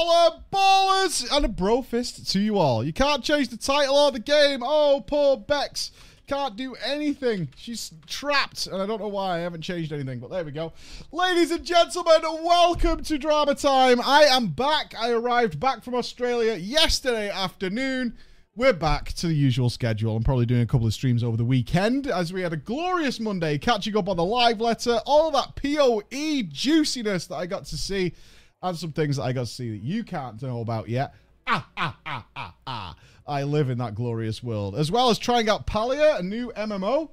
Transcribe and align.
Holla 0.00 0.44
ballers 0.52 1.28
and 1.36 1.44
a 1.44 1.48
bro 1.48 1.82
fist 1.82 2.30
to 2.30 2.38
you 2.38 2.56
all. 2.56 2.84
You 2.84 2.92
can't 2.92 3.24
change 3.24 3.48
the 3.48 3.56
title 3.56 3.96
or 3.96 4.12
the 4.12 4.20
game. 4.20 4.60
Oh, 4.62 5.02
poor 5.04 5.36
Bex. 5.36 5.90
Can't 6.28 6.54
do 6.54 6.76
anything. 6.76 7.48
She's 7.56 7.90
trapped, 8.06 8.68
and 8.68 8.80
I 8.80 8.86
don't 8.86 9.00
know 9.00 9.08
why. 9.08 9.38
I 9.38 9.40
haven't 9.40 9.62
changed 9.62 9.92
anything, 9.92 10.20
but 10.20 10.30
there 10.30 10.44
we 10.44 10.52
go. 10.52 10.72
Ladies 11.10 11.50
and 11.50 11.64
gentlemen, 11.64 12.20
welcome 12.44 13.02
to 13.02 13.18
Drama 13.18 13.56
Time. 13.56 14.00
I 14.00 14.22
am 14.22 14.50
back. 14.50 14.94
I 14.96 15.10
arrived 15.10 15.58
back 15.58 15.82
from 15.82 15.96
Australia 15.96 16.54
yesterday 16.54 17.28
afternoon. 17.28 18.16
We're 18.54 18.74
back 18.74 19.12
to 19.14 19.26
the 19.26 19.34
usual 19.34 19.68
schedule. 19.68 20.16
I'm 20.16 20.22
probably 20.22 20.46
doing 20.46 20.62
a 20.62 20.66
couple 20.66 20.86
of 20.86 20.94
streams 20.94 21.24
over 21.24 21.36
the 21.36 21.44
weekend 21.44 22.06
as 22.06 22.32
we 22.32 22.42
had 22.42 22.52
a 22.52 22.56
glorious 22.56 23.18
Monday, 23.18 23.58
catching 23.58 23.96
up 23.96 24.08
on 24.08 24.16
the 24.16 24.24
live 24.24 24.60
letter, 24.60 25.00
all 25.06 25.32
that 25.32 25.56
PoE 25.56 26.42
juiciness 26.52 27.26
that 27.26 27.34
I 27.34 27.46
got 27.46 27.64
to 27.64 27.76
see, 27.76 28.14
and 28.62 28.76
some 28.76 28.92
things 28.92 29.16
that 29.16 29.22
I 29.24 29.32
got 29.32 29.46
to 29.46 29.46
see 29.46 29.70
that 29.70 29.82
you 29.82 30.04
can't 30.04 30.40
know 30.42 30.60
about 30.60 30.88
yet. 30.88 31.14
Ah, 31.46 31.66
ah, 31.76 31.96
ah, 32.04 32.26
ah, 32.36 32.54
ah. 32.66 32.96
I 33.26 33.42
live 33.42 33.70
in 33.70 33.78
that 33.78 33.94
glorious 33.94 34.42
world. 34.42 34.74
As 34.74 34.90
well 34.90 35.10
as 35.10 35.18
trying 35.18 35.48
out 35.48 35.66
Palia, 35.66 36.18
a 36.18 36.22
new 36.22 36.52
MMO 36.56 37.10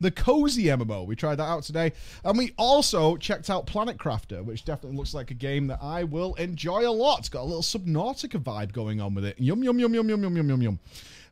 the 0.00 0.10
Cozy 0.10 0.64
MMO. 0.64 1.06
We 1.06 1.16
tried 1.16 1.36
that 1.36 1.44
out 1.44 1.64
today. 1.64 1.92
And 2.24 2.38
we 2.38 2.52
also 2.56 3.16
checked 3.16 3.50
out 3.50 3.66
Planet 3.66 3.98
Crafter, 3.98 4.44
which 4.44 4.64
definitely 4.64 4.96
looks 4.96 5.14
like 5.14 5.30
a 5.30 5.34
game 5.34 5.66
that 5.68 5.80
I 5.82 6.04
will 6.04 6.34
enjoy 6.34 6.88
a 6.88 6.90
lot. 6.90 7.20
It's 7.20 7.28
got 7.28 7.42
a 7.42 7.44
little 7.44 7.62
Subnautica 7.62 8.42
vibe 8.42 8.72
going 8.72 9.00
on 9.00 9.14
with 9.14 9.24
it. 9.24 9.38
Yum, 9.38 9.62
yum, 9.62 9.78
yum, 9.78 9.94
yum, 9.94 10.08
yum, 10.08 10.22
yum, 10.22 10.36
yum, 10.36 10.48
yum, 10.48 10.62
yum. 10.62 10.78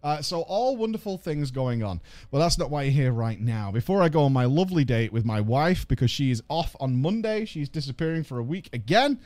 Uh, 0.06 0.22
so 0.22 0.42
all 0.42 0.76
wonderful 0.76 1.18
things 1.18 1.50
going 1.50 1.82
on. 1.82 2.00
Well, 2.30 2.40
that's 2.40 2.58
not 2.58 2.70
why 2.70 2.84
you're 2.84 2.92
here 2.92 3.12
right 3.12 3.40
now. 3.40 3.72
Before 3.72 4.00
I 4.00 4.08
go 4.08 4.22
on 4.22 4.32
my 4.32 4.44
lovely 4.44 4.84
date 4.84 5.12
with 5.12 5.24
my 5.24 5.40
wife, 5.40 5.88
because 5.88 6.12
she 6.12 6.30
is 6.30 6.44
off 6.48 6.76
on 6.78 7.02
Monday, 7.02 7.44
she's 7.44 7.68
disappearing 7.68 8.22
for 8.22 8.38
a 8.38 8.42
week 8.44 8.70
again. 8.72 9.18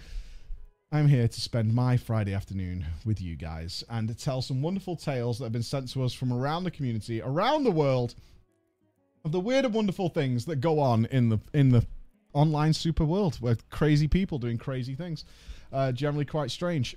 I'm 0.91 1.07
here 1.07 1.29
to 1.29 1.41
spend 1.43 1.75
my 1.75 1.99
Friday 1.99 2.33
afternoon 2.33 2.87
with 3.05 3.21
you 3.21 3.37
guys 3.37 3.85
and 3.91 4.09
to 4.09 4.15
tell 4.15 4.41
some 4.41 4.63
wonderful 4.63 4.97
tales 4.97 5.37
that 5.39 5.45
have 5.45 5.53
been 5.53 5.63
sent 5.63 5.93
to 5.93 6.03
us 6.03 6.15
from 6.15 6.33
around 6.33 6.65
the 6.65 6.71
community, 6.71 7.21
around 7.21 7.65
the 7.65 7.71
world, 7.71 8.15
of 9.23 9.33
the 9.33 9.41
weird 9.41 9.67
and 9.67 9.75
wonderful 9.75 10.09
things 10.09 10.47
that 10.47 10.63
go 10.63 10.81
on 10.81 11.05
in 11.11 11.29
the 11.29 11.39
in 11.53 11.69
the 11.69 11.85
online 12.33 12.73
super 12.73 13.05
world 13.05 13.37
where 13.37 13.59
crazy 13.69 14.09
people 14.09 14.39
doing 14.39 14.57
crazy 14.57 14.95
things. 14.95 15.27
Uh, 15.73 15.93
generally 15.93 16.25
quite 16.25 16.51
strange. 16.51 16.97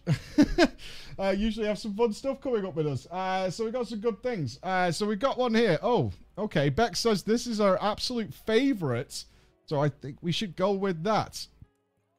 uh, 1.19 1.29
usually 1.29 1.67
have 1.67 1.77
some 1.77 1.93
fun 1.93 2.11
stuff 2.11 2.41
coming 2.41 2.65
up 2.65 2.75
with 2.75 2.87
us. 2.87 3.05
Uh, 3.11 3.49
so 3.49 3.65
we 3.65 3.71
got 3.71 3.87
some 3.87 3.99
good 3.99 4.21
things. 4.23 4.59
Uh, 4.63 4.91
so 4.91 5.05
we 5.05 5.15
got 5.15 5.37
one 5.37 5.53
here. 5.53 5.77
Oh, 5.83 6.11
okay. 6.37 6.69
Beck 6.69 6.95
says 6.95 7.23
this 7.23 7.45
is 7.45 7.61
our 7.61 7.81
absolute 7.81 8.33
favorite. 8.33 9.25
So 9.65 9.79
I 9.79 9.89
think 9.89 10.17
we 10.21 10.31
should 10.31 10.55
go 10.55 10.71
with 10.73 11.03
that. 11.03 11.45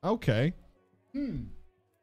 Okay. 0.05 0.55
Hmm. 1.13 1.45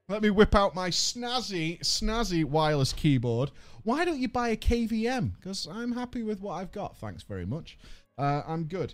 Let 0.10 0.22
me 0.22 0.30
whip 0.30 0.56
out 0.56 0.76
my 0.76 0.90
snazzy, 0.90 1.80
snazzy 1.80 2.44
wireless 2.44 2.92
keyboard. 2.92 3.52
Why 3.84 4.04
don't 4.04 4.20
you 4.20 4.28
buy 4.28 4.50
a 4.50 4.58
KVM? 4.58 5.32
Because 5.38 5.68
I'm 5.72 5.94
happy 5.94 6.24
with 6.24 6.42
what 6.42 6.54
I've 6.56 6.74
got. 6.74 6.98
Thanks 6.98 7.24
very 7.24 7.46
much. 7.46 7.78
Uh, 8.18 8.42
I'm 8.46 8.66
good. 8.66 8.94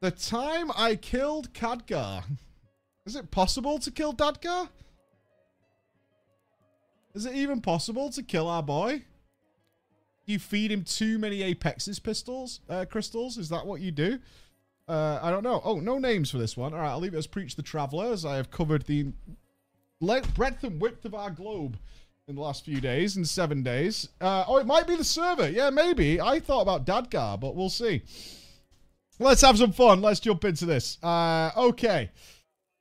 The 0.00 0.10
time 0.10 0.70
I 0.76 0.96
killed 0.96 1.52
Khadgar. 1.54 2.24
Is 3.04 3.16
it 3.16 3.30
possible 3.30 3.78
to 3.80 3.90
kill 3.90 4.12
Dadgar? 4.14 4.68
Is 7.14 7.26
it 7.26 7.34
even 7.34 7.60
possible 7.60 8.10
to 8.10 8.22
kill 8.22 8.48
our 8.48 8.62
boy? 8.62 9.02
You 10.24 10.38
feed 10.38 10.70
him 10.70 10.84
too 10.84 11.18
many 11.18 11.52
Apexis 11.52 12.02
pistols, 12.02 12.60
uh, 12.70 12.84
crystals? 12.88 13.38
Is 13.38 13.48
that 13.48 13.66
what 13.66 13.80
you 13.80 13.90
do? 13.90 14.18
Uh, 14.88 15.18
I 15.20 15.30
don't 15.30 15.42
know. 15.42 15.60
Oh, 15.64 15.80
no 15.80 15.98
names 15.98 16.30
for 16.30 16.38
this 16.38 16.56
one. 16.56 16.72
All 16.72 16.80
right, 16.80 16.90
I'll 16.90 17.00
leave 17.00 17.14
it 17.14 17.18
as 17.18 17.26
Preach 17.26 17.56
the 17.56 17.62
Traveler, 17.62 18.12
as 18.12 18.24
I 18.24 18.36
have 18.36 18.50
covered 18.50 18.86
the 18.86 19.12
length, 20.00 20.34
breadth 20.34 20.64
and 20.64 20.80
width 20.80 21.04
of 21.04 21.14
our 21.14 21.30
globe 21.30 21.76
in 22.28 22.36
the 22.36 22.40
last 22.40 22.64
few 22.64 22.80
days, 22.80 23.16
in 23.16 23.24
seven 23.24 23.62
days. 23.62 24.08
Uh, 24.20 24.44
oh, 24.46 24.58
it 24.58 24.66
might 24.66 24.86
be 24.86 24.96
the 24.96 25.04
server. 25.04 25.48
Yeah, 25.50 25.70
maybe. 25.70 26.20
I 26.20 26.40
thought 26.40 26.62
about 26.62 26.86
Dadgar, 26.86 27.38
but 27.38 27.56
we'll 27.56 27.68
see. 27.68 28.02
Let's 29.18 29.42
have 29.42 29.58
some 29.58 29.72
fun. 29.72 30.00
Let's 30.02 30.20
jump 30.20 30.44
into 30.44 30.66
this. 30.66 30.98
Uh, 31.02 31.50
okay. 31.56 32.10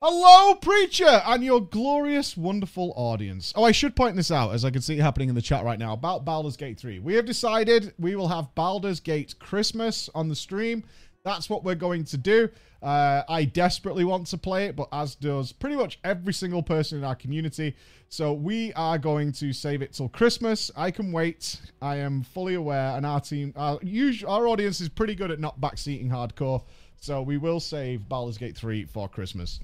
Hello, 0.04 0.56
preacher, 0.56 1.22
and 1.28 1.44
your 1.44 1.62
glorious, 1.62 2.36
wonderful 2.36 2.92
audience. 2.96 3.54
Oh, 3.56 3.64
I 3.64 3.72
should 3.72 3.96
point 3.96 4.16
this 4.16 4.32
out, 4.32 4.52
as 4.52 4.66
I 4.66 4.72
can 4.72 4.82
see 4.82 4.98
it 4.98 5.00
happening 5.00 5.30
in 5.30 5.36
the 5.36 5.44
chat 5.44 5.64
right 5.64 5.78
now, 5.78 5.94
about 5.94 6.26
Baldur's 6.26 6.58
Gate 6.58 6.80
3. 6.80 6.98
We 6.98 7.14
have 7.14 7.26
decided 7.28 7.94
we 8.00 8.16
will 8.16 8.30
have 8.30 8.56
Baldur's 8.56 9.00
Gate 9.00 9.36
Christmas 9.38 10.10
on 10.16 10.28
the 10.28 10.36
stream. 10.36 10.84
That's 11.24 11.52
what 11.52 11.64
we're 11.64 11.76
going 11.76 12.04
to 12.06 12.18
do. 12.18 12.50
Uh, 12.82 13.22
I 13.30 13.46
desperately 13.46 14.04
want 14.04 14.26
to 14.26 14.40
play 14.40 14.66
it, 14.66 14.76
but 14.76 14.88
as 14.92 15.14
does 15.14 15.52
pretty 15.52 15.76
much 15.76 16.00
every 16.04 16.34
single 16.34 16.64
person 16.64 16.98
in 16.98 17.04
our 17.04 17.14
community. 17.14 17.76
So 18.10 18.34
we 18.34 18.74
are 18.74 18.98
going 18.98 19.32
to 19.34 19.54
save 19.54 19.84
it 19.84 19.94
till 19.94 20.10
Christmas. 20.10 20.72
I 20.76 20.90
can 20.90 21.12
wait. 21.12 21.62
I 21.80 21.98
am 21.98 22.24
fully 22.24 22.56
aware, 22.56 22.98
and 22.98 23.06
our 23.06 23.22
team, 23.22 23.54
our, 23.56 23.78
usual, 23.84 24.32
our 24.32 24.48
audience 24.48 24.82
is 24.82 24.90
pretty 24.90 25.14
good 25.14 25.30
at 25.30 25.40
not 25.40 25.62
backseating 25.62 26.10
hardcore. 26.10 26.64
So 27.02 27.22
we 27.22 27.38
will 27.38 27.60
save 27.60 28.10
Baldur's 28.10 28.40
Gate 28.40 28.58
3 28.58 28.86
for 28.86 29.08
Christmas. 29.08 29.60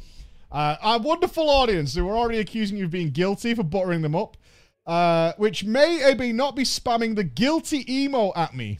Uh, 0.52 0.76
our 0.82 1.00
wonderful 1.00 1.50
audience 1.50 1.96
who 1.96 2.08
are 2.08 2.18
already 2.18 2.40
accusing 2.40 2.78
you 2.78 2.86
of 2.86 2.92
being 2.92 3.10
guilty 3.10 3.54
for 3.54 3.64
buttering 3.64 4.02
them 4.02 4.16
up, 4.16 4.38
uh, 4.86 5.34
which 5.38 5.64
may 5.64 6.04
or 6.04 6.34
not 6.34 6.56
be 6.56 6.64
spamming 6.64 7.16
the 7.16 7.24
guilty 7.24 7.86
emo 7.94 8.32
at 8.36 8.56
me. 8.56 8.80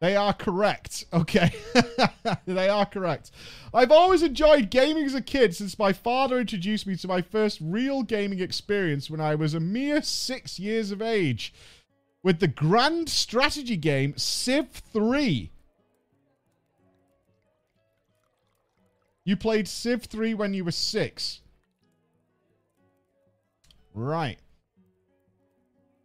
They 0.00 0.14
are 0.14 0.32
correct. 0.32 1.06
Okay. 1.12 1.52
they 2.46 2.68
are 2.68 2.86
correct. 2.86 3.32
I've 3.74 3.90
always 3.90 4.22
enjoyed 4.22 4.70
gaming 4.70 5.04
as 5.04 5.14
a 5.14 5.20
kid 5.20 5.56
since 5.56 5.78
my 5.78 5.92
father 5.92 6.38
introduced 6.38 6.86
me 6.86 6.94
to 6.96 7.08
my 7.08 7.20
first 7.20 7.58
real 7.60 8.04
gaming 8.04 8.40
experience 8.40 9.10
when 9.10 9.20
I 9.20 9.34
was 9.34 9.54
a 9.54 9.60
mere 9.60 10.02
six 10.02 10.58
years 10.60 10.92
of 10.92 11.02
age 11.02 11.52
with 12.22 12.38
the 12.38 12.48
grand 12.48 13.08
strategy 13.08 13.76
game 13.76 14.14
Civ 14.16 14.70
3. 14.70 15.50
You 19.28 19.36
played 19.36 19.68
Civ 19.68 20.04
3 20.04 20.32
when 20.32 20.54
you 20.54 20.64
were 20.64 20.70
six. 20.70 21.42
Right. 23.92 24.38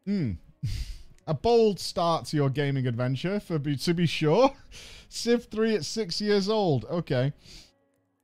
Hmm. 0.05 0.31
A 1.27 1.33
bold 1.33 1.79
start 1.79 2.25
to 2.25 2.35
your 2.35 2.49
gaming 2.49 2.85
adventure, 2.85 3.39
for 3.39 3.59
be, 3.59 3.77
to 3.77 3.93
be 3.93 4.07
sure. 4.07 4.51
Civ 5.07 5.45
3 5.45 5.75
at 5.75 5.85
six 5.85 6.19
years 6.19 6.49
old. 6.49 6.83
Okay. 6.91 7.31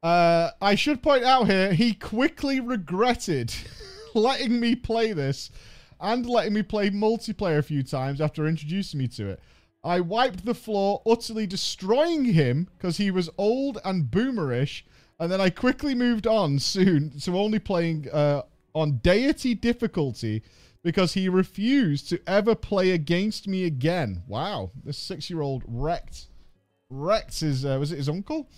Uh, 0.04 0.50
I 0.62 0.76
should 0.76 1.02
point 1.02 1.24
out 1.24 1.48
here, 1.48 1.72
he 1.72 1.94
quickly 1.94 2.60
regretted 2.60 3.54
letting 4.14 4.60
me 4.60 4.76
play 4.76 5.14
this 5.14 5.50
and 6.02 6.26
letting 6.26 6.52
me 6.52 6.62
play 6.62 6.90
multiplayer 6.90 7.60
a 7.60 7.64
few 7.64 7.84
times 7.84 8.20
after 8.20 8.46
introducing 8.46 9.00
me 9.00 9.08
to 9.08 9.30
it. 9.30 9.40
I 9.82 10.02
wiped 10.02 10.44
the 10.44 10.54
floor, 10.54 11.02
utterly 11.06 11.48
destroying 11.48 12.26
him 12.26 12.68
because 12.76 12.98
he 12.98 13.12
was 13.12 13.30
old 13.38 13.80
and 13.86 14.12
boomerish, 14.12 14.84
and 15.20 15.32
then 15.32 15.42
I 15.42 15.50
quickly 15.50 15.94
moved 15.96 16.28
on 16.28 16.60
soon 16.60 17.20
to 17.20 17.38
only 17.38 17.60
playing 17.60 18.10
uh, 18.12 18.44
on 18.74 18.98
deity 18.98 19.54
difficulty 19.54 20.44
because 20.84 21.14
he 21.14 21.28
refused 21.28 22.10
to 22.10 22.22
ever 22.26 22.56
play 22.56 22.92
against 22.92 23.48
me 23.48 23.66
again. 23.66 24.24
Wow, 24.28 24.72
this 24.84 24.98
six-year-old 24.98 25.64
wrecked, 25.68 26.28
wrecked 26.90 27.40
his, 27.40 27.66
uh, 27.66 27.78
was 27.80 27.92
it 27.92 27.98
his 27.98 28.10
uncle? 28.10 28.50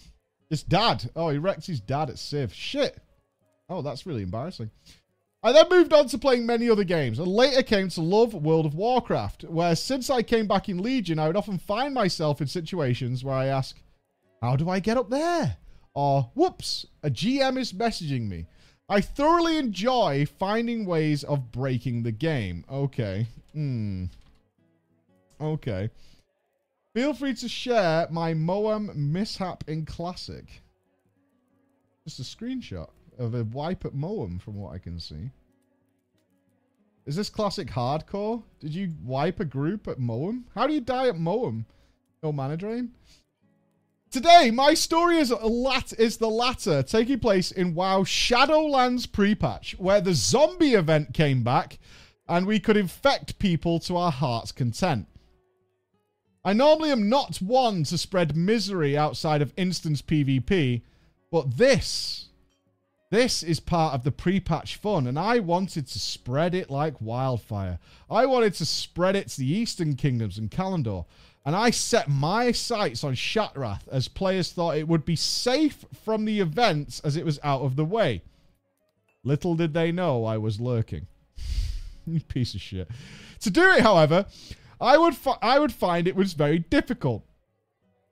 His 0.49 0.63
dad. 0.63 1.09
Oh, 1.16 1.29
he 1.29 1.38
wrecked 1.38 1.66
his 1.66 1.79
dad 1.79 2.09
at 2.09 2.19
Civ. 2.19 2.53
Shit. 2.53 3.01
Oh, 3.69 3.81
that's 3.81 4.05
really 4.05 4.22
embarrassing. 4.22 4.69
I 5.43 5.53
then 5.53 5.66
moved 5.72 5.93
on 5.93 6.07
to 6.09 6.19
playing 6.19 6.46
many 6.46 6.69
other 6.69 6.84
games 6.84 7.17
and 7.17 7.28
later 7.28 7.64
came 7.64 7.90
to 7.90 8.02
love 8.02 8.35
World 8.35 8.67
of 8.67 8.75
Warcraft, 8.75 9.46
where 9.46 9.75
since 9.75 10.11
I 10.11 10.22
came 10.22 10.46
back 10.46 10.69
in 10.69 10.84
Legion, 10.84 11.17
I 11.17 11.25
would 11.25 11.37
often 11.37 11.57
find 11.57 11.96
myself 11.96 12.41
in 12.41 12.47
situations 12.47 13.23
where 13.23 13.34
I 13.34 13.47
ask, 13.47 13.81
how 14.41 14.55
do 14.55 14.69
I 14.69 14.79
get 14.79 14.97
up 14.97 15.09
there? 15.09 15.57
Or, 15.93 16.32
whoops, 16.34 16.85
a 17.03 17.09
GM 17.09 17.58
is 17.58 17.73
messaging 17.73 18.28
me. 18.28 18.46
I 18.88 19.02
thoroughly 19.02 19.58
enjoy 19.58 20.26
finding 20.26 20.85
ways 20.85 21.23
of 21.23 21.52
breaking 21.52 22.03
the 22.03 22.11
game. 22.11 22.66
Okay. 22.70 23.28
Hmm. 23.53 24.05
Okay. 25.40 25.90
Feel 26.93 27.14
free 27.14 27.34
to 27.35 27.47
share 27.47 28.08
my 28.11 28.34
Moam 28.34 28.91
mishap 28.93 29.64
in 29.67 29.85
Classic. 29.85 30.46
Just 32.03 32.20
a 32.20 32.23
screenshot 32.23 32.90
of 33.17 33.34
a 33.34 33.46
wipe 33.46 33.85
at 33.85 33.93
Moam 33.93 34.40
from 34.40 34.55
what 34.55 34.73
I 34.73 34.78
can 34.78 34.99
see. 34.99 35.29
Is 37.05 37.16
this 37.16 37.29
Classic 37.29 37.67
Hardcore? 37.67 38.43
Did 38.59 38.76
you 38.76 38.93
wipe 39.03 39.40
a 39.40 39.46
group 39.46 39.88
at 39.88 39.99
Moam? 39.99 40.46
How 40.53 40.67
do 40.67 40.73
you 40.73 40.82
die 40.82 41.08
at 41.08 41.17
Moam? 41.17 41.66
No 42.22 42.32
mana 42.32 42.58
drain? 42.58 42.91
Today, 44.11 44.52
my 44.52 44.73
story 44.73 45.19
is, 45.19 45.31
lat- 45.31 45.93
is 45.97 46.17
the 46.17 46.28
latter, 46.29 46.84
taking 46.84 47.19
place 47.19 47.49
in 47.49 47.73
WoW 47.73 48.03
Shadowlands 48.03 49.09
pre-patch, 49.09 49.73
where 49.79 50.02
the 50.02 50.13
zombie 50.13 50.73
event 50.73 51.13
came 51.13 51.43
back, 51.43 51.79
and 52.28 52.46
we 52.46 52.59
could 52.59 52.75
infect 52.75 53.40
people 53.40 53.79
to 53.79 53.96
our 53.96 54.11
heart's 54.11 54.52
content. 54.52 55.08
I 56.43 56.52
normally 56.52 56.91
am 56.91 57.08
not 57.08 57.37
one 57.37 57.84
to 57.85 57.97
spread 57.97 58.35
misery 58.35 58.97
outside 58.97 59.41
of 59.41 59.53
instance 59.55 60.02
PvP, 60.02 60.81
but 61.31 61.55
this, 61.55 62.28
This 63.11 63.43
is 63.43 63.59
part 63.59 63.93
of 63.93 64.03
the 64.05 64.11
pre-patch 64.11 64.78
fun, 64.78 65.05
and 65.07 65.19
I 65.19 65.40
wanted 65.40 65.85
to 65.87 65.99
spread 65.99 66.55
it 66.55 66.69
like 66.69 67.02
wildfire. 67.02 67.78
I 68.09 68.25
wanted 68.25 68.53
to 68.55 68.66
spread 68.66 69.17
it 69.17 69.28
to 69.29 69.40
the 69.40 69.53
Eastern 69.53 69.96
Kingdoms 69.96 70.37
and 70.37 70.49
Kalimdor, 70.49 71.05
and 71.46 71.55
I 71.55 71.72
set 71.72 72.08
my 72.09 72.52
sights 72.52 73.03
on 73.03 73.14
Shattrath 73.14 73.88
as 73.91 74.08
players 74.08 74.52
thought 74.52 74.78
it 74.78 74.88
would 74.88 75.05
be 75.05 75.16
safe 75.16 75.85
from 76.03 76.26
the 76.26 76.40
events 76.40 76.99
as 77.02 77.16
it 77.16 77.26
was 77.26 77.40
out 77.43 77.61
of 77.61 77.76
the 77.76 77.85
way. 77.85 78.22
Little 79.23 79.55
did 79.55 79.73
they 79.73 79.91
know 79.91 80.26
I 80.26 80.38
was 80.38 80.59
lurking. 80.59 81.08
piece 82.28 82.53
of 82.53 82.61
shit. 82.61 82.90
To 83.41 83.49
do 83.49 83.72
it, 83.72 83.82
however, 83.82 84.26
I 84.79 84.97
would 84.97 85.16
I 85.41 85.59
would 85.59 85.73
find 85.73 86.08
it 86.08 86.16
was 86.16 86.34
very 86.34 86.59
difficult. 86.59 87.23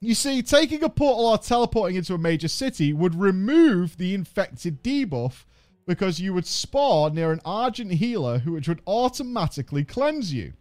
You 0.01 0.13
see, 0.15 0.41
taking 0.41 0.83
a 0.83 0.89
portal 0.89 1.25
or 1.25 1.37
teleporting 1.37 1.97
into 1.97 2.13
a 2.13 2.17
major 2.17 2.47
city 2.47 2.93
would 2.93 3.15
remove 3.15 3.97
the 3.97 4.13
infected 4.13 4.81
debuff 4.81 5.43
because 5.85 6.21
you 6.21 6.33
would 6.33 6.45
spawn 6.45 7.15
near 7.15 7.31
an 7.31 7.41
Argent 7.43 7.91
healer 7.93 8.39
which 8.39 8.67
would 8.67 8.81
automatically 8.87 9.83
cleanse 9.83 10.31
you. 10.31 10.53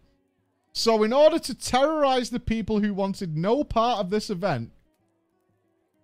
So 0.71 1.03
in 1.03 1.13
order 1.13 1.39
to 1.39 1.55
terrorize 1.55 2.29
the 2.29 2.39
people 2.39 2.79
who 2.79 2.93
wanted 2.93 3.35
no 3.35 3.63
part 3.63 3.99
of 3.99 4.09
this 4.09 4.29
event, 4.29 4.71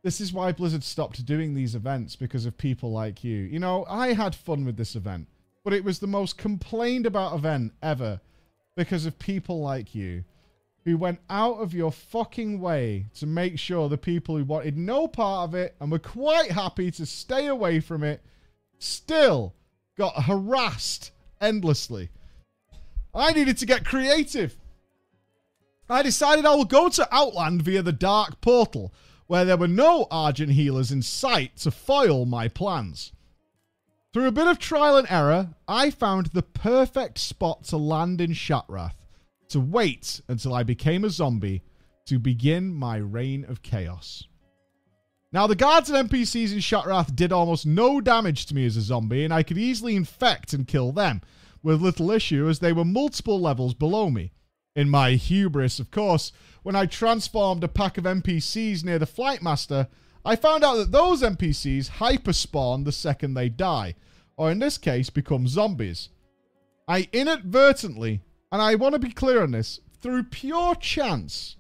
this 0.03 0.21
is 0.21 0.33
why 0.33 0.51
Blizzard 0.51 0.83
stopped 0.83 1.25
doing 1.25 1.53
these 1.53 1.75
events 1.75 2.15
because 2.15 2.45
of 2.45 2.57
people 2.57 2.91
like 2.91 3.23
you. 3.23 3.37
You 3.37 3.59
know, 3.59 3.85
I 3.89 4.13
had 4.13 4.35
fun 4.35 4.65
with 4.65 4.77
this 4.77 4.95
event, 4.95 5.27
but 5.63 5.73
it 5.73 5.83
was 5.83 5.99
the 5.99 6.07
most 6.07 6.37
complained 6.37 7.05
about 7.05 7.35
event 7.35 7.73
ever 7.81 8.21
because 8.75 9.05
of 9.05 9.17
people 9.17 9.61
like 9.61 9.95
you 9.95 10.23
who 10.83 10.97
went 10.97 11.19
out 11.29 11.55
of 11.55 11.73
your 11.73 11.91
fucking 11.91 12.61
way 12.61 13.07
to 13.15 13.25
make 13.25 13.57
sure 13.57 13.89
the 13.89 13.97
people 13.97 14.37
who 14.37 14.43
wanted 14.43 14.77
no 14.77 15.07
part 15.07 15.49
of 15.49 15.55
it 15.55 15.75
and 15.81 15.91
were 15.91 15.97
quite 15.97 16.51
happy 16.51 16.91
to 16.91 17.05
stay 17.05 17.47
away 17.47 17.79
from 17.79 18.03
it 18.03 18.21
still 18.77 19.55
got 19.97 20.25
harassed 20.25 21.11
endlessly. 21.41 22.09
I 23.15 23.31
needed 23.31 23.57
to 23.59 23.65
get 23.65 23.85
creative. 23.85 24.57
I 25.89 26.03
decided 26.03 26.45
I 26.45 26.55
will 26.55 26.65
go 26.65 26.89
to 26.89 27.07
Outland 27.15 27.61
via 27.61 27.81
the 27.81 27.93
Dark 27.93 28.41
Portal, 28.41 28.93
where 29.27 29.45
there 29.45 29.57
were 29.57 29.67
no 29.67 30.07
Argent 30.11 30.51
healers 30.51 30.91
in 30.91 31.01
sight 31.01 31.55
to 31.57 31.71
foil 31.71 32.25
my 32.25 32.47
plans. 32.47 33.13
Through 34.13 34.27
a 34.27 34.31
bit 34.31 34.47
of 34.47 34.59
trial 34.59 34.97
and 34.97 35.07
error, 35.09 35.55
I 35.67 35.89
found 35.89 36.27
the 36.27 36.41
perfect 36.41 37.17
spot 37.19 37.63
to 37.65 37.77
land 37.77 38.21
in 38.21 38.31
Shattrath 38.31 38.95
to 39.49 39.59
wait 39.59 40.21
until 40.27 40.53
I 40.53 40.63
became 40.63 41.03
a 41.03 41.09
zombie 41.09 41.63
to 42.05 42.19
begin 42.19 42.73
my 42.73 42.97
reign 42.97 43.45
of 43.45 43.61
chaos. 43.61 44.23
Now, 45.31 45.47
the 45.47 45.55
guards 45.55 45.89
and 45.89 46.09
NPCs 46.09 46.53
in 46.53 46.59
Shattrath 46.59 47.15
did 47.15 47.31
almost 47.31 47.65
no 47.65 47.99
damage 47.99 48.45
to 48.47 48.55
me 48.55 48.65
as 48.65 48.77
a 48.77 48.81
zombie, 48.81 49.25
and 49.25 49.33
I 49.33 49.43
could 49.43 49.57
easily 49.57 49.95
infect 49.95 50.53
and 50.53 50.67
kill 50.67 50.91
them, 50.91 51.21
with 51.65 51.81
little 51.81 52.11
issue 52.11 52.47
as 52.47 52.59
they 52.59 52.71
were 52.71 52.85
multiple 52.85 53.41
levels 53.41 53.73
below 53.73 54.09
me. 54.09 54.31
In 54.75 54.89
my 54.89 55.11
hubris, 55.11 55.79
of 55.79 55.89
course, 55.89 56.31
when 56.63 56.75
I 56.75 56.85
transformed 56.85 57.63
a 57.63 57.67
pack 57.67 57.97
of 57.97 58.03
NPCs 58.03 58.85
near 58.85 58.99
the 58.99 59.05
Flight 59.05 59.41
Master, 59.41 59.87
I 60.23 60.35
found 60.35 60.63
out 60.63 60.75
that 60.75 60.91
those 60.91 61.23
NPCs 61.23 61.89
hyperspawn 61.89 62.83
the 62.83 62.91
second 62.91 63.33
they 63.33 63.49
die, 63.49 63.95
or 64.37 64.51
in 64.51 64.59
this 64.59 64.77
case, 64.77 65.09
become 65.09 65.47
zombies. 65.47 66.09
I 66.87 67.09
inadvertently 67.11 68.21
and 68.51 68.61
I 68.61 68.75
want 68.75 68.93
to 68.93 68.99
be 68.99 69.11
clear 69.11 69.41
on 69.41 69.51
this, 69.51 69.79
through 70.01 70.23
pure 70.23 70.75
chance, 70.75 71.57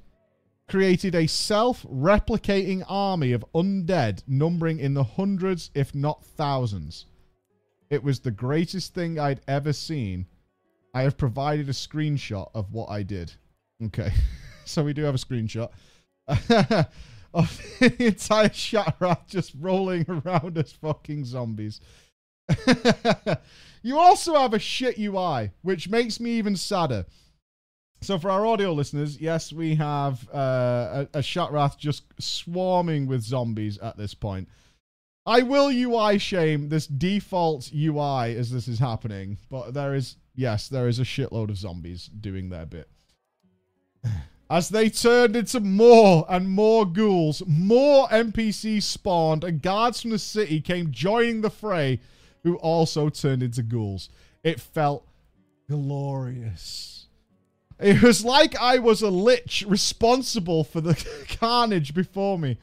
created 0.69 1.15
a 1.15 1.27
self 1.27 1.83
replicating 1.83 2.83
army 2.87 3.31
of 3.31 3.43
undead 3.53 4.23
numbering 4.27 4.79
in 4.79 4.93
the 4.93 5.03
hundreds, 5.03 5.71
if 5.73 5.95
not 5.95 6.23
thousands. 6.23 7.05
It 7.89 8.03
was 8.03 8.19
the 8.19 8.31
greatest 8.31 8.93
thing 8.93 9.19
I'd 9.19 9.41
ever 9.47 9.73
seen. 9.73 10.25
I 10.93 11.03
have 11.03 11.17
provided 11.17 11.69
a 11.69 11.73
screenshot 11.73 12.49
of 12.53 12.71
what 12.71 12.89
I 12.89 13.03
did. 13.03 13.33
Okay, 13.83 14.11
so 14.65 14.83
we 14.83 14.93
do 14.93 15.03
have 15.03 15.15
a 15.15 15.19
screenshot 15.19 15.69
of 16.27 17.61
the 17.79 17.95
entire 17.99 18.49
Shattrath 18.49 19.27
just 19.27 19.53
rolling 19.59 20.05
around 20.25 20.57
as 20.57 20.71
fucking 20.71 21.25
zombies. 21.25 21.81
you 23.81 23.97
also 23.97 24.35
have 24.35 24.53
a 24.53 24.59
shit 24.59 24.97
UI, 24.97 25.51
which 25.61 25.89
makes 25.89 26.19
me 26.19 26.31
even 26.31 26.55
sadder. 26.55 27.05
So 28.01 28.19
for 28.19 28.29
our 28.29 28.45
audio 28.45 28.71
listeners, 28.71 29.19
yes, 29.19 29.51
we 29.51 29.75
have 29.75 30.27
uh, 30.33 31.05
a, 31.13 31.19
a 31.19 31.21
Shattrath 31.21 31.77
just 31.77 32.03
swarming 32.19 33.07
with 33.07 33.21
zombies 33.21 33.77
at 33.79 33.97
this 33.97 34.13
point. 34.13 34.47
I 35.25 35.41
will 35.41 35.69
UI 35.69 36.19
shame 36.19 36.69
this 36.69 36.85
default 36.85 37.71
UI 37.73 38.35
as 38.35 38.51
this 38.51 38.67
is 38.67 38.79
happening, 38.79 39.37
but 39.49 39.73
there 39.73 39.95
is, 39.95 40.17
yes, 40.35 40.67
there 40.67 40.87
is 40.87 40.99
a 40.99 41.03
shitload 41.03 41.49
of 41.49 41.57
zombies 41.57 42.07
doing 42.07 42.49
their 42.49 42.65
bit. 42.65 42.89
As 44.47 44.69
they 44.69 44.91
turned 44.91 45.35
into 45.35 45.59
more 45.59 46.23
and 46.29 46.47
more 46.47 46.85
ghouls, 46.85 47.41
more 47.47 48.07
NPCs 48.09 48.83
spawned, 48.83 49.43
and 49.43 49.59
guards 49.59 50.01
from 50.01 50.11
the 50.11 50.19
city 50.19 50.61
came 50.61 50.91
joining 50.91 51.41
the 51.41 51.49
fray 51.49 51.99
who 52.43 52.55
also 52.57 53.09
turned 53.09 53.41
into 53.41 53.63
ghouls. 53.63 54.07
It 54.43 54.61
felt 54.61 55.07
glorious. 55.67 57.07
It 57.79 58.03
was 58.03 58.23
like 58.23 58.55
I 58.61 58.77
was 58.77 59.01
a 59.01 59.09
lich 59.09 59.65
responsible 59.67 60.63
for 60.63 60.79
the 60.79 60.93
carnage 61.39 61.95
before 61.95 62.37
me. 62.37 62.59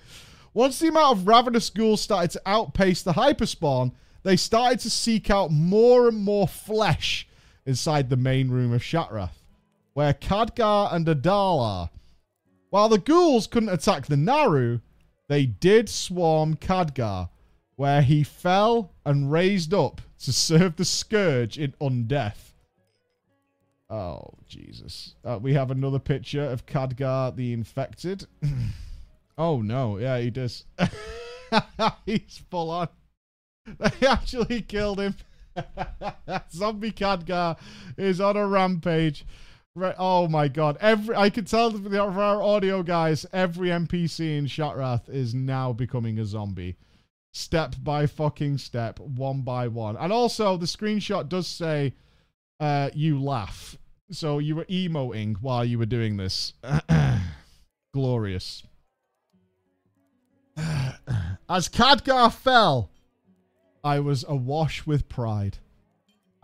Once 0.55 0.79
the 0.79 0.89
amount 0.89 1.19
of 1.19 1.27
ravenous 1.27 1.71
ghouls 1.71 2.01
started 2.01 2.31
to 2.31 2.43
outpace 2.45 3.03
the 3.03 3.15
hyperspawn, 3.15 3.93
they 4.23 4.37
started 4.37 4.79
to 4.81 4.91
seek 4.91 5.31
out 5.31 5.51
more 5.51 6.09
and 6.09 6.19
more 6.19 6.47
flesh 6.47 7.27
inside 7.65 8.11
the 8.11 8.17
main 8.17 8.51
room 8.51 8.73
of 8.73 8.83
Shattrath, 8.83 9.43
where 9.95 10.13
Khadgar 10.13 10.93
and 10.93 11.07
Adal 11.07 11.61
are. 11.61 11.91
While 12.71 12.89
the 12.89 12.99
ghouls 12.99 13.47
couldn't 13.47 13.69
attack 13.71 14.07
the 14.07 14.17
Naaru, 14.17 14.81
they 15.29 15.47
did 15.47 15.89
swarm 15.89 16.57
Khadgar, 16.57 17.31
where 17.77 18.03
he 18.03 18.23
fell 18.23 18.93
and 19.05 19.33
raised 19.33 19.73
up 19.73 20.01
to 20.21 20.33
serve 20.33 20.77
the 20.77 20.85
scourge 20.85 21.59
in 21.59 21.73
undeath. 21.81 22.53
Oh, 23.89 24.23
Jesus. 24.47 25.15
Uh, 25.25 25.39
we 25.41 25.55
have 25.55 25.71
another 25.71 25.99
picture 25.99 26.44
of 26.44 26.67
Khadgar 26.67 27.35
the 27.35 27.53
Infected. 27.53 28.27
oh, 29.39 29.62
no. 29.62 29.98
Yeah, 29.98 30.19
he 30.19 30.31
does. 30.31 30.65
He's 32.06 32.43
full 32.51 32.70
on. 32.70 32.89
They 33.67 34.06
actually 34.06 34.62
killed 34.62 35.01
him. 35.01 35.15
Zombie 36.51 36.93
Khadgar 36.93 37.58
is 37.96 38.20
on 38.20 38.36
a 38.36 38.46
rampage. 38.46 39.24
Oh 39.77 40.29
my 40.29 40.48
god. 40.48 40.77
Every 40.81 41.15
I 41.17 41.31
can 41.31 41.44
tell 41.44 41.70
for 41.70 41.98
our 41.98 42.43
audio 42.43 42.82
guys, 42.82 43.24
every 43.32 43.69
NPC 43.69 44.39
in 44.39 44.46
Shattrath 44.46 45.08
is 45.08 45.34
now 45.34 45.72
becoming 45.72 46.19
a 46.19 46.24
zombie 46.24 46.77
step 47.32 47.74
by 47.82 48.06
fucking 48.06 48.58
step, 48.58 49.01
one 49.01 49.43
by 49.43 49.69
one. 49.69 49.96
And 49.96 50.12
also, 50.12 50.56
the 50.56 50.67
screenshot 50.67 51.29
does 51.29 51.46
say 51.46 51.94
uh, 52.60 52.91
you 52.94 53.20
laugh. 53.20 53.77
So 54.10 54.39
you 54.39 54.56
were 54.56 54.67
emoting 54.67 55.36
while 55.41 55.65
you 55.65 55.79
were 55.79 55.86
doing 55.86 56.19
this. 56.19 56.53
Glorious. 57.94 58.62
As 60.56 61.69
Khadgar 61.69 62.32
fell, 62.32 62.91
I 63.85 64.01
was 64.01 64.25
awash 64.29 64.87
with 64.87 65.09
pride. 65.09 65.59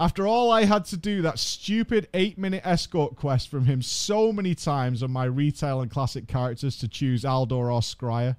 After 0.01 0.27
all 0.27 0.51
I 0.53 0.65
had 0.65 0.85
to 0.87 0.97
do 0.97 1.23
that 1.23 1.39
stupid 1.39 2.09
8 2.15 2.39
minute 2.39 2.63
escort 2.65 3.17
quest 3.17 3.49
from 3.49 3.65
him 3.65 3.83
so 3.83 4.33
many 4.33 4.55
times 4.55 5.03
on 5.03 5.11
my 5.11 5.25
retail 5.25 5.81
and 5.81 5.91
classic 5.91 6.29
characters 6.29 6.77
to 6.79 6.89
choose 6.89 7.25
Aldor 7.25 7.73
or 7.73 7.81
Scryer, 7.81 8.37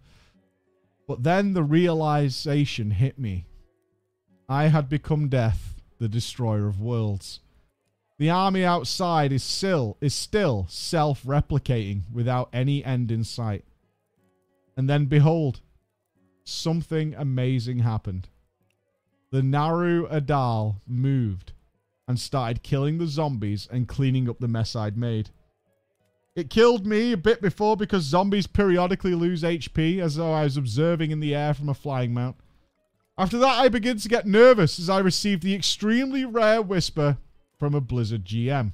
but 1.07 1.23
then 1.23 1.53
the 1.53 1.63
realization 1.63 2.91
hit 2.91 3.19
me. 3.19 3.45
I 4.47 4.67
had 4.67 4.89
become 4.89 5.27
death, 5.27 5.81
the 5.99 6.07
destroyer 6.07 6.67
of 6.67 6.79
worlds. 6.79 7.41
The 8.19 8.29
army 8.29 8.63
outside 8.63 9.31
is 9.31 9.43
still 9.43 9.97
is 10.01 10.13
still 10.13 10.65
self-replicating 10.69 12.03
without 12.11 12.49
any 12.53 12.83
end 12.83 13.11
in 13.11 13.23
sight. 13.23 13.65
And 14.79 14.89
then 14.89 15.07
behold, 15.07 15.59
something 16.45 17.13
amazing 17.13 17.79
happened. 17.79 18.29
The 19.29 19.43
Naaru 19.43 20.07
Adal 20.07 20.77
moved 20.87 21.51
and 22.07 22.17
started 22.17 22.63
killing 22.63 22.97
the 22.97 23.05
zombies 23.05 23.67
and 23.69 23.89
cleaning 23.89 24.29
up 24.29 24.39
the 24.39 24.47
mess 24.47 24.77
I'd 24.77 24.95
made. 24.95 25.31
It 26.33 26.49
killed 26.49 26.87
me 26.87 27.11
a 27.11 27.17
bit 27.17 27.41
before 27.41 27.75
because 27.75 28.03
zombies 28.03 28.47
periodically 28.47 29.13
lose 29.15 29.43
HP 29.43 29.99
as 29.99 30.15
though 30.15 30.31
I 30.31 30.45
was 30.45 30.55
observing 30.55 31.11
in 31.11 31.19
the 31.19 31.35
air 31.35 31.53
from 31.53 31.67
a 31.67 31.73
flying 31.73 32.13
mount. 32.13 32.37
After 33.17 33.37
that, 33.39 33.59
I 33.59 33.67
began 33.67 33.97
to 33.97 34.07
get 34.07 34.25
nervous 34.25 34.79
as 34.79 34.89
I 34.89 34.99
received 34.99 35.43
the 35.43 35.55
extremely 35.55 36.23
rare 36.23 36.61
whisper 36.61 37.17
from 37.57 37.75
a 37.75 37.81
Blizzard 37.81 38.23
GM. 38.23 38.71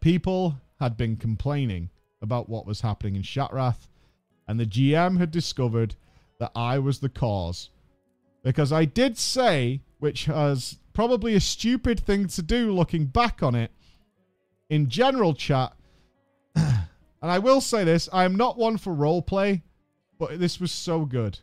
People 0.00 0.56
had 0.80 0.96
been 0.96 1.16
complaining 1.16 1.90
about 2.20 2.48
what 2.48 2.66
was 2.66 2.80
happening 2.80 3.14
in 3.14 3.22
Shattrath, 3.22 3.86
and 4.48 4.58
the 4.58 4.66
GM 4.66 5.18
had 5.18 5.30
discovered 5.30 5.96
that 6.38 6.52
I 6.54 6.78
was 6.78 7.00
the 7.00 7.08
cause 7.08 7.70
Because 8.42 8.72
I 8.72 8.84
did 8.84 9.18
say, 9.18 9.80
which 9.98 10.28
was 10.28 10.78
probably 10.92 11.34
a 11.34 11.40
stupid 11.40 11.98
thing 12.00 12.26
to 12.28 12.42
do 12.42 12.72
looking 12.72 13.06
back 13.06 13.42
on 13.42 13.54
it, 13.54 13.70
in 14.68 14.88
general 14.88 15.34
chat, 15.34 15.74
and 16.54 16.86
I 17.22 17.38
will 17.38 17.60
say 17.60 17.84
this 17.84 18.08
I 18.12 18.24
am 18.24 18.36
not 18.36 18.58
one 18.58 18.76
for 18.76 18.94
roleplay, 18.94 19.62
but 20.18 20.38
this 20.38 20.60
was 20.60 20.72
so 20.72 21.04
good. 21.04 21.38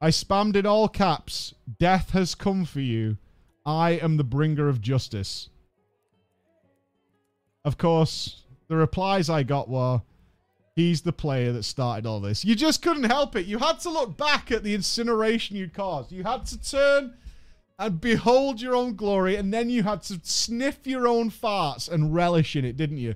I 0.00 0.08
spammed 0.08 0.56
in 0.56 0.66
all 0.66 0.88
caps, 0.88 1.54
Death 1.78 2.10
has 2.10 2.34
come 2.34 2.64
for 2.64 2.80
you. 2.80 3.18
I 3.66 3.90
am 3.90 4.16
the 4.16 4.24
bringer 4.24 4.68
of 4.68 4.80
justice. 4.80 5.50
Of 7.64 7.76
course, 7.76 8.44
the 8.68 8.76
replies 8.76 9.28
I 9.28 9.42
got 9.42 9.68
were, 9.68 10.00
He's 10.76 11.02
the 11.02 11.12
player 11.12 11.52
that 11.52 11.64
started 11.64 12.06
all 12.06 12.20
this. 12.20 12.44
You 12.44 12.54
just 12.54 12.80
couldn't 12.82 13.04
help 13.04 13.36
it. 13.36 13.46
You 13.46 13.58
had 13.58 13.80
to 13.80 13.90
look 13.90 14.16
back 14.16 14.50
at 14.50 14.62
the 14.62 14.74
incineration 14.74 15.56
you'd 15.56 15.74
caused. 15.74 16.12
You 16.12 16.22
had 16.22 16.46
to 16.46 16.62
turn 16.62 17.14
and 17.78 18.00
behold 18.00 18.60
your 18.60 18.76
own 18.76 18.94
glory, 18.94 19.36
and 19.36 19.52
then 19.52 19.70
you 19.70 19.82
had 19.82 20.02
to 20.02 20.20
sniff 20.22 20.86
your 20.86 21.08
own 21.08 21.30
farts 21.30 21.90
and 21.90 22.14
relish 22.14 22.54
in 22.54 22.64
it, 22.64 22.76
didn't 22.76 22.98
you? 22.98 23.14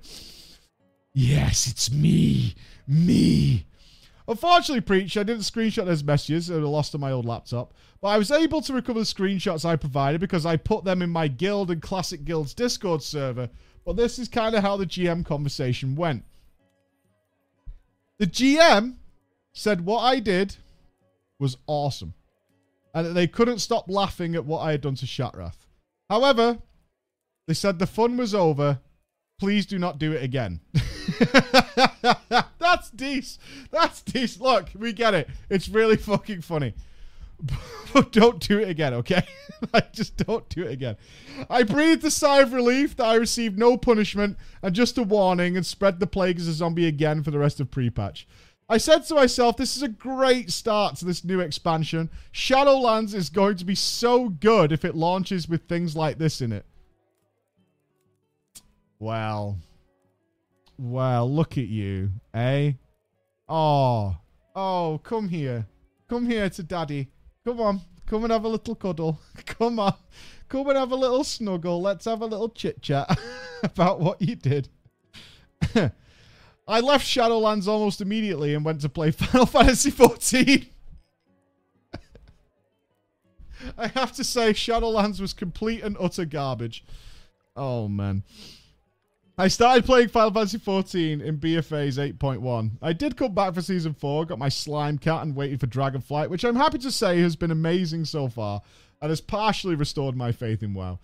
Yes, 1.12 1.66
it's 1.66 1.92
me. 1.92 2.54
Me. 2.88 3.66
Unfortunately, 4.26 4.80
Preach, 4.80 5.18
I 5.18 5.22
didn't 5.22 5.42
screenshot 5.42 5.84
those 5.84 6.02
messages. 6.02 6.50
I 6.50 6.54
lost 6.54 6.94
on 6.94 7.00
my 7.02 7.12
old 7.12 7.26
laptop. 7.26 7.74
But 8.00 8.08
I 8.08 8.18
was 8.18 8.30
able 8.30 8.62
to 8.62 8.72
recover 8.72 9.00
the 9.00 9.04
screenshots 9.04 9.64
I 9.64 9.76
provided 9.76 10.20
because 10.20 10.46
I 10.46 10.56
put 10.56 10.84
them 10.84 11.02
in 11.02 11.10
my 11.10 11.28
guild 11.28 11.70
and 11.70 11.82
Classic 11.82 12.24
Guilds 12.24 12.54
Discord 12.54 13.02
server. 13.02 13.50
But 13.84 13.96
this 13.96 14.18
is 14.18 14.28
kind 14.28 14.54
of 14.54 14.62
how 14.62 14.78
the 14.78 14.86
GM 14.86 15.26
conversation 15.26 15.94
went. 15.94 16.24
The 18.18 18.26
GM 18.26 18.96
said 19.52 19.84
what 19.84 20.00
I 20.00 20.20
did 20.20 20.56
was 21.38 21.56
awesome. 21.66 22.14
And 22.94 23.16
they 23.16 23.26
couldn't 23.26 23.58
stop 23.58 23.88
laughing 23.88 24.34
at 24.34 24.44
what 24.44 24.60
I 24.60 24.70
had 24.72 24.82
done 24.82 24.94
to 24.96 25.06
Shattrath. 25.06 25.66
However, 26.08 26.58
they 27.46 27.54
said 27.54 27.78
the 27.78 27.86
fun 27.86 28.16
was 28.16 28.34
over. 28.34 28.78
Please 29.38 29.66
do 29.66 29.78
not 29.78 29.98
do 29.98 30.12
it 30.12 30.22
again. 30.22 30.60
That's 32.58 32.90
decent. 32.90 33.40
That's 33.72 34.00
decent. 34.02 34.42
Look, 34.42 34.70
we 34.78 34.92
get 34.92 35.14
it. 35.14 35.28
It's 35.50 35.68
really 35.68 35.96
fucking 35.96 36.42
funny. 36.42 36.74
Don't 38.10 38.40
do 38.40 38.58
it 38.58 38.68
again, 38.68 38.94
okay? 38.94 39.24
like, 39.72 39.92
just 39.92 40.16
don't 40.16 40.48
do 40.48 40.64
it 40.64 40.72
again. 40.72 40.96
I 41.48 41.62
breathed 41.62 42.04
a 42.04 42.10
sigh 42.10 42.40
of 42.40 42.52
relief 42.52 42.96
that 42.96 43.06
I 43.06 43.14
received 43.14 43.58
no 43.58 43.76
punishment 43.76 44.36
and 44.62 44.74
just 44.74 44.98
a 44.98 45.02
warning 45.02 45.56
and 45.56 45.64
spread 45.64 46.00
the 46.00 46.06
plague 46.06 46.38
as 46.38 46.48
a 46.48 46.52
zombie 46.52 46.86
again 46.86 47.22
for 47.22 47.30
the 47.30 47.38
rest 47.38 47.60
of 47.60 47.70
pre-patch. 47.70 48.26
I 48.68 48.78
said 48.78 49.00
to 49.06 49.14
myself, 49.14 49.56
this 49.56 49.76
is 49.76 49.82
a 49.82 49.88
great 49.88 50.50
start 50.50 50.96
to 50.96 51.04
this 51.04 51.24
new 51.24 51.40
expansion. 51.40 52.10
Shadowlands 52.32 53.14
is 53.14 53.28
going 53.28 53.56
to 53.58 53.64
be 53.64 53.74
so 53.74 54.28
good 54.28 54.72
if 54.72 54.84
it 54.84 54.94
launches 54.94 55.48
with 55.48 55.68
things 55.68 55.94
like 55.94 56.18
this 56.18 56.40
in 56.40 56.50
it. 56.50 56.64
Well. 58.98 59.58
Well, 60.78 61.30
look 61.30 61.58
at 61.58 61.68
you, 61.68 62.10
eh? 62.32 62.72
Oh. 63.48 64.16
Oh, 64.56 65.00
come 65.04 65.28
here. 65.28 65.66
Come 66.08 66.26
here 66.26 66.48
to 66.48 66.62
daddy. 66.62 67.10
Come 67.44 67.60
on. 67.60 67.80
Come 68.06 68.24
and 68.24 68.32
have 68.32 68.44
a 68.44 68.48
little 68.48 68.74
cuddle. 68.74 69.20
Come 69.46 69.78
on. 69.78 69.94
Come 70.48 70.68
and 70.68 70.78
have 70.78 70.92
a 70.92 70.96
little 70.96 71.24
snuggle. 71.24 71.80
Let's 71.80 72.04
have 72.04 72.22
a 72.22 72.26
little 72.26 72.48
chit 72.48 72.82
chat 72.82 73.18
about 73.62 74.00
what 74.00 74.20
you 74.20 74.34
did. 74.34 74.68
I 76.66 76.80
left 76.80 77.06
Shadowlands 77.06 77.66
almost 77.66 78.00
immediately 78.00 78.54
and 78.54 78.64
went 78.64 78.80
to 78.82 78.88
play 78.88 79.10
Final 79.10 79.46
Fantasy 79.46 79.90
XIV. 79.90 80.68
I 83.78 83.88
have 83.88 84.12
to 84.12 84.24
say, 84.24 84.52
Shadowlands 84.52 85.20
was 85.20 85.32
complete 85.32 85.82
and 85.82 85.96
utter 85.98 86.24
garbage. 86.24 86.84
Oh, 87.56 87.88
man. 87.88 88.22
I 89.36 89.48
started 89.48 89.84
playing 89.84 90.08
Final 90.08 90.32
Fantasy 90.32 90.58
XIV 90.58 91.20
in 91.24 91.38
BFA's 91.38 91.98
8.1. 91.98 92.70
I 92.80 92.92
did 92.92 93.16
come 93.16 93.34
back 93.34 93.54
for 93.54 93.62
Season 93.62 93.92
4, 93.92 94.26
got 94.26 94.38
my 94.38 94.48
Slime 94.48 94.96
Cat 94.96 95.22
and 95.22 95.34
waited 95.34 95.58
for 95.58 95.66
Dragonflight, 95.66 96.28
which 96.28 96.44
I'm 96.44 96.54
happy 96.54 96.78
to 96.78 96.90
say 96.92 97.20
has 97.20 97.34
been 97.34 97.50
amazing 97.50 98.04
so 98.04 98.28
far 98.28 98.62
and 99.02 99.10
has 99.10 99.20
partially 99.20 99.74
restored 99.74 100.14
my 100.14 100.30
faith 100.30 100.62
in 100.62 100.72
WoW. 100.72 101.00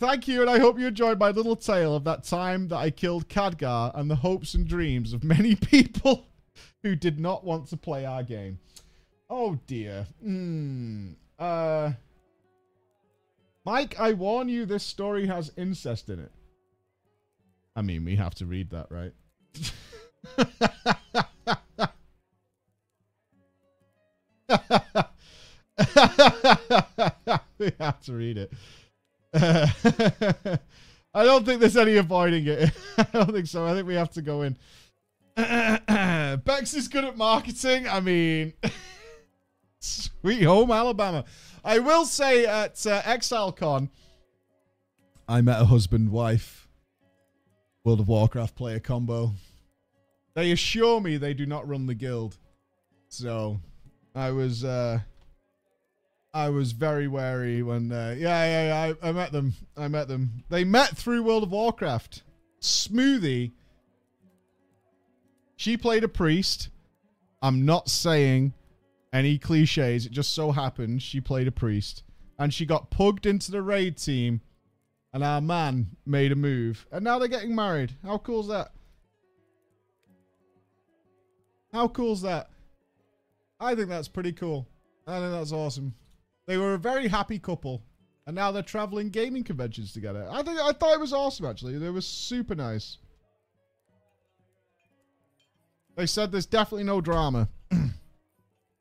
Thank 0.00 0.26
you, 0.26 0.40
and 0.40 0.48
I 0.48 0.60
hope 0.60 0.78
you 0.78 0.86
enjoyed 0.86 1.18
my 1.18 1.30
little 1.30 1.56
tale 1.56 1.94
of 1.94 2.04
that 2.04 2.24
time 2.24 2.68
that 2.68 2.78
I 2.78 2.88
killed 2.88 3.28
Khadgar 3.28 3.92
and 3.94 4.10
the 4.10 4.16
hopes 4.16 4.54
and 4.54 4.66
dreams 4.66 5.12
of 5.12 5.22
many 5.24 5.54
people 5.54 6.28
who 6.82 6.96
did 6.96 7.20
not 7.20 7.44
want 7.44 7.68
to 7.68 7.76
play 7.76 8.06
our 8.06 8.22
game. 8.22 8.60
Oh 9.28 9.58
dear. 9.66 10.06
Hmm. 10.22 11.12
Uh. 11.38 11.92
Mike, 13.66 13.98
I 14.00 14.14
warn 14.14 14.48
you, 14.48 14.64
this 14.64 14.84
story 14.84 15.26
has 15.26 15.52
incest 15.56 16.08
in 16.08 16.18
it. 16.18 16.32
I 17.76 17.82
mean, 17.82 18.04
we 18.04 18.16
have 18.16 18.34
to 18.36 18.46
read 18.46 18.70
that, 18.70 18.86
right? 18.90 19.12
we 27.58 27.72
have 27.80 28.00
to 28.02 28.12
read 28.12 28.38
it. 28.38 28.52
I 31.14 31.24
don't 31.24 31.44
think 31.44 31.60
there's 31.60 31.76
any 31.76 31.96
avoiding 31.96 32.46
it. 32.46 32.70
I 32.98 33.06
don't 33.12 33.32
think 33.32 33.46
so. 33.46 33.66
I 33.66 33.74
think 33.74 33.86
we 33.86 33.94
have 33.94 34.10
to 34.12 34.22
go 34.22 34.42
in. 34.42 34.56
Bex 35.36 36.74
is 36.74 36.88
good 36.88 37.04
at 37.04 37.16
marketing. 37.16 37.88
I 37.88 38.00
mean, 38.00 38.52
sweet 39.80 40.42
home 40.42 40.70
Alabama. 40.70 41.24
I 41.64 41.80
will 41.80 42.04
say 42.04 42.46
at 42.46 42.86
uh, 42.86 43.02
ExileCon, 43.02 43.88
I 45.28 45.40
met 45.40 45.60
a 45.60 45.64
husband 45.64 46.10
wife 46.10 46.63
World 47.84 48.00
of 48.00 48.08
Warcraft 48.08 48.56
player 48.56 48.80
combo. 48.80 49.32
They 50.34 50.52
assure 50.52 51.02
me 51.02 51.18
they 51.18 51.34
do 51.34 51.44
not 51.44 51.68
run 51.68 51.84
the 51.84 51.94
guild. 51.94 52.38
So 53.08 53.60
I 54.14 54.30
was 54.30 54.64
uh 54.64 55.00
I 56.32 56.48
was 56.48 56.72
very 56.72 57.06
wary 57.06 57.62
when 57.62 57.92
uh, 57.92 58.16
yeah, 58.18 58.44
yeah, 58.44 58.66
yeah 58.66 58.94
I, 59.02 59.08
I 59.08 59.12
met 59.12 59.32
them. 59.32 59.52
I 59.76 59.86
met 59.88 60.08
them. 60.08 60.42
They 60.48 60.64
met 60.64 60.96
through 60.96 61.22
World 61.22 61.44
of 61.44 61.52
Warcraft. 61.52 62.22
Smoothie. 62.60 63.52
She 65.56 65.76
played 65.76 66.02
a 66.02 66.08
priest. 66.08 66.70
I'm 67.42 67.66
not 67.66 67.90
saying 67.90 68.54
any 69.12 69.38
cliches. 69.38 70.06
It 70.06 70.12
just 70.12 70.32
so 70.32 70.52
happened 70.52 71.02
she 71.02 71.20
played 71.20 71.46
a 71.46 71.52
priest. 71.52 72.02
And 72.38 72.52
she 72.52 72.66
got 72.66 72.90
pugged 72.90 73.26
into 73.26 73.52
the 73.52 73.62
raid 73.62 73.98
team 73.98 74.40
and 75.14 75.22
our 75.22 75.40
man 75.40 75.86
made 76.04 76.32
a 76.32 76.36
move. 76.36 76.86
And 76.90 77.04
now 77.04 77.18
they're 77.18 77.28
getting 77.28 77.54
married. 77.54 77.92
How 78.04 78.18
cool 78.18 78.40
is 78.40 78.48
that? 78.48 78.72
How 81.72 81.86
cool 81.88 82.12
is 82.12 82.22
that? 82.22 82.50
I 83.60 83.76
think 83.76 83.88
that's 83.88 84.08
pretty 84.08 84.32
cool. 84.32 84.66
I 85.06 85.20
think 85.20 85.30
that's 85.30 85.52
awesome. 85.52 85.94
They 86.46 86.58
were 86.58 86.74
a 86.74 86.78
very 86.78 87.06
happy 87.06 87.38
couple. 87.38 87.82
And 88.26 88.34
now 88.34 88.50
they're 88.50 88.62
traveling 88.62 89.10
gaming 89.10 89.44
conventions 89.44 89.92
together. 89.92 90.26
I 90.30 90.42
think 90.42 90.58
I 90.58 90.72
thought 90.72 90.94
it 90.94 91.00
was 91.00 91.12
awesome 91.12 91.46
actually. 91.46 91.78
They 91.78 91.90
were 91.90 92.00
super 92.00 92.56
nice. 92.56 92.98
They 95.96 96.06
said 96.06 96.32
there's 96.32 96.46
definitely 96.46 96.84
no 96.84 97.00
drama. 97.00 97.48
you 97.70 97.90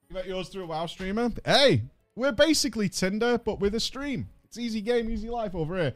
met 0.10 0.25
yours 0.25 0.50
through 0.50 0.63
a 0.63 0.68
WoW 0.68 0.88
streamer? 0.88 1.30
Hey, 1.46 1.84
we're 2.16 2.32
basically 2.32 2.90
Tinder, 2.90 3.38
but 3.38 3.60
with 3.60 3.75
a 3.75 3.80
stream. 3.80 4.30
It's 4.46 4.60
easy 4.60 4.82
game, 4.82 5.10
easy 5.10 5.32
life 5.32 5.56
over 5.56 5.75
here. 5.75 5.94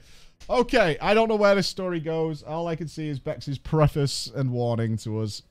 Okay, 0.50 0.98
I 1.02 1.14
don't 1.14 1.28
know 1.28 1.36
where 1.36 1.56
this 1.56 1.68
story 1.68 2.00
goes. 2.00 2.42
All 2.44 2.68
I 2.68 2.76
can 2.76 2.88
see 2.88 3.10
is 3.10 3.20
Bex's 3.20 3.58
preface 3.58 4.32
and 4.34 4.52
warning 4.52 4.98
to 4.98 5.20
us. 5.20 5.44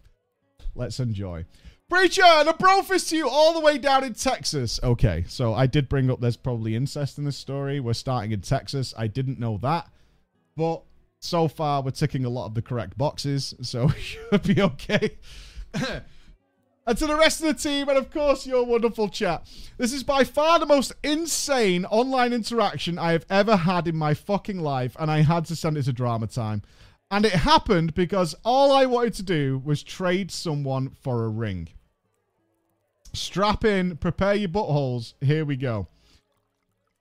Let's 0.75 1.01
enjoy. 1.01 1.45
Preacher, 1.89 2.25
and 2.25 2.49
a 2.49 2.53
brofist 2.53 3.11
to 3.11 3.17
you 3.17 3.29
all 3.29 3.53
the 3.53 3.61
way 3.61 3.79
down 3.79 4.03
in 4.03 4.15
Texas. 4.15 4.81
Okay, 4.83 5.25
so 5.29 5.55
I 5.55 5.67
did 5.67 5.89
bring 5.89 6.11
up 6.11 6.21
there's 6.21 6.37
probably 6.37 6.75
incest 6.75 7.19
in 7.19 7.25
this 7.25 7.37
story. 7.37 7.79
We're 7.79 7.93
starting 7.93 8.33
in 8.33 8.41
Texas. 8.41 8.93
I 8.97 9.07
didn't 9.07 9.39
know 9.39 9.59
that. 9.59 9.89
But 10.57 10.83
so 11.21 11.47
far, 11.47 11.83
we're 11.83 11.91
ticking 11.93 12.25
a 12.25 12.29
lot 12.29 12.47
of 12.47 12.55
the 12.55 12.63
correct 12.63 12.99
boxes, 12.99 13.55
so 13.61 13.89
should 14.01 14.43
be 14.43 14.61
okay. 14.63 15.19
and 16.87 16.97
to 16.97 17.07
the 17.07 17.17
rest 17.17 17.41
of 17.43 17.49
the 17.49 17.55
team, 17.55 17.89
and 17.89 17.99
of 17.99 18.11
course, 18.11 18.47
your 18.47 18.65
wonderful 18.65 19.09
chat. 19.09 19.47
This 19.77 19.93
is 19.93 20.05
by 20.05 20.23
far 20.23 20.59
the 20.59 20.67
most 20.67 20.93
insane 21.03 21.85
online 21.87 22.33
interaction 22.33 22.99
I 22.99 23.13
have 23.13 23.27
ever 23.29 23.57
had 23.57 23.89
in 23.89 23.97
my 23.97 24.15
fucking 24.15 24.61
life, 24.61 24.97
and 24.99 25.11
I 25.11 25.23
had 25.23 25.47
to 25.47 25.57
send 25.57 25.77
it 25.77 25.83
to 25.85 25.93
drama 25.93 26.29
time. 26.29 26.63
And 27.11 27.25
it 27.25 27.33
happened 27.33 27.95
because 27.95 28.35
all 28.45 28.73
I 28.73 28.87
wanted 28.87 29.15
to 29.15 29.23
do 29.23 29.61
was 29.65 29.83
trade 29.83 30.31
someone 30.31 30.91
for 30.91 31.25
a 31.25 31.29
ring. 31.29 31.69
Strap 33.13 33.65
in, 33.65 33.97
prepare 33.97 34.35
your 34.35 34.49
buttholes. 34.49 35.15
Here 35.21 35.45
we 35.45 35.57
go. 35.57 35.89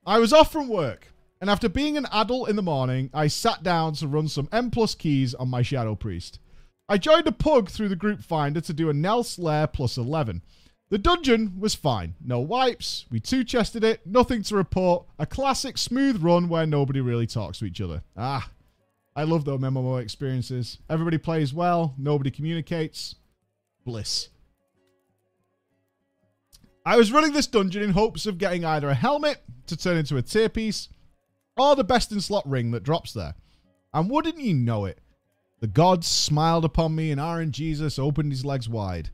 I 0.04 0.18
was 0.18 0.32
off 0.32 0.50
from 0.50 0.68
work, 0.68 1.12
and 1.40 1.50
after 1.50 1.68
being 1.68 1.96
an 1.96 2.06
adult 2.12 2.48
in 2.48 2.56
the 2.56 2.62
morning, 2.62 3.10
I 3.12 3.26
sat 3.28 3.62
down 3.62 3.94
to 3.94 4.08
run 4.08 4.26
some 4.26 4.48
M 4.50 4.70
plus 4.70 4.94
keys 4.94 5.34
on 5.34 5.48
my 5.48 5.62
Shadow 5.62 5.94
Priest. 5.94 6.40
I 6.88 6.98
joined 6.98 7.26
a 7.26 7.32
pug 7.32 7.68
through 7.68 7.88
the 7.88 7.96
group 7.96 8.22
finder 8.22 8.60
to 8.60 8.72
do 8.72 8.88
a 8.88 8.94
Nels 8.94 9.38
Lair 9.38 9.66
plus 9.66 9.96
11. 9.96 10.42
The 10.88 10.98
dungeon 10.98 11.58
was 11.58 11.74
fine. 11.74 12.14
No 12.24 12.38
wipes. 12.38 13.06
We 13.10 13.18
two 13.18 13.42
chested 13.42 13.82
it. 13.82 14.06
Nothing 14.06 14.44
to 14.44 14.54
report. 14.54 15.06
A 15.18 15.26
classic 15.26 15.78
smooth 15.78 16.22
run 16.22 16.48
where 16.48 16.64
nobody 16.64 17.00
really 17.00 17.26
talks 17.26 17.58
to 17.58 17.64
each 17.64 17.80
other. 17.80 18.02
Ah, 18.16 18.50
I 19.16 19.24
love 19.24 19.44
those 19.44 19.58
MMO 19.58 20.00
experiences. 20.00 20.78
Everybody 20.88 21.18
plays 21.18 21.52
well. 21.52 21.94
Nobody 21.98 22.30
communicates. 22.30 23.16
Bliss. 23.84 24.28
I 26.84 26.96
was 26.96 27.10
running 27.10 27.32
this 27.32 27.48
dungeon 27.48 27.82
in 27.82 27.90
hopes 27.90 28.26
of 28.26 28.38
getting 28.38 28.64
either 28.64 28.88
a 28.88 28.94
helmet 28.94 29.42
to 29.66 29.76
turn 29.76 29.96
into 29.96 30.16
a 30.18 30.22
tier 30.22 30.48
piece 30.48 30.88
or 31.56 31.74
the 31.74 31.82
best 31.82 32.12
in 32.12 32.20
slot 32.20 32.48
ring 32.48 32.70
that 32.70 32.84
drops 32.84 33.12
there. 33.12 33.34
And 33.92 34.08
wouldn't 34.08 34.38
you 34.38 34.54
know 34.54 34.84
it, 34.84 35.00
the 35.66 35.72
gods 35.72 36.06
smiled 36.06 36.64
upon 36.64 36.94
me 36.94 37.10
and 37.10 37.20
RNGesus 37.20 37.98
opened 37.98 38.30
his 38.30 38.44
legs 38.44 38.68
wide. 38.68 39.10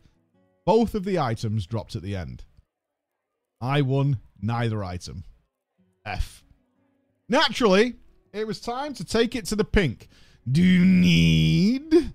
Both 0.67 0.95
of 0.95 1.03
the 1.03 1.19
items 1.19 1.65
dropped 1.65 1.97
at 1.97 2.03
the 2.03 2.15
end. 2.15 2.45
I 3.59 3.81
won 3.81 4.19
neither 4.39 4.85
item. 4.85 5.25
F. 6.05 6.45
Naturally, 7.27 7.95
it 8.35 8.47
was 8.47 8.61
time 8.61 8.93
to 8.93 9.03
take 9.03 9.35
it 9.35 9.47
to 9.47 9.57
the 9.57 9.65
pink. 9.65 10.11
Do 10.47 10.63
you 10.63 10.85
need? 10.85 12.13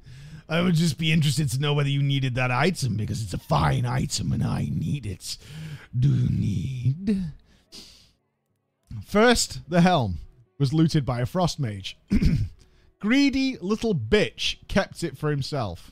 I 0.48 0.62
would 0.62 0.76
just 0.76 1.00
be 1.00 1.12
interested 1.12 1.50
to 1.50 1.60
know 1.60 1.74
whether 1.74 1.90
you 1.90 2.04
needed 2.04 2.36
that 2.36 2.52
item 2.52 2.96
because 2.96 3.24
it's 3.24 3.34
a 3.34 3.40
fine 3.40 3.88
item 3.88 4.32
and 4.32 4.44
I 4.44 4.70
need 4.72 5.08
it. 5.08 5.36
Do 5.98 6.10
you 6.10 6.30
need? 6.30 7.24
First, 9.04 9.68
the 9.68 9.82
helm 9.82 10.20
was 10.60 10.74
looted 10.74 11.08
by 11.08 11.22
a 11.22 11.26
frost 11.26 11.60
mage. 11.60 11.98
Greedy 13.00 13.58
little 13.60 13.94
bitch 13.94 14.58
kept 14.68 15.04
it 15.04 15.18
for 15.18 15.30
himself. 15.30 15.92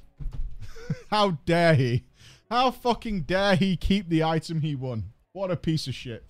How 1.11 1.37
dare 1.45 1.75
he? 1.75 2.03
How 2.49 2.71
fucking 2.71 3.21
dare 3.21 3.55
he 3.55 3.77
keep 3.77 4.09
the 4.09 4.23
item 4.23 4.61
he 4.61 4.75
won? 4.75 5.11
What 5.31 5.51
a 5.51 5.55
piece 5.55 5.87
of 5.87 5.95
shit. 5.95 6.23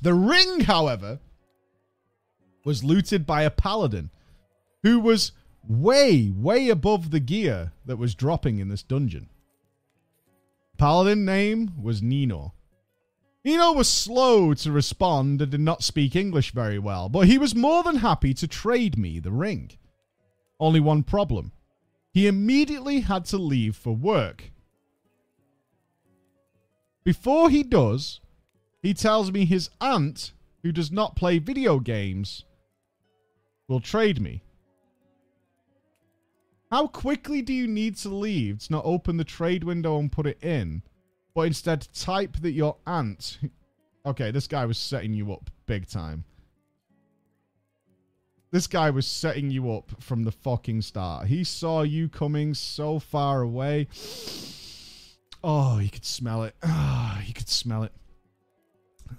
The 0.00 0.14
ring, 0.14 0.60
however, 0.60 1.18
was 2.64 2.84
looted 2.84 3.26
by 3.26 3.42
a 3.42 3.50
paladin 3.50 4.10
who 4.82 5.00
was 5.00 5.32
way, 5.66 6.30
way 6.34 6.68
above 6.68 7.10
the 7.10 7.20
gear 7.20 7.72
that 7.84 7.98
was 7.98 8.14
dropping 8.14 8.58
in 8.58 8.68
this 8.68 8.82
dungeon. 8.82 9.28
Paladin 10.76 11.24
name 11.24 11.72
was 11.82 12.00
Nino. 12.00 12.54
Nino 13.44 13.72
was 13.72 13.88
slow 13.88 14.54
to 14.54 14.70
respond 14.70 15.42
and 15.42 15.50
did 15.50 15.60
not 15.60 15.82
speak 15.82 16.14
English 16.14 16.52
very 16.52 16.78
well, 16.78 17.08
but 17.08 17.26
he 17.26 17.38
was 17.38 17.54
more 17.54 17.82
than 17.82 17.96
happy 17.96 18.32
to 18.34 18.46
trade 18.46 18.96
me 18.96 19.18
the 19.18 19.32
ring. 19.32 19.72
Only 20.60 20.80
one 20.80 21.02
problem. 21.02 21.52
He 22.12 22.26
immediately 22.26 23.00
had 23.00 23.24
to 23.26 23.38
leave 23.38 23.76
for 23.76 23.94
work. 23.94 24.50
Before 27.04 27.48
he 27.48 27.62
does, 27.62 28.20
he 28.82 28.92
tells 28.92 29.30
me 29.32 29.44
his 29.44 29.70
aunt, 29.80 30.32
who 30.62 30.72
does 30.72 30.90
not 30.90 31.16
play 31.16 31.38
video 31.38 31.78
games, 31.78 32.44
will 33.68 33.80
trade 33.80 34.20
me. 34.20 34.42
How 36.70 36.86
quickly 36.86 37.40
do 37.40 37.54
you 37.54 37.66
need 37.66 37.96
to 37.98 38.10
leave 38.10 38.60
to 38.60 38.72
not 38.72 38.84
open 38.84 39.16
the 39.16 39.24
trade 39.24 39.64
window 39.64 39.98
and 39.98 40.12
put 40.12 40.26
it 40.26 40.42
in, 40.42 40.82
but 41.34 41.42
instead 41.42 41.88
type 41.94 42.36
that 42.40 42.52
your 42.52 42.76
aunt. 42.86 43.38
Okay, 44.04 44.30
this 44.30 44.46
guy 44.46 44.66
was 44.66 44.76
setting 44.76 45.14
you 45.14 45.32
up 45.32 45.50
big 45.66 45.88
time. 45.88 46.24
This 48.50 48.66
guy 48.66 48.90
was 48.90 49.06
setting 49.06 49.50
you 49.50 49.70
up 49.72 49.90
from 50.00 50.24
the 50.24 50.32
fucking 50.32 50.82
start. 50.82 51.26
He 51.26 51.44
saw 51.44 51.82
you 51.82 52.08
coming 52.08 52.54
so 52.54 52.98
far 52.98 53.42
away. 53.42 53.88
Oh, 55.44 55.78
you 55.78 55.90
could 55.90 56.06
smell 56.06 56.44
it. 56.44 56.54
Ah, 56.64 57.18
oh, 57.18 57.26
you 57.26 57.34
could 57.34 57.48
smell 57.48 57.82
it. 57.82 57.92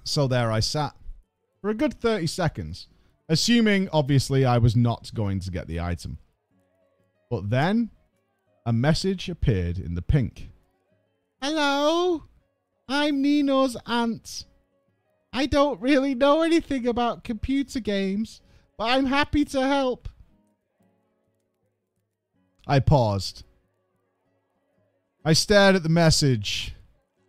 So 0.04 0.28
there 0.28 0.52
I 0.52 0.60
sat 0.60 0.96
for 1.62 1.70
a 1.70 1.76
good 1.76 1.94
30 1.94 2.28
seconds, 2.28 2.88
assuming, 3.28 3.90
obviously, 3.92 4.46
I 4.46 4.58
was 4.58 4.76
not 4.76 5.12
going 5.14 5.40
to 5.42 5.52
get 5.52 5.68
the 5.68 5.80
item. 5.80 6.18
But 7.30 7.50
then 7.50 7.92
a 8.66 8.74
message 8.74 9.30
appeared 9.30 9.78
in 9.78 9.96
the 9.96 10.02
pink. 10.02 10.50
Hello, 11.42 12.24
I'm 12.88 13.22
Nino's 13.22 13.78
aunt. 13.86 14.46
I 15.32 15.46
don't 15.46 15.80
really 15.80 16.16
know 16.16 16.42
anything 16.42 16.88
about 16.88 17.24
computer 17.24 17.80
games, 17.80 18.42
but 18.80 18.86
I'm 18.86 19.08
happy 19.08 19.44
to 19.44 19.62
help. 19.62 20.08
I 22.66 22.80
paused. 22.80 23.44
I 25.26 25.34
stared 25.34 25.76
at 25.76 25.84
the 25.84 25.90
message, 25.90 26.74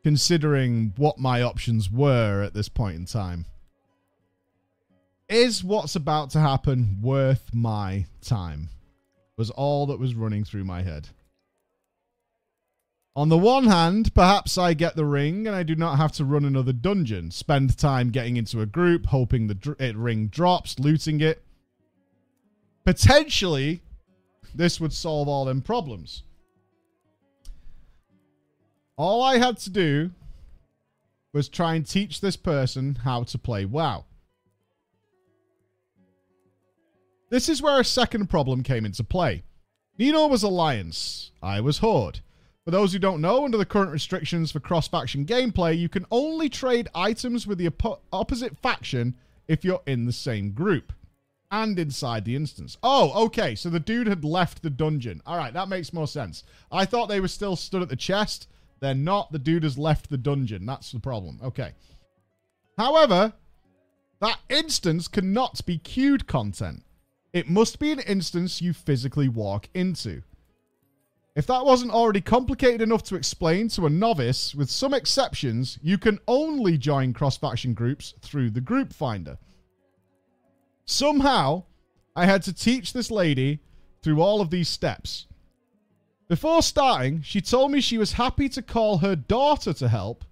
considering 0.05 0.93
what 0.97 1.19
my 1.19 1.43
options 1.43 1.91
were 1.91 2.45
at 2.45 2.55
this 2.55 2.69
point 2.69 2.99
in 2.99 3.05
time. 3.05 3.47
Is 5.29 5.65
what's 5.65 5.97
about 5.97 6.31
to 6.31 6.41
happen 6.41 7.01
worth 7.03 7.53
my 7.53 8.07
time? 8.23 8.69
Was 9.37 9.51
all 9.51 9.87
that 9.87 9.99
was 9.99 10.15
running 10.15 10.45
through 10.45 10.65
my 10.65 10.83
head. 10.83 11.09
On 13.17 13.29
the 13.29 13.39
one 13.39 13.65
hand, 13.65 14.15
perhaps 14.15 14.57
I 14.57 14.73
get 14.73 14.95
the 14.95 15.05
ring 15.05 15.47
and 15.47 15.57
I 15.57 15.65
do 15.65 15.75
not 15.75 15.97
have 15.97 16.13
to 16.13 16.25
run 16.25 16.45
another 16.45 16.73
dungeon, 16.73 17.31
spend 17.33 17.77
time 17.77 18.11
getting 18.11 18.37
into 18.37 18.61
a 18.61 18.67
group, 18.67 19.07
hoping 19.07 19.47
the 19.47 19.55
dr- 19.55 19.97
ring 19.97 20.29
drops, 20.29 20.79
looting 20.79 21.21
it. 21.21 21.43
Potentially, 22.85 23.83
this 24.55 24.81
would 24.81 24.93
solve 24.93 25.29
all 25.29 25.45
them 25.45 25.61
problems. 25.61 26.23
All 28.97 29.23
I 29.23 29.39
had 29.39 29.57
to 29.59 29.71
do 29.71 30.13
was 31.33 31.49
try 31.49 31.75
and 31.75 31.87
teach 31.87 32.21
this 32.21 32.37
person 32.37 32.97
how 32.97 33.25
to 33.25 33.39
play 33.39 33.65
WoW. 33.65 34.05
This 37.29 37.49
is 37.49 37.63
where 37.63 37.81
a 37.81 37.85
second 37.85 38.29
problem 38.29 38.63
came 38.63 38.85
into 38.85 39.05
play. 39.05 39.43
Nino 39.99 40.27
was 40.27 40.43
Alliance, 40.43 41.31
I 41.43 41.61
was 41.61 41.79
Horde. 41.79 42.21
For 42.71 42.77
those 42.77 42.93
who 42.93 43.01
don't 43.01 43.21
know, 43.21 43.45
under 43.45 43.59
the 43.59 43.65
current 43.65 43.91
restrictions 43.91 44.53
for 44.53 44.61
cross 44.61 44.87
faction 44.87 45.27
gameplay, 45.27 45.77
you 45.77 45.89
can 45.89 46.07
only 46.13 46.49
trade 46.49 46.87
items 46.95 47.45
with 47.45 47.59
the 47.59 47.67
op- 47.67 48.01
opposite 48.13 48.57
faction 48.59 49.17
if 49.49 49.65
you're 49.65 49.83
in 49.89 50.07
the 50.07 50.13
same 50.13 50.53
group 50.53 50.93
and 51.51 51.77
inside 51.81 52.25
the 52.25 52.37
instance. 52.37 52.79
Oh, 52.81 53.25
okay. 53.25 53.57
So 53.57 53.71
the 53.71 53.81
dude 53.81 54.07
had 54.07 54.25
left 54.25 54.63
the 54.63 54.71
dungeon. 54.71 55.21
All 55.27 55.37
right, 55.37 55.53
that 55.53 55.69
makes 55.69 55.93
more 55.93 56.07
sense. 56.07 56.45
I 56.71 56.85
thought 56.85 57.09
they 57.09 57.19
were 57.19 57.27
still 57.27 57.57
stood 57.57 57.83
at 57.83 57.89
the 57.89 57.97
chest 57.97 58.47
they're 58.79 58.95
not. 58.95 59.33
The 59.33 59.41
dude 59.41 59.65
has 59.65 59.77
left 59.77 60.09
the 60.09 60.17
dungeon. 60.17 60.65
That's 60.65 60.93
the 60.93 61.01
problem. 61.01 61.41
Okay. 61.43 61.73
However, 62.79 63.33
that 64.21 64.39
instance 64.49 65.09
cannot 65.09 65.67
be 65.67 65.79
queued 65.79 66.29
content. 66.29 66.85
It 67.33 67.51
must 67.51 67.81
be 67.81 67.91
an 67.91 67.99
instance 67.99 68.63
you 68.63 68.73
physically 68.73 69.29
walk 69.29 69.69
into. 69.75 70.23
If 71.37 71.47
that 71.47 71.65
wasn't 71.65 71.93
already 71.93 72.21
complicated 72.21 72.83
enough 72.83 73.05
to 73.05 73.15
explain 73.15 73.69
to 73.71 73.87
a 73.87 73.91
novice, 73.91 74.55
with 74.55 74.69
some 74.69 74.93
exceptions, 74.93 75.79
you 75.81 75.97
can 75.97 76.19
only 76.27 76.77
join 76.77 77.13
cross 77.13 77.37
faction 77.37 77.73
groups 77.73 78.15
through 78.21 78.51
the 78.51 78.61
group 78.61 78.93
finder. 78.93 79.39
Somehow, 80.87 81.65
I 82.17 82.27
had 82.27 82.43
to 82.43 82.53
teach 82.53 82.93
this 82.93 83.11
lady 83.11 83.61
through 84.03 84.21
all 84.21 84.41
of 84.41 84.51
these 84.51 84.69
steps. 84.69 85.27
Before 86.27 86.63
starting, 86.63 87.23
she 87.23 87.41
told 87.41 87.71
me 87.71 87.81
she 87.81 87.99
was 87.99 88.13
happy 88.13 88.49
to 88.51 88.63
call 88.63 88.99
her 88.99 89.15
daughter 89.15 89.73
to 89.75 89.89
help. 89.89 90.25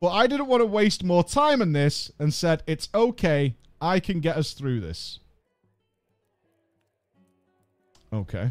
But 0.00 0.10
I 0.10 0.28
didn't 0.28 0.46
want 0.46 0.60
to 0.60 0.66
waste 0.66 1.02
more 1.02 1.24
time 1.24 1.60
on 1.60 1.72
this 1.72 2.12
and 2.20 2.32
said, 2.32 2.62
It's 2.68 2.88
okay, 2.94 3.56
I 3.80 3.98
can 3.98 4.20
get 4.20 4.36
us 4.36 4.52
through 4.52 4.80
this. 4.80 5.18
Okay. 8.12 8.50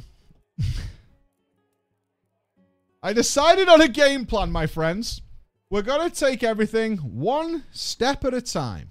I 3.04 3.14
decided 3.14 3.70
on 3.70 3.82
a 3.82 3.88
game 3.88 4.26
plan, 4.26 4.52
my 4.52 4.68
friends. 4.68 5.22
We're 5.70 5.82
going 5.82 6.10
to 6.10 6.16
take 6.16 6.44
everything 6.44 6.98
one 6.98 7.64
step 7.72 8.24
at 8.26 8.34
a 8.34 8.42
time. 8.42 8.90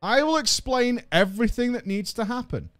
I 0.00 0.22
will 0.22 0.36
explain 0.36 1.02
everything 1.12 1.72
that 1.72 1.86
needs 1.86 2.12
to 2.14 2.24
happen. 2.24 2.70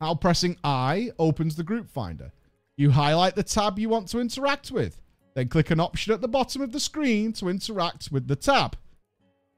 How 0.00 0.14
pressing 0.14 0.56
I 0.62 1.10
opens 1.18 1.56
the 1.56 1.64
group 1.64 1.90
finder. 1.90 2.32
You 2.76 2.92
highlight 2.92 3.34
the 3.34 3.42
tab 3.42 3.78
you 3.78 3.88
want 3.88 4.08
to 4.08 4.20
interact 4.20 4.70
with, 4.70 5.00
then 5.34 5.48
click 5.48 5.70
an 5.70 5.80
option 5.80 6.12
at 6.12 6.20
the 6.20 6.28
bottom 6.28 6.62
of 6.62 6.72
the 6.72 6.80
screen 6.80 7.32
to 7.34 7.48
interact 7.48 8.12
with 8.12 8.28
the 8.28 8.36
tab. 8.36 8.76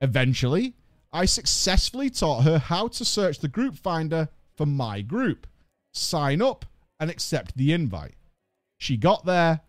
Eventually, 0.00 0.74
I 1.12 1.26
successfully 1.26 2.08
taught 2.08 2.44
her 2.44 2.58
how 2.58 2.88
to 2.88 3.04
search 3.04 3.40
the 3.40 3.48
group 3.48 3.76
finder 3.76 4.28
for 4.56 4.64
my 4.64 5.02
group, 5.02 5.46
sign 5.92 6.40
up, 6.40 6.64
and 7.00 7.10
accept 7.10 7.56
the 7.56 7.72
invite. 7.72 8.14
She 8.78 8.96
got 8.96 9.24
there. 9.24 9.62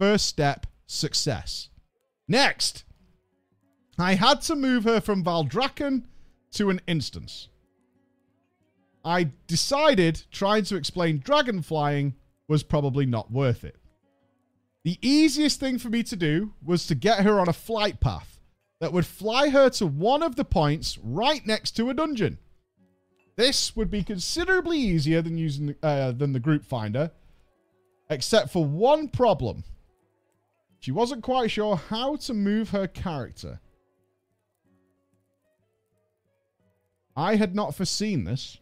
First 0.00 0.26
step, 0.26 0.66
success. 0.86 1.68
Next, 2.26 2.84
I 3.98 4.14
had 4.14 4.40
to 4.42 4.56
move 4.56 4.84
her 4.84 5.00
from 5.00 5.22
Valdrakken 5.22 6.04
to 6.52 6.70
an 6.70 6.80
instance. 6.86 7.48
I 9.04 9.30
decided 9.46 10.22
trying 10.30 10.64
to 10.64 10.76
explain 10.76 11.18
dragon 11.18 11.62
flying 11.62 12.14
was 12.48 12.62
probably 12.62 13.06
not 13.06 13.30
worth 13.30 13.64
it. 13.64 13.76
The 14.84 14.98
easiest 15.02 15.60
thing 15.60 15.78
for 15.78 15.90
me 15.90 16.02
to 16.04 16.16
do 16.16 16.54
was 16.64 16.86
to 16.86 16.94
get 16.94 17.20
her 17.20 17.38
on 17.40 17.48
a 17.48 17.52
flight 17.52 18.00
path 18.00 18.40
that 18.80 18.92
would 18.92 19.06
fly 19.06 19.50
her 19.50 19.68
to 19.70 19.86
one 19.86 20.22
of 20.22 20.36
the 20.36 20.44
points 20.44 20.98
right 21.02 21.44
next 21.46 21.72
to 21.72 21.90
a 21.90 21.94
dungeon. 21.94 22.38
This 23.38 23.76
would 23.76 23.88
be 23.88 24.02
considerably 24.02 24.78
easier 24.78 25.22
than 25.22 25.38
using 25.38 25.76
uh, 25.80 26.10
than 26.10 26.32
the 26.32 26.40
group 26.40 26.64
finder, 26.64 27.12
except 28.10 28.50
for 28.50 28.64
one 28.64 29.06
problem. 29.06 29.62
She 30.80 30.90
wasn't 30.90 31.22
quite 31.22 31.52
sure 31.52 31.76
how 31.76 32.16
to 32.16 32.34
move 32.34 32.70
her 32.70 32.88
character. 32.88 33.60
I 37.16 37.36
had 37.36 37.54
not 37.54 37.76
foreseen 37.76 38.24
this. 38.24 38.58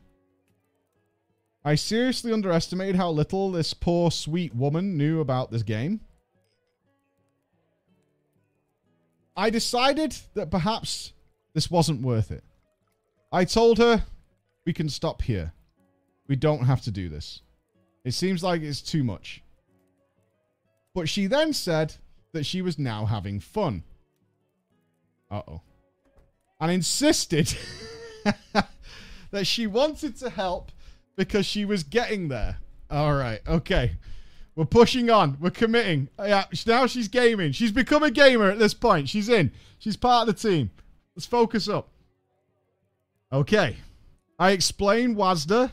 I 1.65 1.75
seriously 1.75 2.31
underestimated 2.31 2.97
how 2.97 3.11
little 3.13 3.51
this 3.51 3.73
poor, 3.73 4.11
sweet 4.11 4.55
woman 4.55 4.99
knew 4.99 5.21
about 5.21 5.51
this 5.51 5.63
game. 5.63 6.01
I 9.35 9.49
decided 9.49 10.19
that 10.35 10.51
perhaps 10.51 11.15
this 11.55 11.71
wasn't 11.71 12.03
worth 12.03 12.31
it. 12.31 12.45
I 13.33 13.47
told 13.47 13.79
her, 13.79 14.05
we 14.67 14.73
can 14.73 14.89
stop 14.91 15.23
here. 15.23 15.53
We 16.29 16.37
don't 16.37 16.65
have 16.65 16.83
to 16.83 16.91
do 16.91 17.09
this. 17.09 17.41
It 18.05 18.13
seems 18.13 18.43
like 18.43 18.61
it's 18.61 18.83
too 18.83 19.05
much. 19.05 19.43
But 20.93 21.09
she 21.09 21.27
then 21.27 21.53
said 21.53 21.95
that 22.33 22.45
she 22.45 22.61
was 22.61 22.79
now 22.79 23.07
having 23.07 23.41
fun. 23.41 23.85
Uh 25.31 25.43
oh. 25.49 25.61
And 26.61 26.71
insisted 26.71 27.57
that 29.31 29.47
she 29.47 29.67
wanted 29.67 30.17
to 30.17 30.31
help 30.31 30.73
because 31.17 31.47
she 31.47 31.65
was 31.65 31.83
getting 31.85 32.29
there. 32.29 32.59
All 32.91 33.15
right, 33.15 33.41
okay. 33.47 33.93
We're 34.55 34.65
pushing 34.65 35.11
on. 35.11 35.37
We're 35.41 35.51
committing. 35.51 36.09
Yeah, 36.19 36.45
now 36.67 36.87
she's 36.87 37.09
gaming. 37.09 37.53
She's 37.53 37.73
become 37.73 38.03
a 38.03 38.11
gamer 38.11 38.51
at 38.51 38.59
this 38.59 38.75
point. 38.75 39.09
She's 39.09 39.29
in. 39.29 39.53
She's 39.79 39.97
part 39.97 40.27
of 40.27 40.35
the 40.35 40.49
team. 40.49 40.71
Let's 41.15 41.27
focus 41.27 41.69
up. 41.69 41.89
Okay. 43.33 43.77
I 44.39 44.51
explain 44.51 45.17
WASD. 45.17 45.73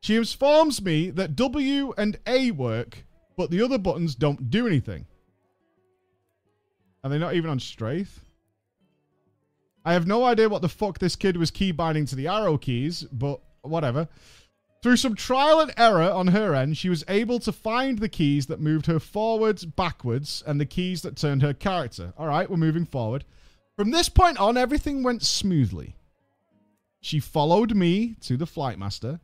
She 0.00 0.16
informs 0.16 0.80
me 0.82 1.10
that 1.10 1.36
W 1.36 1.92
and 1.98 2.18
A 2.26 2.50
work, 2.52 3.04
but 3.36 3.50
the 3.50 3.62
other 3.62 3.78
buttons 3.78 4.14
don't 4.14 4.50
do 4.50 4.66
anything. 4.66 5.06
Are 7.04 7.10
they 7.10 7.18
not 7.18 7.34
even 7.34 7.50
on 7.50 7.60
Strafe? 7.60 8.20
I 9.84 9.92
have 9.92 10.06
no 10.06 10.24
idea 10.24 10.48
what 10.48 10.62
the 10.62 10.68
fuck 10.68 10.98
this 10.98 11.16
kid 11.16 11.36
was 11.36 11.50
key 11.50 11.70
binding 11.70 12.06
to 12.06 12.16
the 12.16 12.28
arrow 12.28 12.58
keys, 12.58 13.02
but 13.12 13.40
whatever. 13.62 14.08
Through 14.82 14.96
some 14.96 15.14
trial 15.14 15.60
and 15.60 15.72
error 15.76 16.10
on 16.10 16.28
her 16.28 16.54
end, 16.54 16.76
she 16.76 16.88
was 16.88 17.04
able 17.08 17.38
to 17.40 17.52
find 17.52 17.98
the 17.98 18.08
keys 18.08 18.46
that 18.46 18.60
moved 18.60 18.86
her 18.86 18.98
forwards, 18.98 19.64
backwards, 19.64 20.42
and 20.46 20.60
the 20.60 20.66
keys 20.66 21.02
that 21.02 21.16
turned 21.16 21.42
her 21.42 21.54
character. 21.54 22.12
All 22.16 22.26
right, 22.26 22.48
we're 22.50 22.56
moving 22.56 22.86
forward. 22.86 23.24
From 23.76 23.90
this 23.90 24.08
point 24.08 24.38
on, 24.38 24.56
everything 24.56 25.02
went 25.02 25.22
smoothly. 25.22 25.96
She 27.06 27.20
followed 27.20 27.76
me 27.76 28.16
to 28.22 28.36
the 28.36 28.48
flight 28.48 28.80
master. 28.80 29.20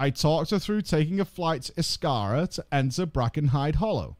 I 0.00 0.10
talked 0.10 0.50
her 0.50 0.58
through 0.58 0.82
taking 0.82 1.20
a 1.20 1.24
flight 1.24 1.62
to 1.62 1.72
Iskaara 1.74 2.48
to 2.54 2.66
enter 2.72 3.06
Brackenhide 3.06 3.76
Hollow. 3.76 4.16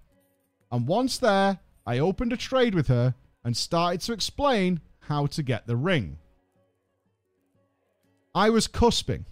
And 0.70 0.86
once 0.86 1.18
there, 1.18 1.58
I 1.84 1.98
opened 1.98 2.32
a 2.32 2.36
trade 2.36 2.76
with 2.76 2.86
her 2.86 3.16
and 3.42 3.56
started 3.56 4.00
to 4.02 4.12
explain 4.12 4.78
how 5.00 5.26
to 5.26 5.42
get 5.42 5.66
the 5.66 5.74
ring. 5.74 6.18
I 8.32 8.48
was 8.50 8.68
cusping. 8.68 9.24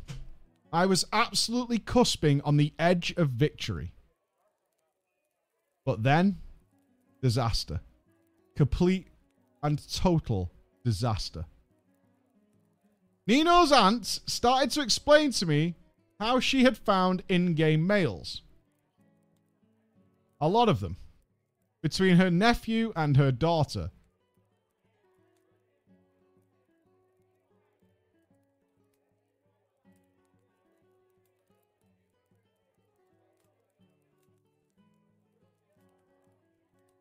I 0.72 0.86
was 0.86 1.04
absolutely 1.12 1.78
cusping 1.78 2.40
on 2.44 2.56
the 2.56 2.72
edge 2.80 3.14
of 3.16 3.30
victory. 3.30 3.92
But 5.84 6.02
then, 6.02 6.38
disaster. 7.22 7.80
Complete 8.56 9.06
and 9.62 9.80
total 9.88 10.50
disaster. 10.82 11.44
Nino's 13.26 13.72
aunt 13.72 14.06
started 14.06 14.70
to 14.72 14.82
explain 14.82 15.32
to 15.32 15.46
me 15.46 15.74
how 16.20 16.38
she 16.38 16.62
had 16.62 16.78
found 16.78 17.24
in 17.28 17.54
game 17.54 17.86
males. 17.86 18.42
A 20.40 20.48
lot 20.48 20.68
of 20.68 20.80
them. 20.80 20.96
Between 21.82 22.16
her 22.16 22.30
nephew 22.30 22.92
and 22.94 23.16
her 23.16 23.32
daughter. 23.32 23.90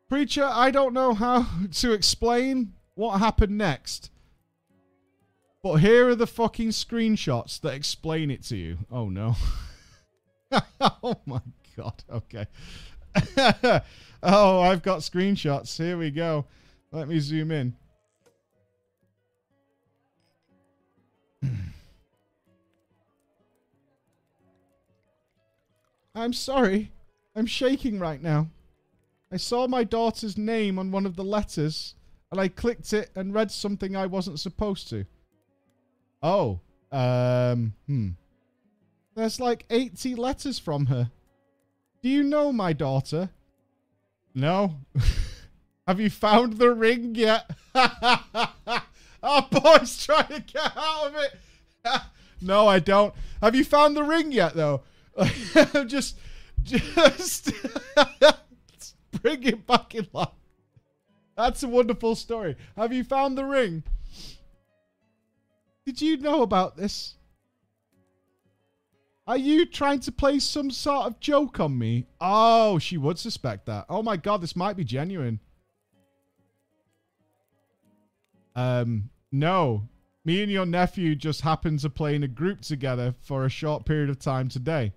Preacher, 0.08 0.44
I 0.44 0.70
don't 0.70 0.94
know 0.94 1.14
how 1.14 1.46
to 1.72 1.92
explain 1.92 2.74
what 2.94 3.18
happened 3.18 3.58
next. 3.58 4.10
But 5.66 5.78
here 5.78 6.08
are 6.08 6.14
the 6.14 6.28
fucking 6.28 6.68
screenshots 6.68 7.60
that 7.62 7.74
explain 7.74 8.30
it 8.30 8.44
to 8.44 8.56
you. 8.56 8.78
Oh 8.88 9.08
no. 9.08 9.34
oh 10.80 11.16
my 11.26 11.40
god. 11.76 12.04
Okay. 12.08 12.46
oh, 14.22 14.60
I've 14.60 14.84
got 14.84 15.00
screenshots. 15.00 15.76
Here 15.76 15.98
we 15.98 16.12
go. 16.12 16.44
Let 16.92 17.08
me 17.08 17.18
zoom 17.18 17.50
in. 17.50 17.74
I'm 26.14 26.32
sorry. 26.32 26.92
I'm 27.34 27.46
shaking 27.46 27.98
right 27.98 28.22
now. 28.22 28.50
I 29.32 29.36
saw 29.36 29.66
my 29.66 29.82
daughter's 29.82 30.38
name 30.38 30.78
on 30.78 30.92
one 30.92 31.06
of 31.06 31.16
the 31.16 31.24
letters, 31.24 31.96
and 32.30 32.40
I 32.40 32.46
clicked 32.46 32.92
it 32.92 33.10
and 33.16 33.34
read 33.34 33.50
something 33.50 33.96
I 33.96 34.06
wasn't 34.06 34.38
supposed 34.38 34.88
to. 34.90 35.06
Oh, 36.28 36.58
um, 36.90 37.72
hmm. 37.86 38.08
There's 39.14 39.38
like 39.38 39.64
80 39.70 40.16
letters 40.16 40.58
from 40.58 40.86
her. 40.86 41.12
Do 42.02 42.08
you 42.08 42.24
know 42.24 42.52
my 42.52 42.72
daughter? 42.72 43.30
No. 44.34 44.74
Have 45.86 46.00
you 46.00 46.10
found 46.10 46.54
the 46.54 46.74
ring 46.74 47.14
yet? 47.14 47.48
Our 47.76 49.46
boy's 49.52 50.04
trying 50.04 50.26
to 50.26 50.40
get 50.40 50.72
out 50.76 51.06
of 51.06 51.14
it. 51.14 52.00
no, 52.40 52.66
I 52.66 52.80
don't. 52.80 53.14
Have 53.40 53.54
you 53.54 53.62
found 53.62 53.96
the 53.96 54.02
ring 54.02 54.32
yet, 54.32 54.54
though? 54.54 54.82
just, 55.86 56.18
just. 56.64 57.52
Bring 59.22 59.44
it 59.44 59.64
back 59.64 59.94
in 59.94 60.08
line. 60.12 60.26
That's 61.36 61.62
a 61.62 61.68
wonderful 61.68 62.16
story. 62.16 62.56
Have 62.76 62.92
you 62.92 63.04
found 63.04 63.38
the 63.38 63.44
ring? 63.44 63.84
Did 65.86 66.02
you 66.02 66.16
know 66.16 66.42
about 66.42 66.76
this? 66.76 67.14
Are 69.28 69.36
you 69.36 69.64
trying 69.66 70.00
to 70.00 70.12
play 70.12 70.40
some 70.40 70.70
sort 70.70 71.06
of 71.06 71.20
joke 71.20 71.60
on 71.60 71.78
me? 71.78 72.06
Oh, 72.20 72.78
she 72.80 72.96
would 72.96 73.18
suspect 73.18 73.66
that. 73.66 73.86
Oh 73.88 74.02
my 74.02 74.16
god, 74.16 74.40
this 74.40 74.56
might 74.56 74.76
be 74.76 74.84
genuine. 74.84 75.38
Um, 78.56 79.10
no. 79.30 79.88
Me 80.24 80.42
and 80.42 80.50
your 80.50 80.66
nephew 80.66 81.14
just 81.14 81.42
happened 81.42 81.78
to 81.80 81.90
play 81.90 82.16
in 82.16 82.24
a 82.24 82.28
group 82.28 82.62
together 82.62 83.14
for 83.20 83.44
a 83.44 83.50
short 83.50 83.84
period 83.84 84.10
of 84.10 84.18
time 84.18 84.48
today. 84.48 84.92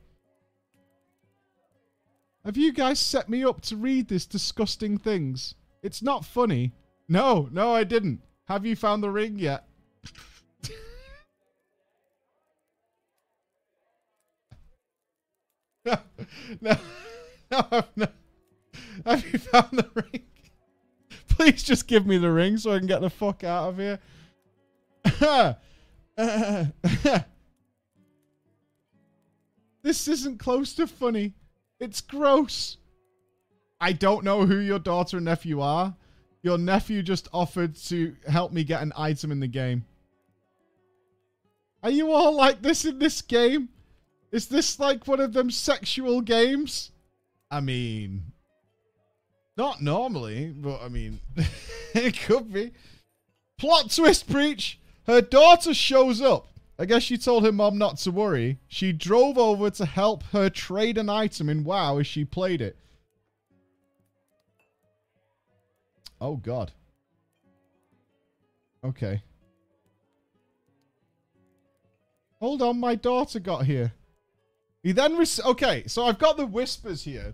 Have 2.45 2.58
you 2.58 2.73
guys 2.73 2.99
set 2.99 3.30
me 3.30 3.43
up 3.43 3.62
to 3.62 3.75
read 3.75 4.08
this 4.08 4.25
disgusting 4.25 4.97
things? 4.97 5.54
It's 5.84 6.02
not 6.02 6.25
funny. 6.25 6.71
No, 7.08 7.47
no, 7.52 7.73
I 7.73 7.84
didn't. 7.84 8.21
Have 8.45 8.65
you 8.65 8.75
found 8.75 9.04
the 9.04 9.12
ring 9.12 9.38
yet? 9.38 9.69
No, 16.62 16.78
no, 17.52 17.65
no, 17.71 17.84
no. 17.95 18.08
Have 19.06 19.25
you 19.32 19.39
found 19.39 19.69
the 19.71 19.89
ring? 19.95 20.23
Please 21.30 21.63
just 21.63 21.88
give 21.88 22.06
me 22.06 22.17
the 22.17 22.32
ring 22.32 22.58
so 22.58 22.71
I 22.71 22.80
can 22.80 22.88
get 22.88 23.02
the 23.02 23.10
fuck 23.10 23.43
out 23.43 23.69
of 23.69 23.78
here. 23.78 23.99
this 29.82 30.08
isn't 30.08 30.38
close 30.39 30.73
to 30.75 30.88
funny. 30.88 31.34
It's 31.80 32.02
gross. 32.02 32.78
I 33.80 33.93
don't 33.93 34.25
know 34.25 34.45
who 34.45 34.58
your 34.58 34.80
daughter 34.80 35.17
and 35.17 35.25
nephew 35.25 35.62
are. 35.62 35.95
Your 36.41 36.58
nephew 36.58 37.02
just 37.04 37.28
offered 37.34 37.75
to 37.88 38.15
help 38.28 38.52
me 38.52 38.63
get 38.63 38.82
an 38.82 38.93
item 38.95 39.32
in 39.32 39.39
the 39.39 39.47
game. 39.47 39.86
Are 41.82 41.89
you 41.89 42.12
all 42.12 42.36
like 42.36 42.62
this 42.62 42.84
in 42.84 42.99
this 42.99 43.21
game? 43.21 43.69
Is 44.32 44.48
this 44.48 44.80
like 44.80 45.08
one 45.08 45.20
of 45.20 45.34
them 45.34 45.50
sexual 45.50 46.22
games? 46.22 46.92
I 47.50 47.62
mean, 47.62 48.32
not 49.58 49.82
normally, 49.82 50.54
but 50.56 50.82
I 50.82 50.88
mean, 50.88 51.20
it 51.94 52.20
could 52.20 52.54
be. 52.54 52.72
Plot 53.58 53.92
twist, 53.92 54.30
preach. 54.30 54.80
Her 55.08 55.22
daughter 55.22 55.74
shows 55.74 56.22
up 56.22 56.50
I 56.82 56.86
guess 56.86 57.04
she 57.04 57.18
told 57.18 57.44
her 57.44 57.52
mom 57.52 57.78
not 57.78 57.98
to 57.98 58.12
worry. 58.12 58.58
She 58.70 58.94
drove 58.94 59.38
over 59.38 59.70
to 59.70 59.86
help 59.86 60.24
her 60.32 60.50
trade 60.50 60.98
an 60.98 61.10
item 61.10 61.50
in 61.50 61.65
WoW 61.65 61.98
as 61.98 62.08
she 62.08 62.24
played 62.24 62.62
it. 62.62 62.78
Oh, 66.22 66.38
God. 66.38 66.72
Okay. 68.82 69.22
Hold 72.39 72.62
on, 72.62 72.80
my 72.80 72.96
daughter 72.96 73.42
got 73.42 73.65
here. 73.65 73.92
He 74.84 74.92
then... 74.92 75.18
Res- 75.18 75.44
okay, 75.44 75.84
so 75.88 76.06
I've 76.06 76.20
got 76.20 76.38
the 76.38 76.46
whispers 76.46 77.04
here. 77.04 77.34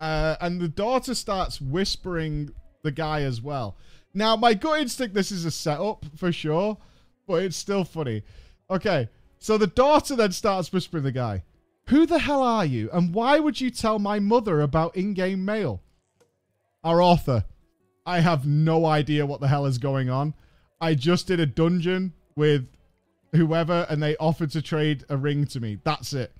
Uh, 0.00 0.36
and 0.40 0.60
the 0.60 0.68
daughter 0.68 1.14
starts 1.14 1.60
whispering 1.60 2.50
the 2.82 2.90
guy 2.92 3.22
as 3.22 3.40
well. 3.40 3.76
Now, 4.14 4.36
my 4.36 4.54
gut 4.54 4.80
instinct, 4.80 5.14
this 5.14 5.32
is 5.32 5.44
a 5.44 5.50
setup 5.50 6.04
for 6.16 6.32
sure, 6.32 6.78
but 7.26 7.42
it's 7.42 7.56
still 7.56 7.84
funny. 7.84 8.22
Okay, 8.70 9.08
so 9.38 9.58
the 9.58 9.66
daughter 9.66 10.16
then 10.16 10.32
starts 10.32 10.72
whispering 10.72 11.04
the 11.04 11.12
guy, 11.12 11.44
Who 11.88 12.06
the 12.06 12.18
hell 12.18 12.42
are 12.42 12.64
you, 12.64 12.90
and 12.92 13.14
why 13.14 13.38
would 13.38 13.60
you 13.60 13.70
tell 13.70 13.98
my 13.98 14.18
mother 14.18 14.60
about 14.60 14.96
in 14.96 15.14
game 15.14 15.44
mail? 15.44 15.82
Our 16.82 17.02
author, 17.02 17.44
I 18.04 18.20
have 18.20 18.46
no 18.46 18.86
idea 18.86 19.26
what 19.26 19.40
the 19.40 19.48
hell 19.48 19.66
is 19.66 19.78
going 19.78 20.08
on. 20.08 20.34
I 20.80 20.94
just 20.94 21.26
did 21.26 21.40
a 21.40 21.46
dungeon 21.46 22.12
with 22.36 22.68
whoever, 23.36 23.86
and 23.88 24.02
they 24.02 24.16
offered 24.16 24.50
to 24.52 24.62
trade 24.62 25.04
a 25.08 25.16
ring 25.16 25.46
to 25.46 25.60
me. 25.60 25.78
That's 25.84 26.12
it. 26.12 26.32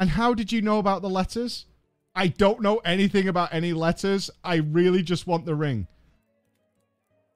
And 0.00 0.10
how 0.10 0.34
did 0.34 0.52
you 0.52 0.60
know 0.60 0.78
about 0.78 1.02
the 1.02 1.08
letters? 1.08 1.66
I 2.14 2.28
don't 2.28 2.62
know 2.62 2.78
anything 2.78 3.28
about 3.28 3.52
any 3.52 3.72
letters. 3.72 4.30
I 4.42 4.56
really 4.56 5.02
just 5.02 5.26
want 5.26 5.46
the 5.46 5.54
ring. 5.54 5.86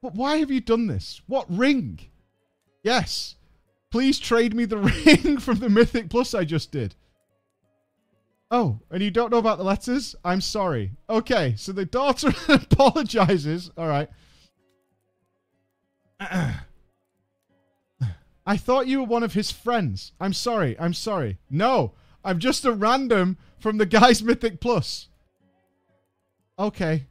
But 0.03 0.15
why 0.15 0.37
have 0.37 0.51
you 0.51 0.61
done 0.61 0.87
this? 0.87 1.21
What 1.27 1.47
ring? 1.49 2.01
Yes. 2.83 3.37
Please 3.91 4.19
trade 4.19 4.55
me 4.55 4.65
the 4.65 4.79
ring 5.07 5.39
from 5.39 5.59
the 5.59 5.69
Mythic 5.69 6.11
Plus 6.11 6.35
I 6.35 6.45
just 6.45 6.71
did. 6.71 6.95
Oh, 8.51 8.81
and 8.91 9.03
you 9.03 9.11
don't 9.11 9.31
know 9.31 9.39
about 9.39 9.59
the 9.59 9.65
letters? 9.65 10.15
I'm 10.25 10.41
sorry. 10.41 10.93
Okay, 11.11 11.55
so 11.57 11.73
the 11.73 11.85
daughter 11.85 12.33
apologizes. 12.49 13.71
All 13.77 13.89
right. 13.89 14.09
I 18.49 18.57
thought 18.57 18.87
you 18.87 19.01
were 19.01 19.07
one 19.07 19.23
of 19.23 19.35
his 19.35 19.51
friends. 19.51 20.13
I'm 20.19 20.33
sorry. 20.33 20.75
I'm 20.81 20.95
sorry. 20.95 21.37
No, 21.51 21.93
I'm 22.25 22.39
just 22.39 22.65
a 22.65 22.73
random 22.73 23.37
from 23.59 23.77
the 23.77 23.85
guy's 23.85 24.23
Mythic 24.25 24.59
Plus. 24.59 25.09
Okay. 26.59 27.05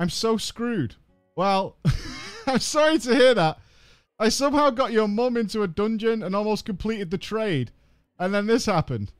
I'm 0.00 0.10
so 0.10 0.36
screwed. 0.36 0.96
Well, 1.36 1.76
I'm 2.48 2.58
sorry 2.58 2.98
to 2.98 3.14
hear 3.14 3.34
that. 3.34 3.60
I 4.18 4.28
somehow 4.28 4.70
got 4.70 4.90
your 4.90 5.06
mum 5.06 5.36
into 5.36 5.62
a 5.62 5.68
dungeon 5.68 6.24
and 6.24 6.34
almost 6.34 6.64
completed 6.64 7.12
the 7.12 7.18
trade. 7.18 7.70
And 8.18 8.34
then 8.34 8.48
this 8.48 8.66
happened. 8.66 9.12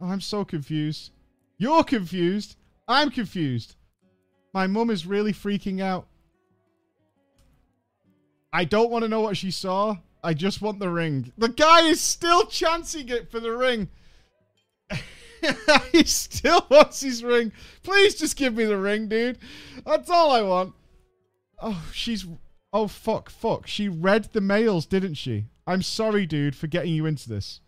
Oh, 0.00 0.06
I'm 0.06 0.20
so 0.20 0.44
confused. 0.44 1.12
You're 1.58 1.84
confused. 1.84 2.56
I'm 2.88 3.08
confused. 3.12 3.76
My 4.52 4.66
mum 4.66 4.90
is 4.90 5.06
really 5.06 5.32
freaking 5.32 5.80
out. 5.80 6.08
I 8.52 8.64
don't 8.64 8.90
want 8.90 9.02
to 9.02 9.08
know 9.08 9.20
what 9.20 9.36
she 9.36 9.50
saw. 9.50 9.96
I 10.22 10.34
just 10.34 10.62
want 10.62 10.80
the 10.80 10.90
ring. 10.90 11.32
The 11.38 11.48
guy 11.48 11.82
is 11.82 12.00
still 12.00 12.46
chancing 12.46 13.08
it 13.08 13.30
for 13.30 13.38
the 13.38 13.52
ring. 13.52 13.88
he 15.92 16.04
still 16.04 16.66
wants 16.70 17.00
his 17.00 17.22
ring. 17.22 17.52
Please 17.82 18.14
just 18.14 18.36
give 18.36 18.54
me 18.54 18.64
the 18.64 18.78
ring, 18.78 19.08
dude. 19.08 19.38
That's 19.84 20.10
all 20.10 20.32
I 20.32 20.42
want. 20.42 20.74
Oh, 21.60 21.86
she's... 21.92 22.26
Oh, 22.72 22.88
fuck, 22.88 23.30
fuck. 23.30 23.66
She 23.66 23.88
read 23.88 24.32
the 24.32 24.40
mails, 24.40 24.86
didn't 24.86 25.14
she? 25.14 25.46
I'm 25.66 25.82
sorry, 25.82 26.26
dude, 26.26 26.56
for 26.56 26.66
getting 26.66 26.92
you 26.92 27.06
into 27.06 27.28
this. 27.28 27.60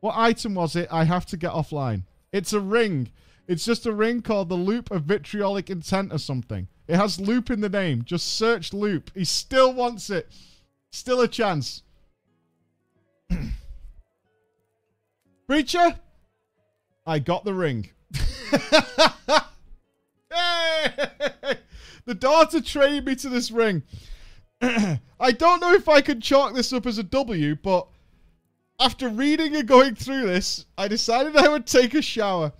What 0.00 0.16
item 0.16 0.54
was 0.54 0.74
it? 0.74 0.88
I 0.90 1.04
have 1.04 1.26
to 1.26 1.36
get 1.36 1.52
offline. 1.52 2.04
It's 2.32 2.52
a 2.52 2.60
ring. 2.60 3.12
It's 3.46 3.64
just 3.64 3.86
a 3.86 3.92
ring 3.92 4.22
called 4.22 4.48
the 4.48 4.54
Loop 4.54 4.90
of 4.90 5.04
Vitriolic 5.04 5.70
Intent 5.70 6.12
or 6.12 6.18
something. 6.18 6.68
It 6.88 6.96
has 6.96 7.20
Loop 7.20 7.50
in 7.50 7.60
the 7.60 7.68
name. 7.68 8.04
Just 8.04 8.34
search 8.34 8.72
Loop. 8.72 9.10
He 9.14 9.24
still 9.24 9.72
wants 9.72 10.10
it. 10.10 10.28
Still 10.90 11.20
a 11.20 11.28
chance. 11.28 11.82
Preacher, 15.46 15.98
I 17.06 17.18
got 17.18 17.44
the 17.44 17.54
ring. 17.54 17.90
hey! 20.30 20.88
The 22.04 22.14
daughter 22.14 22.60
trained 22.60 23.06
me 23.06 23.14
to 23.16 23.28
this 23.28 23.50
ring. 23.50 23.82
I 24.62 25.32
don't 25.36 25.60
know 25.60 25.72
if 25.72 25.88
I 25.88 26.00
could 26.00 26.22
chalk 26.22 26.54
this 26.54 26.72
up 26.72 26.86
as 26.86 26.98
a 26.98 27.02
W, 27.02 27.56
but 27.56 27.86
after 28.80 29.08
reading 29.08 29.54
and 29.54 29.68
going 29.68 29.94
through 29.94 30.26
this, 30.26 30.66
I 30.76 30.88
decided 30.88 31.36
I 31.36 31.48
would 31.48 31.66
take 31.66 31.94
a 31.94 32.02
shower. 32.02 32.52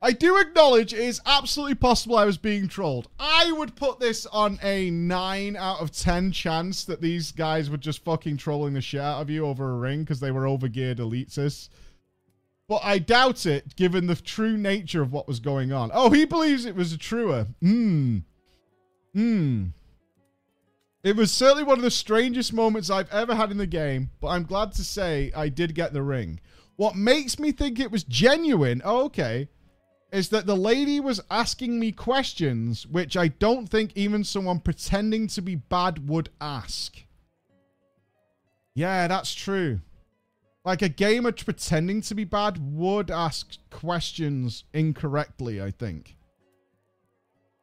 I 0.00 0.12
do 0.12 0.38
acknowledge 0.38 0.92
it 0.92 1.00
is 1.00 1.20
absolutely 1.26 1.74
possible 1.74 2.16
I 2.16 2.24
was 2.24 2.38
being 2.38 2.68
trolled. 2.68 3.08
I 3.18 3.50
would 3.50 3.74
put 3.74 3.98
this 3.98 4.26
on 4.26 4.60
a 4.62 4.90
9 4.90 5.56
out 5.56 5.80
of 5.80 5.90
10 5.90 6.30
chance 6.30 6.84
that 6.84 7.00
these 7.00 7.32
guys 7.32 7.68
were 7.68 7.78
just 7.78 8.04
fucking 8.04 8.36
trolling 8.36 8.74
the 8.74 8.80
shit 8.80 9.00
out 9.00 9.20
of 9.20 9.28
you 9.28 9.44
over 9.44 9.70
a 9.70 9.76
ring 9.76 10.00
because 10.04 10.20
they 10.20 10.30
were 10.30 10.44
overgeared 10.44 10.98
elitists. 10.98 11.68
But 12.68 12.82
I 12.84 12.98
doubt 12.98 13.44
it, 13.44 13.74
given 13.74 14.06
the 14.06 14.14
true 14.14 14.56
nature 14.56 15.02
of 15.02 15.12
what 15.12 15.26
was 15.26 15.40
going 15.40 15.72
on. 15.72 15.90
Oh, 15.92 16.10
he 16.10 16.24
believes 16.24 16.64
it 16.64 16.76
was 16.76 16.92
a 16.92 16.98
truer. 16.98 17.48
Hmm. 17.60 18.18
Hmm. 19.14 19.66
It 21.02 21.16
was 21.16 21.32
certainly 21.32 21.64
one 21.64 21.78
of 21.78 21.84
the 21.84 21.90
strangest 21.90 22.52
moments 22.52 22.90
I've 22.90 23.10
ever 23.10 23.34
had 23.34 23.50
in 23.50 23.56
the 23.56 23.66
game, 23.66 24.10
but 24.20 24.28
I'm 24.28 24.44
glad 24.44 24.72
to 24.72 24.84
say 24.84 25.32
I 25.34 25.48
did 25.48 25.74
get 25.74 25.92
the 25.92 26.02
ring. 26.02 26.38
What 26.76 26.94
makes 26.94 27.38
me 27.38 27.50
think 27.50 27.80
it 27.80 27.90
was 27.90 28.04
genuine, 28.04 28.82
oh, 28.84 29.06
okay, 29.06 29.48
is 30.10 30.30
that 30.30 30.46
the 30.46 30.56
lady 30.56 31.00
was 31.00 31.20
asking 31.30 31.78
me 31.78 31.92
questions 31.92 32.86
which 32.86 33.16
I 33.16 33.28
don't 33.28 33.68
think 33.68 33.92
even 33.94 34.24
someone 34.24 34.60
pretending 34.60 35.26
to 35.28 35.42
be 35.42 35.56
bad 35.56 36.08
would 36.08 36.30
ask. 36.40 37.02
Yeah, 38.74 39.08
that's 39.08 39.34
true. 39.34 39.80
Like 40.64 40.82
a 40.82 40.88
gamer 40.88 41.32
pretending 41.32 42.00
to 42.02 42.14
be 42.14 42.24
bad 42.24 42.74
would 42.74 43.10
ask 43.10 43.58
questions 43.70 44.64
incorrectly, 44.72 45.62
I 45.62 45.70
think. 45.70 46.16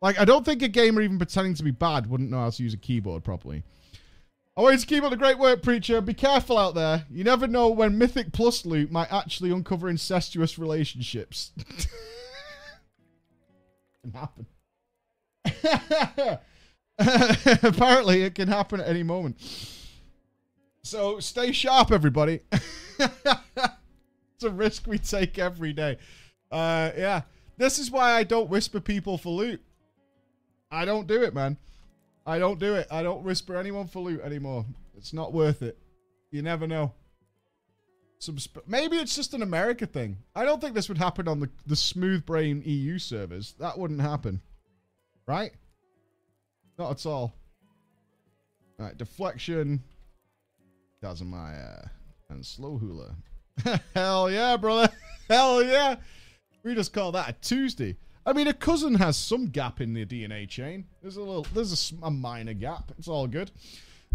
Like, 0.01 0.19
I 0.19 0.25
don't 0.25 0.45
think 0.45 0.61
a 0.61 0.67
gamer 0.67 1.01
even 1.01 1.17
pretending 1.17 1.55
to 1.55 1.63
be 1.63 1.71
bad 1.71 2.07
wouldn't 2.07 2.29
know 2.29 2.39
how 2.39 2.49
to 2.49 2.63
use 2.63 2.73
a 2.73 2.77
keyboard 2.77 3.23
properly. 3.23 3.63
Always 4.57 4.85
keep 4.85 5.03
up 5.03 5.09
the 5.09 5.17
great 5.17 5.37
work, 5.37 5.61
Preacher. 5.61 5.99
Be 5.99 6.13
careful 6.13 6.57
out 6.57 6.75
there. 6.75 7.05
You 7.09 7.23
never 7.23 7.47
know 7.47 7.69
when 7.69 7.97
Mythic 7.97 8.31
Plus 8.31 8.65
loot 8.65 8.91
might 8.91 9.11
actually 9.11 9.51
uncover 9.51 9.89
incestuous 9.89 10.57
relationships. 10.57 11.51
can 14.05 14.13
happen. 14.13 14.45
Apparently, 17.63 18.21
it 18.23 18.35
can 18.35 18.47
happen 18.47 18.79
at 18.79 18.87
any 18.87 19.03
moment. 19.03 19.37
So 20.83 21.19
stay 21.19 21.51
sharp, 21.51 21.91
everybody. 21.91 22.41
it's 22.99 24.43
a 24.43 24.49
risk 24.49 24.87
we 24.87 24.97
take 24.99 25.39
every 25.39 25.73
day. 25.73 25.97
Uh, 26.51 26.91
yeah. 26.95 27.21
This 27.57 27.79
is 27.79 27.89
why 27.89 28.11
I 28.11 28.23
don't 28.23 28.49
whisper 28.49 28.79
people 28.79 29.17
for 29.17 29.29
loot. 29.29 29.61
I 30.71 30.85
don't 30.85 31.07
do 31.07 31.23
it, 31.23 31.33
man. 31.33 31.57
I 32.25 32.37
don't 32.39 32.59
do 32.59 32.75
it. 32.75 32.87
I 32.91 33.01
don't 33.03 33.23
whisper 33.23 33.55
anyone 33.55 33.87
for 33.87 34.01
loot 34.01 34.21
anymore. 34.21 34.65
It's 34.97 35.13
not 35.13 35.33
worth 35.33 35.61
it. 35.61 35.77
You 36.31 36.41
never 36.41 36.67
know. 36.67 36.93
Some 38.25 38.37
maybe 38.65 38.97
it's 38.97 39.15
just 39.15 39.35
an 39.35 39.43
America 39.43 39.85
thing. 39.85 40.17
I 40.35 40.45
don't 40.45 40.59
think 40.59 40.73
this 40.73 40.89
would 40.89 40.97
happen 40.97 41.27
on 41.27 41.39
the 41.39 41.49
the 41.67 41.75
smooth 41.75 42.25
brain 42.25 42.63
EU 42.65 42.97
servers. 42.97 43.53
That 43.59 43.77
wouldn't 43.77 44.01
happen, 44.01 44.41
right? 45.27 45.51
Not 46.79 46.91
at 46.91 47.05
all. 47.05 47.35
All 48.79 48.85
right, 48.85 48.97
deflection. 48.97 49.83
Kazumaya 51.03 51.85
uh, 51.85 51.87
and 52.29 52.43
slow 52.43 52.77
hula. 52.79 53.15
Hell 53.93 54.31
yeah, 54.31 54.57
brother. 54.57 54.89
Hell 55.29 55.63
yeah. 55.63 55.97
We 56.63 56.73
just 56.73 56.93
call 56.93 57.11
that 57.11 57.29
a 57.29 57.33
Tuesday. 57.33 57.95
I 58.25 58.33
mean, 58.33 58.47
a 58.47 58.53
cousin 58.53 58.95
has 58.95 59.17
some 59.17 59.49
gap 59.49 59.81
in 59.81 59.93
the 59.93 60.03
DNA 60.03 60.49
chain. 60.49 60.85
There's 61.03 61.17
a 61.17 61.21
little, 61.21 61.45
there's 61.53 61.93
a, 62.01 62.07
a 62.07 62.11
minor 62.11 62.55
gap. 62.55 62.91
It's 62.97 63.07
all 63.07 63.27
good. 63.27 63.51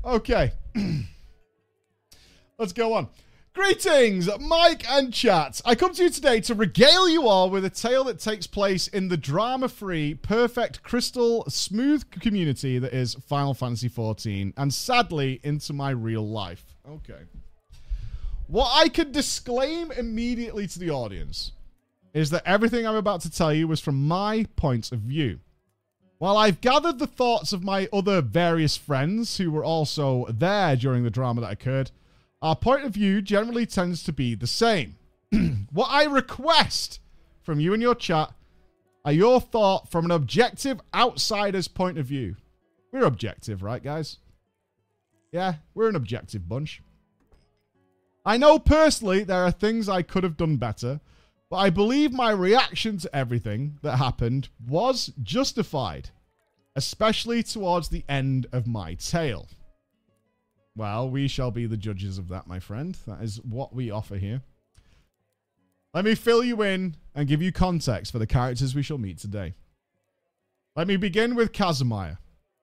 Okay. 0.04 0.52
Let's 2.58 2.72
go 2.72 2.94
on. 2.94 3.08
Greetings, 3.52 4.28
Mike 4.38 4.88
and 4.88 5.12
chat. 5.12 5.60
I 5.64 5.74
come 5.74 5.92
to 5.94 6.04
you 6.04 6.10
today 6.10 6.40
to 6.42 6.54
regale 6.54 7.08
you 7.08 7.26
all 7.26 7.50
with 7.50 7.64
a 7.64 7.70
tale 7.70 8.04
that 8.04 8.20
takes 8.20 8.46
place 8.46 8.86
in 8.86 9.08
the 9.08 9.16
drama-free, 9.16 10.14
perfect, 10.22 10.84
crystal, 10.84 11.44
smooth 11.48 12.08
community 12.12 12.78
that 12.78 12.94
is 12.94 13.14
Final 13.26 13.52
Fantasy 13.52 13.88
XIV, 13.88 14.52
and 14.56 14.72
sadly, 14.72 15.40
into 15.42 15.72
my 15.72 15.90
real 15.90 16.26
life. 16.26 16.64
Okay. 16.88 17.22
What 18.46 18.70
I 18.72 18.88
can 18.88 19.10
disclaim 19.10 19.90
immediately 19.90 20.68
to 20.68 20.78
the 20.78 20.90
audience 20.90 21.50
is 22.14 22.30
that 22.30 22.46
everything 22.46 22.86
I'm 22.86 22.94
about 22.94 23.20
to 23.22 23.30
tell 23.30 23.52
you 23.52 23.66
was 23.66 23.80
from 23.80 24.06
my 24.06 24.46
point 24.54 24.92
of 24.92 25.00
view. 25.00 25.40
While 26.18 26.36
I've 26.36 26.60
gathered 26.60 27.00
the 27.00 27.06
thoughts 27.08 27.52
of 27.52 27.64
my 27.64 27.88
other 27.92 28.22
various 28.22 28.76
friends 28.76 29.38
who 29.38 29.50
were 29.50 29.64
also 29.64 30.26
there 30.28 30.76
during 30.76 31.02
the 31.02 31.10
drama 31.10 31.40
that 31.40 31.52
occurred, 31.52 31.90
our 32.42 32.56
point 32.56 32.84
of 32.84 32.94
view 32.94 33.20
generally 33.20 33.66
tends 33.66 34.02
to 34.04 34.12
be 34.12 34.34
the 34.34 34.46
same. 34.46 34.96
what 35.72 35.88
I 35.90 36.04
request 36.04 37.00
from 37.42 37.60
you 37.60 37.74
and 37.74 37.82
your 37.82 37.94
chat 37.94 38.32
are 39.04 39.12
your 39.12 39.40
thought 39.40 39.90
from 39.90 40.04
an 40.04 40.10
objective 40.10 40.80
outsider's 40.94 41.68
point 41.68 41.98
of 41.98 42.06
view. 42.06 42.36
We're 42.92 43.04
objective, 43.04 43.62
right, 43.62 43.82
guys? 43.82 44.18
Yeah, 45.32 45.54
we're 45.74 45.88
an 45.88 45.96
objective 45.96 46.48
bunch. 46.48 46.82
I 48.24 48.36
know 48.36 48.58
personally 48.58 49.24
there 49.24 49.44
are 49.44 49.50
things 49.50 49.88
I 49.88 50.02
could 50.02 50.24
have 50.24 50.36
done 50.36 50.56
better, 50.56 51.00
but 51.48 51.56
I 51.56 51.70
believe 51.70 52.12
my 52.12 52.30
reaction 52.30 52.98
to 52.98 53.16
everything 53.16 53.78
that 53.82 53.96
happened 53.96 54.48
was 54.68 55.12
justified, 55.22 56.10
especially 56.76 57.42
towards 57.42 57.88
the 57.88 58.04
end 58.08 58.46
of 58.52 58.66
my 58.66 58.94
tale. 58.94 59.48
Well, 60.76 61.10
we 61.10 61.28
shall 61.28 61.50
be 61.50 61.66
the 61.66 61.76
judges 61.76 62.18
of 62.18 62.28
that, 62.28 62.46
my 62.46 62.60
friend. 62.60 62.96
That 63.06 63.22
is 63.22 63.40
what 63.42 63.74
we 63.74 63.90
offer 63.90 64.16
here. 64.16 64.42
Let 65.92 66.04
me 66.04 66.14
fill 66.14 66.44
you 66.44 66.62
in 66.62 66.96
and 67.14 67.28
give 67.28 67.42
you 67.42 67.50
context 67.50 68.12
for 68.12 68.18
the 68.18 68.26
characters 68.26 68.74
we 68.74 68.82
shall 68.82 68.98
meet 68.98 69.18
today. 69.18 69.54
Let 70.76 70.86
me 70.86 70.96
begin 70.96 71.34
with 71.34 71.52
Kazumaya. 71.52 72.18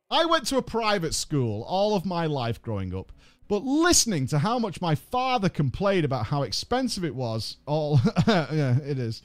I 0.10 0.26
went 0.26 0.48
to 0.48 0.58
a 0.58 0.62
private 0.62 1.14
school 1.14 1.64
all 1.64 1.96
of 1.96 2.06
my 2.06 2.26
life 2.26 2.62
growing 2.62 2.96
up, 2.96 3.12
but 3.50 3.64
listening 3.64 4.28
to 4.28 4.40
how 4.40 4.58
much 4.58 4.80
my 4.80 4.96
father 4.96 5.50
complained 5.50 6.06
about 6.06 6.28
how 6.28 6.44
expensive 6.44 7.04
it 7.04 7.14
was, 7.14 7.58
all 7.66 8.00
yeah, 8.28 8.78
it 8.80 8.98
is. 8.98 9.22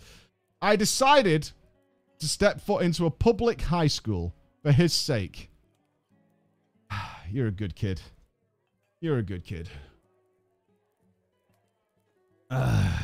I 0.61 0.75
decided 0.75 1.49
to 2.19 2.29
step 2.29 2.61
foot 2.61 2.83
into 2.83 3.07
a 3.07 3.11
public 3.11 3.61
high 3.63 3.87
school 3.87 4.35
for 4.63 4.73
his 4.73 4.93
sake. 4.93 5.51
You're 7.31 7.49
a 7.49 7.53
good 7.53 7.77
kid. 7.77 8.01
You're 9.03 9.19
a 9.19 9.23
good 9.25 9.45
kid. 9.45 9.69
Uh, 12.49 13.01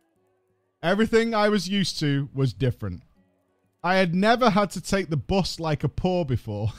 everything 0.82 1.34
I 1.34 1.50
was 1.50 1.68
used 1.68 2.00
to 2.00 2.30
was 2.32 2.54
different. 2.54 3.02
I 3.84 3.96
had 3.96 4.14
never 4.14 4.48
had 4.48 4.70
to 4.70 4.80
take 4.80 5.10
the 5.10 5.18
bus 5.18 5.60
like 5.60 5.84
a 5.84 5.90
poor 5.90 6.24
before. 6.24 6.72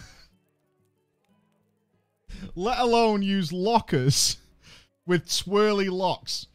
Let 2.55 2.79
alone 2.79 3.21
use 3.21 3.53
lockers 3.53 4.37
with 5.05 5.27
swirly 5.27 5.91
locks. 5.91 6.47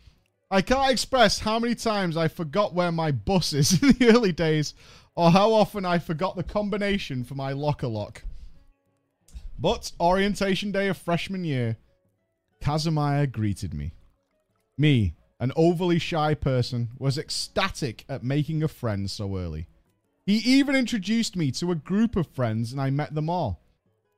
I 0.51 0.63
can't 0.63 0.91
express 0.91 1.39
how 1.39 1.61
many 1.61 1.77
times 1.77 2.17
I 2.17 2.27
forgot 2.27 2.75
where 2.75 2.91
my 2.91 3.13
bus 3.13 3.53
is 3.53 3.81
in 3.83 3.93
the 3.93 4.09
early 4.09 4.33
days 4.33 4.75
or 5.15 5.31
how 5.31 5.53
often 5.53 5.85
I 5.85 6.01
forgot 6.01 6.35
the 6.35 6.43
combination 6.43 7.23
for 7.23 7.37
my 7.37 7.53
locker 7.53 7.87
lock. 7.87 8.25
But 9.59 9.93
orientation 9.99 10.71
day 10.71 10.89
of 10.89 10.99
freshman 10.99 11.45
year, 11.45 11.77
Kazumaya 12.63 13.31
greeted 13.31 13.73
me. 13.73 13.93
Me, 14.77 15.15
an 15.41 15.53
overly 15.57 15.99
shy 15.99 16.35
person, 16.35 16.91
was 16.99 17.17
ecstatic 17.17 18.05
at 18.09 18.23
making 18.23 18.63
a 18.63 18.69
friend 18.69 19.11
so 19.11 19.37
early. 19.37 19.67
He 20.27 20.37
even 20.39 20.75
introduced 20.75 21.37
me 21.37 21.51
to 21.53 21.71
a 21.71 21.77
group 21.77 22.17
of 22.17 22.27
friends 22.27 22.73
and 22.73 22.81
I 22.81 22.91
met 22.91 23.15
them 23.15 23.31
all. 23.31 23.63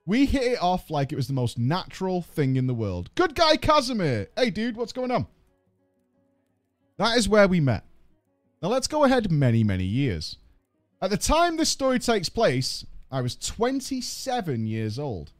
We 0.07 0.25
hit 0.25 0.43
it 0.43 0.63
off 0.63 0.91
like 0.91 1.13
it 1.13 1.17
was 1.17 1.27
the 1.27 1.35
most 1.35 1.59
natural 1.59 2.23
thing 2.23 2.57
in 2.57 2.67
the 2.67 2.75
world. 2.75 3.11
Good 3.15 3.35
guy, 3.35 3.57
Casimir. 3.57 4.29
Hey, 4.37 4.51
dude, 4.51 4.77
what's 4.77 4.93
going 4.93 5.11
on? 5.11 5.27
That 6.97 7.19
is 7.19 7.29
where 7.29 7.47
we 7.47 7.61
met. 7.61 7.85
Now 8.63 8.71
let's 8.71 8.89
go 8.89 9.05
ahead 9.05 9.31
many, 9.31 9.63
many 9.63 9.85
years. 9.85 10.37
At 11.01 11.11
the 11.11 11.17
time 11.17 11.57
this 11.57 11.69
story 11.69 11.99
takes 11.99 12.29
place, 12.29 12.85
I 13.11 13.21
was 13.23 13.37
27 13.37 14.67
years 14.67 14.99
old. 14.99 15.33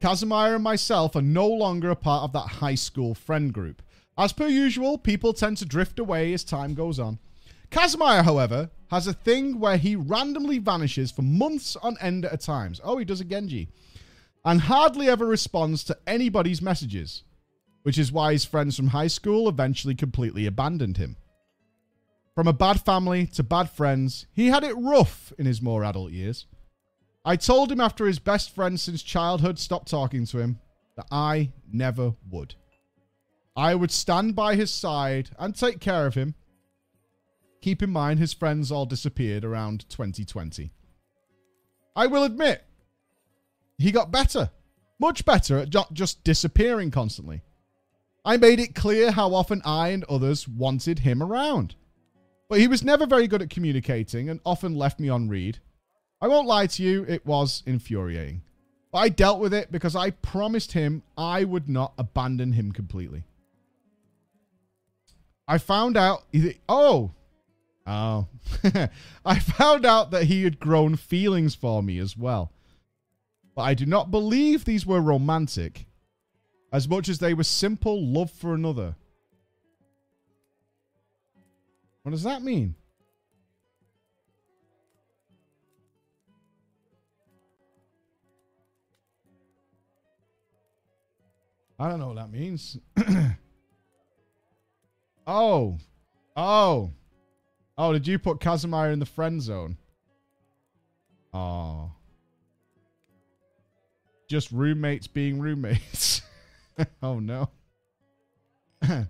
Casimir 0.00 0.54
and 0.54 0.64
myself 0.64 1.16
are 1.16 1.22
no 1.22 1.46
longer 1.46 1.90
a 1.90 1.96
part 1.96 2.24
of 2.24 2.32
that 2.32 2.58
high 2.60 2.76
school 2.76 3.14
friend 3.14 3.52
group. 3.52 3.82
As 4.16 4.32
per 4.32 4.46
usual, 4.46 4.96
people 4.96 5.32
tend 5.32 5.58
to 5.58 5.64
drift 5.64 5.98
away 5.98 6.32
as 6.32 6.44
time 6.44 6.74
goes 6.74 6.98
on. 6.98 7.18
Casimir, 7.70 8.22
however, 8.22 8.70
has 8.90 9.06
a 9.06 9.12
thing 9.12 9.60
where 9.60 9.76
he 9.76 9.96
randomly 9.96 10.58
vanishes 10.58 11.10
for 11.10 11.22
months 11.22 11.76
on 11.76 11.96
end 12.00 12.24
at 12.24 12.32
a 12.32 12.38
time. 12.38 12.74
Oh, 12.82 12.96
he 12.96 13.04
does 13.04 13.20
a 13.20 13.24
Genji. 13.24 13.68
And 14.44 14.62
hardly 14.62 15.08
ever 15.08 15.26
responds 15.26 15.84
to 15.84 15.98
anybody's 16.06 16.62
messages, 16.62 17.24
which 17.82 17.98
is 17.98 18.10
why 18.10 18.32
his 18.32 18.44
friends 18.44 18.76
from 18.76 18.88
high 18.88 19.08
school 19.08 19.48
eventually 19.48 19.94
completely 19.94 20.46
abandoned 20.46 20.96
him. 20.96 21.16
From 22.34 22.46
a 22.46 22.52
bad 22.52 22.80
family 22.80 23.26
to 23.26 23.42
bad 23.42 23.68
friends, 23.68 24.26
he 24.32 24.46
had 24.46 24.64
it 24.64 24.74
rough 24.74 25.32
in 25.38 25.44
his 25.44 25.60
more 25.60 25.84
adult 25.84 26.12
years. 26.12 26.46
I 27.28 27.36
told 27.36 27.70
him 27.70 27.80
after 27.80 28.06
his 28.06 28.18
best 28.18 28.54
friend 28.54 28.80
since 28.80 29.02
childhood 29.02 29.58
stopped 29.58 29.88
talking 29.88 30.26
to 30.26 30.38
him 30.38 30.58
that 30.96 31.06
I 31.12 31.52
never 31.70 32.14
would. 32.30 32.54
I 33.54 33.74
would 33.74 33.90
stand 33.90 34.34
by 34.34 34.54
his 34.56 34.70
side 34.70 35.30
and 35.38 35.54
take 35.54 35.80
care 35.80 36.06
of 36.06 36.14
him 36.14 36.34
Keep 37.60 37.82
in 37.82 37.90
mind 37.90 38.20
his 38.20 38.32
friends 38.32 38.70
all 38.70 38.86
disappeared 38.86 39.44
around 39.44 39.88
2020. 39.88 40.70
I 41.96 42.06
will 42.06 42.24
admit, 42.24 42.64
he 43.78 43.90
got 43.90 44.12
better. 44.12 44.50
Much 45.00 45.24
better 45.24 45.58
at 45.58 45.72
not 45.74 45.92
just 45.92 46.24
disappearing 46.24 46.90
constantly. 46.90 47.42
I 48.24 48.36
made 48.36 48.60
it 48.60 48.74
clear 48.74 49.10
how 49.10 49.34
often 49.34 49.62
I 49.64 49.88
and 49.88 50.04
others 50.04 50.46
wanted 50.46 51.00
him 51.00 51.22
around. 51.22 51.74
But 52.48 52.60
he 52.60 52.68
was 52.68 52.82
never 52.82 53.06
very 53.06 53.28
good 53.28 53.42
at 53.42 53.50
communicating 53.50 54.28
and 54.28 54.40
often 54.44 54.74
left 54.74 55.00
me 55.00 55.08
on 55.08 55.28
read. 55.28 55.58
I 56.20 56.28
won't 56.28 56.48
lie 56.48 56.66
to 56.66 56.82
you, 56.82 57.04
it 57.08 57.24
was 57.24 57.62
infuriating. 57.66 58.42
But 58.90 58.98
I 58.98 59.08
dealt 59.08 59.40
with 59.40 59.54
it 59.54 59.70
because 59.70 59.94
I 59.94 60.10
promised 60.10 60.72
him 60.72 61.02
I 61.16 61.44
would 61.44 61.68
not 61.68 61.92
abandon 61.98 62.52
him 62.52 62.72
completely. 62.72 63.24
I 65.46 65.58
found 65.58 65.96
out, 65.96 66.24
oh, 66.68 67.12
Oh. 67.88 68.28
I 69.24 69.38
found 69.38 69.86
out 69.86 70.10
that 70.10 70.24
he 70.24 70.44
had 70.44 70.60
grown 70.60 70.94
feelings 70.96 71.54
for 71.54 71.82
me 71.82 71.98
as 71.98 72.18
well. 72.18 72.52
But 73.56 73.62
I 73.62 73.72
do 73.72 73.86
not 73.86 74.10
believe 74.10 74.64
these 74.64 74.84
were 74.84 75.00
romantic 75.00 75.86
as 76.70 76.86
much 76.86 77.08
as 77.08 77.18
they 77.18 77.32
were 77.32 77.44
simple 77.44 78.04
love 78.04 78.30
for 78.30 78.52
another. 78.52 78.94
What 82.02 82.12
does 82.12 82.24
that 82.24 82.42
mean? 82.42 82.74
I 91.78 91.88
don't 91.88 92.00
know 92.00 92.08
what 92.08 92.16
that 92.16 92.32
means. 92.32 92.76
oh. 95.26 95.78
Oh. 96.36 96.92
Oh, 97.76 97.92
did 97.92 98.06
you 98.06 98.18
put 98.18 98.40
Casimir 98.40 98.90
in 98.90 98.98
the 98.98 99.06
friend 99.06 99.40
zone? 99.40 99.76
Oh. 101.32 101.92
Just 104.28 104.50
roommates 104.50 105.06
being 105.06 105.38
roommates. 105.40 106.22
oh, 107.02 107.20
no. 107.20 107.48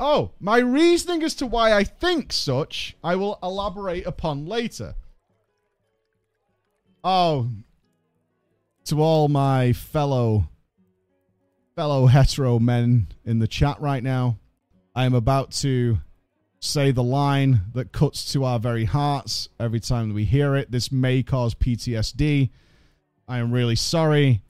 oh, 0.00 0.30
my 0.40 0.58
reasoning 0.58 1.22
as 1.22 1.34
to 1.36 1.46
why 1.46 1.72
I 1.74 1.84
think 1.84 2.32
such, 2.32 2.96
I 3.04 3.16
will 3.16 3.38
elaborate 3.42 4.06
upon 4.06 4.46
later. 4.46 4.94
Oh, 7.04 7.50
to 8.86 9.02
all 9.02 9.28
my 9.28 9.74
fellow 9.74 10.48
fellow 11.78 12.06
hetero 12.06 12.58
men 12.58 13.06
in 13.24 13.38
the 13.38 13.46
chat 13.46 13.80
right 13.80 14.02
now, 14.02 14.36
I 14.96 15.04
am 15.04 15.14
about 15.14 15.52
to 15.62 15.98
say 16.58 16.90
the 16.90 17.04
line 17.04 17.60
that 17.72 17.92
cuts 17.92 18.32
to 18.32 18.42
our 18.42 18.58
very 18.58 18.84
hearts 18.84 19.48
every 19.60 19.78
time 19.78 20.12
we 20.12 20.24
hear 20.24 20.56
it. 20.56 20.72
This 20.72 20.90
may 20.90 21.22
cause 21.22 21.54
PTSD. 21.54 22.50
I 23.28 23.38
am 23.38 23.52
really 23.52 23.76
sorry. 23.76 24.42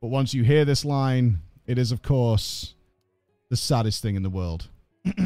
But 0.00 0.08
once 0.08 0.34
you 0.34 0.42
hear 0.42 0.64
this 0.64 0.84
line, 0.84 1.38
it 1.68 1.78
is, 1.78 1.92
of 1.92 2.02
course, 2.02 2.74
the 3.48 3.56
saddest 3.56 4.02
thing 4.02 4.16
in 4.16 4.24
the 4.24 4.28
world. 4.28 4.68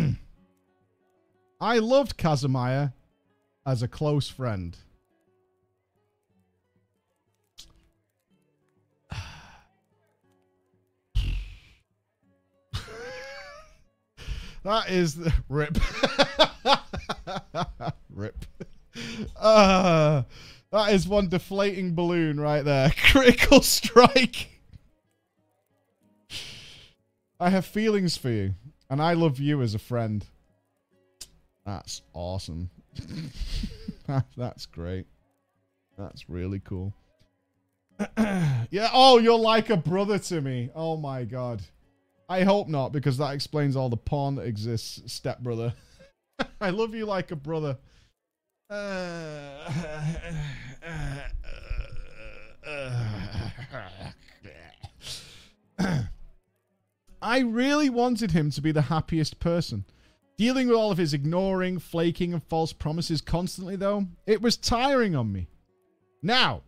I 1.58 1.78
loved 1.78 2.18
Kazumaya 2.18 2.92
as 3.64 3.82
a 3.82 3.88
close 3.88 4.28
friend. 4.28 4.76
That 14.66 14.90
is 14.90 15.14
the 15.14 15.32
rip. 15.48 15.78
rip. 18.10 18.44
Uh, 19.36 20.22
that 20.72 20.92
is 20.92 21.06
one 21.06 21.28
deflating 21.28 21.94
balloon 21.94 22.40
right 22.40 22.64
there. 22.64 22.92
Critical 23.12 23.62
strike. 23.62 24.48
I 27.38 27.50
have 27.50 27.64
feelings 27.64 28.16
for 28.16 28.28
you, 28.28 28.54
and 28.90 29.00
I 29.00 29.12
love 29.12 29.38
you 29.38 29.62
as 29.62 29.76
a 29.76 29.78
friend. 29.78 30.26
That's 31.64 32.02
awesome. 32.12 32.68
That's 34.36 34.66
great. 34.66 35.06
That's 35.96 36.28
really 36.28 36.58
cool. 36.58 36.92
yeah. 38.18 38.90
Oh, 38.92 39.18
you're 39.18 39.38
like 39.38 39.70
a 39.70 39.76
brother 39.76 40.18
to 40.18 40.40
me. 40.40 40.70
Oh 40.74 40.96
my 40.96 41.22
god. 41.22 41.62
I 42.28 42.42
hope 42.42 42.68
not, 42.68 42.92
because 42.92 43.18
that 43.18 43.34
explains 43.34 43.76
all 43.76 43.88
the 43.88 43.96
porn 43.96 44.34
that 44.36 44.46
exists, 44.46 45.00
stepbrother. 45.12 45.74
I 46.60 46.70
love 46.70 46.94
you 46.94 47.06
like 47.06 47.30
a 47.30 47.36
brother. 47.36 47.78
I 57.22 57.38
really 57.40 57.88
wanted 57.90 58.32
him 58.32 58.50
to 58.50 58.60
be 58.60 58.72
the 58.72 58.82
happiest 58.82 59.38
person. 59.38 59.84
Dealing 60.36 60.66
with 60.66 60.76
all 60.76 60.90
of 60.90 60.98
his 60.98 61.14
ignoring, 61.14 61.78
flaking, 61.78 62.32
and 62.32 62.42
false 62.42 62.72
promises 62.72 63.20
constantly, 63.20 63.76
though, 63.76 64.06
it 64.26 64.42
was 64.42 64.56
tiring 64.56 65.14
on 65.16 65.32
me. 65.32 65.48
Now, 66.22 66.62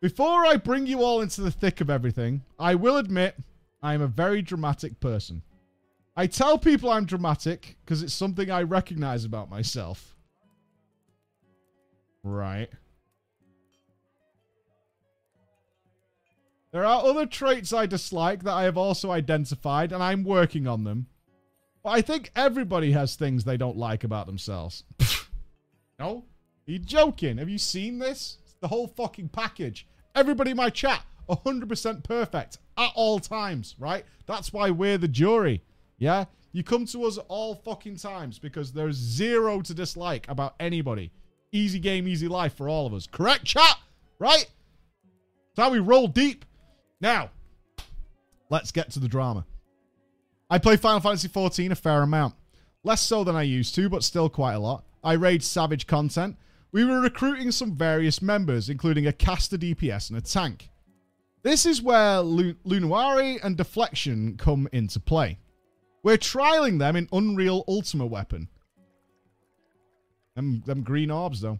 before 0.00 0.44
I 0.44 0.56
bring 0.56 0.86
you 0.86 1.02
all 1.02 1.20
into 1.20 1.40
the 1.40 1.52
thick 1.52 1.80
of 1.80 1.88
everything, 1.88 2.42
I 2.58 2.74
will 2.74 2.96
admit 2.96 3.36
I 3.82 3.94
am 3.94 4.02
a 4.02 4.06
very 4.06 4.42
dramatic 4.42 5.00
person. 5.00 5.42
I 6.16 6.26
tell 6.26 6.58
people 6.58 6.90
I'm 6.90 7.06
dramatic 7.06 7.76
because 7.84 8.02
it's 8.02 8.14
something 8.14 8.50
I 8.50 8.62
recognize 8.62 9.24
about 9.24 9.50
myself. 9.50 10.14
Right. 12.22 12.70
There 16.70 16.86
are 16.86 17.04
other 17.04 17.26
traits 17.26 17.72
I 17.72 17.86
dislike 17.86 18.44
that 18.44 18.52
I 18.52 18.62
have 18.62 18.78
also 18.78 19.10
identified, 19.10 19.92
and 19.92 20.02
I'm 20.02 20.24
working 20.24 20.66
on 20.66 20.84
them. 20.84 21.06
But 21.82 21.90
I 21.90 22.00
think 22.00 22.30
everybody 22.36 22.92
has 22.92 23.16
things 23.16 23.44
they 23.44 23.56
don't 23.56 23.76
like 23.76 24.04
about 24.04 24.26
themselves. 24.26 24.84
no? 25.98 26.24
Are 26.68 26.70
you 26.70 26.78
joking? 26.78 27.38
Have 27.38 27.48
you 27.48 27.58
seen 27.58 27.98
this? 27.98 28.38
It's 28.44 28.54
the 28.60 28.68
whole 28.68 28.86
fucking 28.86 29.28
package. 29.30 29.86
Everybody 30.14 30.52
in 30.52 30.56
my 30.56 30.70
chat, 30.70 31.02
100% 31.28 32.04
perfect 32.04 32.58
at 32.76 32.90
all 32.94 33.18
times, 33.18 33.74
right? 33.78 34.04
That's 34.26 34.52
why 34.52 34.70
we're 34.70 34.98
the 34.98 35.08
jury. 35.08 35.62
Yeah? 35.98 36.24
You 36.52 36.62
come 36.62 36.84
to 36.86 37.04
us 37.04 37.18
all 37.28 37.54
fucking 37.54 37.96
times 37.96 38.38
because 38.38 38.72
there's 38.72 38.96
zero 38.96 39.60
to 39.62 39.74
dislike 39.74 40.26
about 40.28 40.54
anybody. 40.60 41.10
Easy 41.52 41.78
game, 41.78 42.06
easy 42.06 42.28
life 42.28 42.54
for 42.54 42.68
all 42.68 42.86
of 42.86 42.94
us. 42.94 43.06
Correct, 43.06 43.44
chat? 43.44 43.78
Right? 44.18 44.46
That's 45.54 45.66
how 45.66 45.70
we 45.70 45.78
roll 45.78 46.08
deep. 46.08 46.44
Now, 47.00 47.30
let's 48.50 48.70
get 48.70 48.90
to 48.92 49.00
the 49.00 49.08
drama. 49.08 49.46
I 50.50 50.58
play 50.58 50.76
Final 50.76 51.00
Fantasy 51.00 51.28
XIV 51.28 51.70
a 51.70 51.74
fair 51.74 52.02
amount. 52.02 52.34
Less 52.84 53.00
so 53.00 53.24
than 53.24 53.36
I 53.36 53.42
used 53.42 53.74
to, 53.76 53.88
but 53.88 54.04
still 54.04 54.28
quite 54.28 54.54
a 54.54 54.58
lot. 54.58 54.84
I 55.02 55.14
raid 55.14 55.42
Savage 55.42 55.86
content. 55.86 56.36
We 56.72 56.84
were 56.84 57.00
recruiting 57.00 57.50
some 57.50 57.74
various 57.74 58.20
members, 58.20 58.68
including 58.68 59.06
a 59.06 59.12
caster 59.12 59.56
DPS 59.56 60.10
and 60.10 60.18
a 60.18 60.22
tank. 60.22 60.70
This 61.42 61.66
is 61.66 61.82
where 61.82 62.20
Lu- 62.20 62.54
Lunawari 62.66 63.38
and 63.42 63.56
Deflection 63.56 64.36
come 64.36 64.68
into 64.72 65.00
play. 65.00 65.38
We're 66.02 66.18
trialing 66.18 66.78
them 66.78 66.96
in 66.96 67.08
Unreal 67.12 67.64
Ultima 67.66 68.06
Weapon. 68.06 68.48
Them, 70.34 70.62
them 70.66 70.82
green 70.82 71.10
orbs, 71.10 71.40
though. 71.40 71.58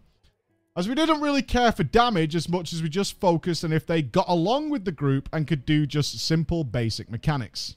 As 0.74 0.88
we 0.88 0.94
didn't 0.94 1.20
really 1.20 1.42
care 1.42 1.70
for 1.70 1.84
damage 1.84 2.34
as 2.34 2.48
much 2.48 2.72
as 2.72 2.82
we 2.82 2.88
just 2.88 3.20
focused 3.20 3.62
on 3.64 3.72
if 3.72 3.86
they 3.86 4.00
got 4.00 4.28
along 4.28 4.70
with 4.70 4.84
the 4.84 4.92
group 4.92 5.28
and 5.32 5.46
could 5.46 5.66
do 5.66 5.84
just 5.84 6.18
simple 6.18 6.64
basic 6.64 7.10
mechanics. 7.10 7.76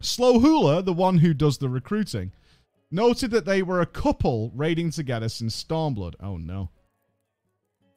Slow 0.00 0.40
Hula, 0.40 0.82
the 0.82 0.92
one 0.92 1.18
who 1.18 1.32
does 1.32 1.58
the 1.58 1.68
recruiting, 1.68 2.32
noted 2.90 3.30
that 3.30 3.44
they 3.44 3.62
were 3.62 3.80
a 3.80 3.86
couple 3.86 4.50
raiding 4.54 4.90
together 4.90 5.28
since 5.28 5.62
Stormblood. 5.62 6.14
Oh 6.20 6.36
no. 6.36 6.70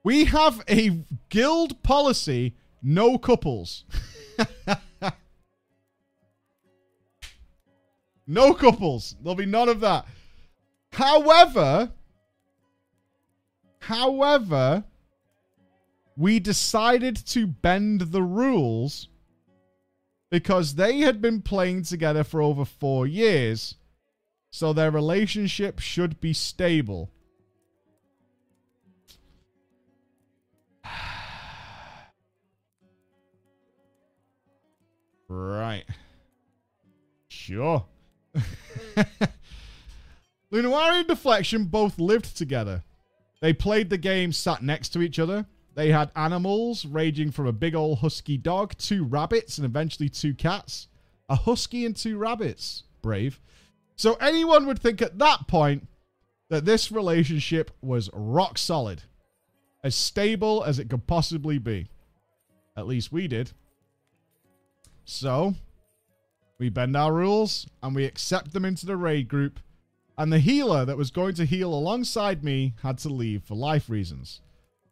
We 0.08 0.24
have 0.24 0.64
a 0.70 1.04
guild 1.28 1.84
policy 1.84 2.56
no 2.82 3.18
couples. 3.18 3.84
no 8.26 8.54
couples. 8.54 9.18
There'll 9.22 9.36
be 9.36 9.46
none 9.46 9.68
of 9.68 9.82
that. 9.82 10.06
However, 10.94 11.92
however, 13.80 14.86
we 16.16 16.40
decided 16.40 17.18
to 17.26 17.46
bend 17.46 18.00
the 18.00 18.24
rules 18.24 19.10
because 20.30 20.76
they 20.76 21.00
had 21.00 21.22
been 21.22 21.42
playing 21.42 21.84
together 21.84 22.24
for 22.24 22.42
over 22.42 22.64
four 22.64 23.06
years, 23.06 23.76
so 24.52 24.72
their 24.72 24.90
relationship 24.90 25.80
should 25.80 26.22
be 26.22 26.32
stable. 26.32 27.12
Right. 35.28 35.84
Sure. 37.28 37.86
Lunawari 40.52 41.00
and 41.00 41.08
Deflection 41.08 41.66
both 41.66 42.00
lived 42.00 42.38
together. 42.38 42.84
They 43.42 43.54
played 43.54 43.90
the 43.90 43.98
game 43.98 44.32
sat 44.32 44.64
next 44.64 44.90
to 44.90 45.02
each 45.02 45.20
other. 45.20 45.46
They 45.76 45.92
had 45.92 46.12
animals 46.16 46.86
ranging 46.86 47.32
from 47.32 47.46
a 47.46 47.52
big 47.52 47.76
old 47.76 48.00
husky 48.00 48.38
dog, 48.38 48.76
two 48.78 49.04
rabbits, 49.04 49.58
and 49.58 49.66
eventually 49.66 50.10
two 50.10 50.34
cats. 50.34 50.88
A 51.30 51.36
husky 51.36 51.86
and 51.86 51.96
two 51.96 52.18
rabbits. 52.18 52.84
Brave. 53.02 53.40
So 53.96 54.14
anyone 54.16 54.66
would 54.66 54.80
think 54.80 55.02
at 55.02 55.20
that 55.20 55.48
point 55.48 55.88
that 56.50 56.66
this 56.66 56.92
relationship 56.92 57.72
was 57.82 58.10
rock 58.14 58.58
solid. 58.58 59.04
As 59.84 59.96
stable 59.96 60.64
as 60.64 60.80
it 60.80 60.90
could 60.90 61.06
possibly 61.06 61.60
be. 61.60 61.90
At 62.76 62.88
least 62.88 63.12
we 63.12 63.28
did. 63.28 63.52
So, 65.10 65.56
we 66.60 66.68
bend 66.68 66.98
our 66.98 67.14
rules 67.14 67.66
and 67.82 67.96
we 67.96 68.04
accept 68.04 68.52
them 68.52 68.66
into 68.66 68.86
the 68.86 68.98
raid 68.98 69.30
group. 69.30 69.62
And 70.18 70.34
the 70.34 70.40
healer 70.40 70.84
that 70.84 70.98
was 70.98 71.12
going 71.12 71.34
to 71.36 71.46
heal 71.46 71.74
alongside 71.74 72.44
me 72.44 72.74
had 72.84 72.98
to 73.00 73.10
leave 73.10 73.44
for 73.44 73.56
life 73.56 73.90
reasons. 73.90 74.42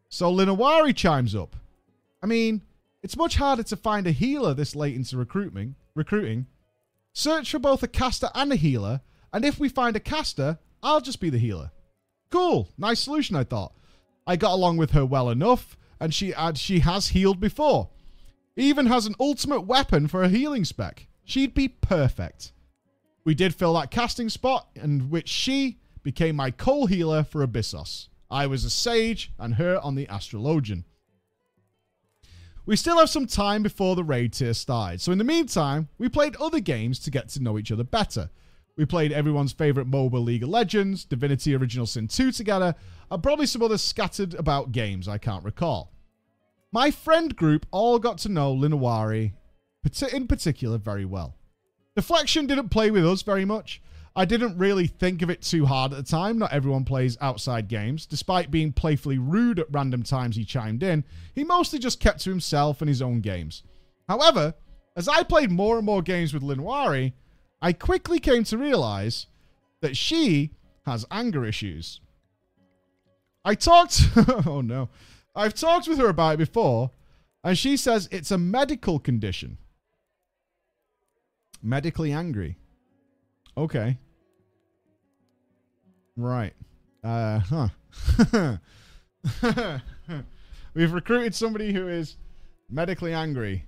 So 0.07 0.32
Linawari 0.32 0.95
chimes 0.95 1.36
up. 1.36 1.57
I 2.24 2.28
mean, 2.28 2.61
it's 3.03 3.18
much 3.18 3.36
harder 3.36 3.63
to 3.63 3.76
find 3.76 4.07
a 4.07 4.11
healer 4.11 4.53
this 4.53 4.74
late 4.74 4.95
into 4.95 5.18
recruiting. 5.18 5.76
Recruiting. 5.95 6.45
Search 7.11 7.51
for 7.51 7.59
both 7.59 7.84
a 7.84 7.88
caster 7.88 8.30
and 8.34 8.53
a 8.53 8.55
healer, 8.55 9.01
and 9.34 9.43
if 9.43 9.59
we 9.59 9.68
find 9.68 9.97
a 9.97 9.99
caster, 9.99 10.59
I'll 10.82 11.01
just 11.01 11.20
be 11.20 11.30
the 11.30 11.38
healer. 11.38 11.72
Cool, 12.30 12.70
nice 12.78 13.01
solution, 13.01 13.36
I 13.36 13.43
thought. 13.43 13.74
I 14.26 14.38
got 14.38 14.53
along 14.53 14.78
with 14.78 14.91
her 14.91 15.05
well 15.05 15.30
enough, 15.30 15.76
and 15.99 16.13
she 16.13 16.32
had, 16.32 16.57
she 16.57 16.80
has 16.80 17.09
healed 17.09 17.41
before. 17.41 17.89
Even 18.55 18.85
has 18.85 19.05
an 19.05 19.15
ultimate 19.19 19.61
weapon 19.61 20.07
for 20.07 20.23
a 20.23 20.29
healing 20.29 20.63
spec. 20.63 21.07
She'd 21.23 21.53
be 21.53 21.67
perfect. 21.67 22.53
We 23.23 23.35
did 23.35 23.55
fill 23.55 23.73
that 23.73 23.91
casting 23.91 24.29
spot, 24.29 24.69
and 24.75 25.09
which 25.09 25.27
she 25.27 25.79
became 26.03 26.35
my 26.35 26.51
co-healer 26.51 27.23
for 27.23 27.45
Abyssos. 27.45 28.07
I 28.29 28.47
was 28.47 28.63
a 28.63 28.69
sage 28.69 29.31
and 29.39 29.55
her 29.55 29.79
on 29.79 29.95
the 29.95 30.05
astrologian. 30.07 30.83
We 32.65 32.75
still 32.75 32.97
have 32.97 33.09
some 33.09 33.27
time 33.27 33.61
before 33.61 33.95
the 33.95 34.03
raid 34.03 34.33
tier 34.33 34.53
started, 34.53 35.01
so 35.01 35.11
in 35.11 35.17
the 35.17 35.23
meantime, 35.23 35.89
we 35.97 36.09
played 36.09 36.35
other 36.37 36.59
games 36.59 36.99
to 36.99 37.11
get 37.11 37.29
to 37.29 37.43
know 37.43 37.57
each 37.59 37.71
other 37.71 37.83
better. 37.83 38.29
We 38.77 38.85
played 38.85 39.11
everyone's 39.11 39.53
favourite 39.53 39.87
mobile 39.87 40.21
League 40.21 40.43
of 40.43 40.49
Legends, 40.49 41.05
Divinity 41.05 41.55
Original 41.55 41.85
Sin 41.85 42.07
2 42.07 42.31
together, 42.31 42.75
and 43.09 43.23
probably 43.23 43.45
some 43.45 43.61
other 43.61 43.77
scattered 43.77 44.33
about 44.33 44.71
games 44.71 45.07
I 45.07 45.17
can't 45.17 45.43
recall. 45.43 45.94
My 46.76 46.91
friend 46.91 47.34
group 47.34 47.65
all 47.71 47.99
got 47.99 48.17
to 48.17 48.30
know 48.30 48.53
Linawari 48.53 49.32
in 50.11 50.28
particular 50.28 50.78
very 50.78 51.05
well. 51.05 51.38
Deflection 51.95 52.47
didn't 52.47 52.67
play 52.67 52.91
with 52.91 53.07
us 53.07 53.21
very 53.21 53.45
much, 53.45 53.82
I 54.13 54.26
didn't 54.26 54.57
really 54.57 54.88
think 54.88 55.21
of 55.21 55.30
it 55.30 55.41
too 55.41 55.67
hard 55.67 55.93
at 55.93 55.97
the 55.97 56.11
time. 56.11 56.38
Not 56.38 56.51
everyone 56.51 56.84
plays 56.84 57.17
outside 57.21 57.69
games. 57.69 58.05
Despite 58.05 58.51
being 58.51 58.73
playfully 58.73 59.17
rude 59.17 59.57
at 59.57 59.71
random 59.71 60.03
times 60.03 60.36
he 60.36 60.43
chimed 60.43 60.84
in, 60.84 61.05
he 61.34 61.45
mostly 61.45 61.80
just 61.80 62.01
kept 62.01 62.19
to 62.23 62.30
himself 62.30 62.82
and 62.82 62.89
his 62.89 63.01
own 63.01 63.21
games. 63.21 63.63
However, 64.09 64.53
as 64.97 65.07
I 65.07 65.23
played 65.23 65.51
more 65.51 65.78
and 65.78 65.86
more 65.86 66.01
games 66.01 66.34
with 66.34 66.43
Linwari, 66.43 67.13
I 67.61 67.71
quickly 67.71 68.19
came 68.19 68.43
to 68.43 68.57
realize 68.57 69.28
that 69.80 69.95
she 69.95 70.51
has 70.86 71.05
anger 71.09 71.45
issues. 71.45 72.01
I 73.45 73.55
talked. 73.55 74.01
oh 74.45 74.59
no. 74.59 74.89
I've 75.36 75.53
talked 75.53 75.88
with 75.88 75.97
her 75.97 76.09
about 76.09 76.36
it 76.36 76.38
before, 76.38 76.91
and 77.43 77.57
she 77.57 77.77
says 77.77 78.07
it's 78.11 78.31
a 78.31 78.38
medical 78.38 78.99
condition. 78.99 79.57
Medically 81.61 82.11
angry. 82.11 82.57
Okay. 83.57 83.97
Right. 86.15 86.53
Uh 87.03 87.39
huh. 87.39 88.57
We've 90.73 90.93
recruited 90.93 91.36
somebody 91.36 91.73
who 91.73 91.88
is 91.88 92.17
medically 92.69 93.13
angry. 93.13 93.65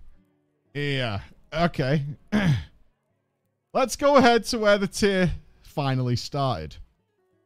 Yeah. 0.74 1.22
Okay. 1.54 2.04
Let's 3.74 3.96
go 3.96 4.18
ahead 4.18 4.44
to 4.46 4.60
where 4.60 4.78
the 4.78 4.88
tier 4.88 5.32
finally 5.64 6.16
started. 6.16 6.78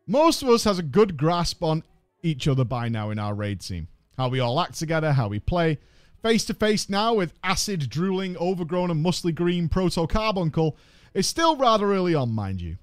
Most 0.07 0.41
of 0.43 0.49
us 0.49 0.63
has 0.63 0.79
a 0.79 0.83
good 0.83 1.17
grasp 1.17 1.63
on 1.63 1.83
each 2.23 2.47
other 2.47 2.63
by 2.63 2.89
now 2.89 3.09
in 3.09 3.19
our 3.19 3.33
raid 3.33 3.61
team. 3.61 3.87
How 4.21 4.29
we 4.29 4.39
all 4.39 4.59
act 4.59 4.77
together, 4.77 5.13
how 5.13 5.29
we 5.29 5.39
play. 5.39 5.79
Face 6.21 6.45
to 6.45 6.53
face 6.53 6.87
now 6.87 7.15
with 7.15 7.33
acid 7.43 7.89
drooling, 7.89 8.37
overgrown 8.37 8.91
and 8.91 9.03
muscly 9.03 9.33
green 9.33 9.67
proto 9.67 10.05
carbuncle 10.05 10.77
is 11.15 11.25
still 11.25 11.55
rather 11.55 11.91
early 11.91 12.13
on, 12.13 12.31
mind 12.31 12.61
you. 12.61 12.77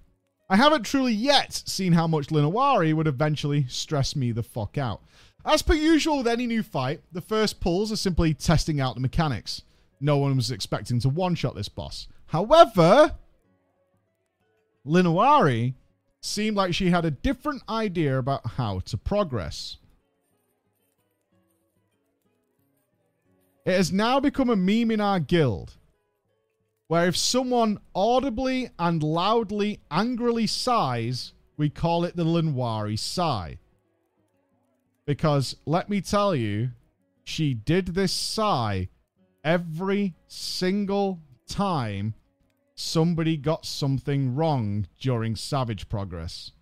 I 0.51 0.57
haven't 0.57 0.83
truly 0.83 1.13
yet 1.13 1.53
seen 1.53 1.93
how 1.93 2.09
much 2.09 2.27
Linawari 2.31 2.93
would 2.93 3.07
eventually 3.07 3.67
stress 3.69 4.17
me 4.17 4.33
the 4.33 4.43
fuck 4.43 4.77
out. 4.77 5.01
As 5.45 5.63
per 5.63 5.75
usual 5.75 6.19
with 6.19 6.27
any 6.27 6.45
new 6.45 6.65
fight, 6.65 7.03
the 7.13 7.21
first 7.21 7.61
pulls 7.61 7.93
are 7.93 7.97
simply 7.97 8.35
testing 8.35 8.81
out 8.81 8.97
the 8.97 9.01
mechanics. 9.01 9.63
No 10.01 10.17
one 10.17 10.35
was 10.35 10.51
expecting 10.51 10.99
to 10.99 11.09
one-shot 11.09 11.55
this 11.55 11.69
boss. 11.69 12.09
However, 12.27 13.15
Linawari 14.85 15.75
seemed 16.21 16.57
like 16.57 16.75
she 16.75 16.91
had 16.91 17.05
a 17.05 17.13
different 17.13 17.63
idea 17.69 18.19
about 18.19 18.45
how 18.45 18.81
to 18.87 18.97
progress. 18.97 19.77
It 23.69 23.75
has 23.75 23.93
now 23.93 24.19
become 24.19 24.49
a 24.49 24.57
meme 24.57 24.91
in 24.91 24.99
our 24.99 25.21
guild 25.21 25.77
where 26.87 27.07
if 27.07 27.19
someone 27.19 27.79
audibly 27.95 28.71
and 28.79 29.03
loudly 29.03 29.81
angrily 29.91 30.47
sighs, 30.47 31.35
we 31.59 31.69
call 31.69 32.05
it 32.05 32.17
the 32.17 32.25
Linwari 32.25 32.99
sigh. 32.99 33.59
Because 35.05 35.55
let 35.67 35.91
me 35.91 36.01
tell 36.01 36.35
you, 36.35 36.71
she 37.25 37.53
did 37.53 37.89
this 37.89 38.11
sigh 38.11 38.89
every 39.45 40.15
single 40.29 41.21
time 41.47 42.15
somebody 42.75 43.37
got 43.37 43.67
something 43.67 44.35
wrong 44.35 44.87
during 44.99 45.37
Savage 45.37 45.91
Progress. 45.91 46.53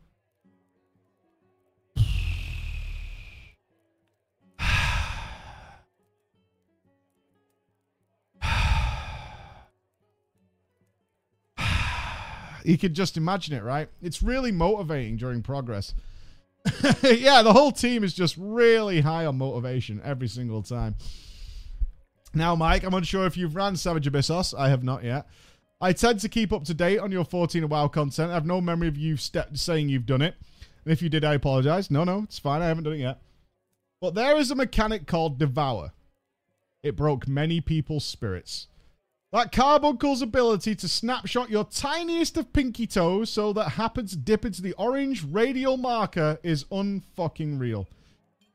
You 12.66 12.76
could 12.76 12.94
just 12.94 13.16
imagine 13.16 13.54
it, 13.54 13.62
right? 13.62 13.88
It's 14.02 14.22
really 14.22 14.50
motivating 14.50 15.16
during 15.16 15.42
progress. 15.42 15.94
yeah, 17.02 17.42
the 17.42 17.52
whole 17.52 17.70
team 17.70 18.02
is 18.02 18.12
just 18.12 18.36
really 18.36 19.00
high 19.00 19.24
on 19.24 19.38
motivation 19.38 20.00
every 20.04 20.26
single 20.26 20.62
time. 20.62 20.96
Now, 22.34 22.56
Mike, 22.56 22.82
I'm 22.82 22.92
unsure 22.92 23.24
if 23.26 23.36
you've 23.36 23.54
ran 23.54 23.76
Savage 23.76 24.10
Abyssos. 24.10 24.52
I 24.58 24.68
have 24.68 24.82
not 24.82 25.04
yet. 25.04 25.28
I 25.80 25.92
tend 25.92 26.20
to 26.20 26.28
keep 26.28 26.52
up 26.52 26.64
to 26.64 26.74
date 26.74 26.98
on 26.98 27.12
your 27.12 27.24
14 27.24 27.62
and 27.62 27.70
WoW 27.70 27.86
content. 27.86 28.30
I 28.30 28.34
have 28.34 28.46
no 28.46 28.60
memory 28.60 28.88
of 28.88 28.96
you 28.96 29.16
saying 29.16 29.88
you've 29.88 30.06
done 30.06 30.22
it. 30.22 30.34
And 30.84 30.92
if 30.92 31.02
you 31.02 31.08
did, 31.08 31.24
I 31.24 31.34
apologize. 31.34 31.90
No, 31.90 32.02
no, 32.02 32.24
it's 32.24 32.38
fine. 32.38 32.62
I 32.62 32.66
haven't 32.66 32.84
done 32.84 32.94
it 32.94 33.00
yet. 33.00 33.20
But 34.00 34.14
there 34.14 34.36
is 34.36 34.50
a 34.50 34.56
mechanic 34.56 35.06
called 35.06 35.38
Devour. 35.38 35.92
It 36.82 36.96
broke 36.96 37.28
many 37.28 37.60
people's 37.60 38.04
spirits. 38.04 38.66
That 39.36 39.52
carbuncle's 39.52 40.22
ability 40.22 40.74
to 40.76 40.88
snapshot 40.88 41.50
your 41.50 41.64
tiniest 41.64 42.38
of 42.38 42.54
pinky 42.54 42.86
toes 42.86 43.28
so 43.28 43.52
that 43.52 43.72
happens 43.72 44.16
dip 44.16 44.46
into 44.46 44.62
the 44.62 44.72
orange 44.78 45.24
radial 45.24 45.76
marker 45.76 46.38
is 46.42 46.64
unfucking 46.72 47.60
real. 47.60 47.86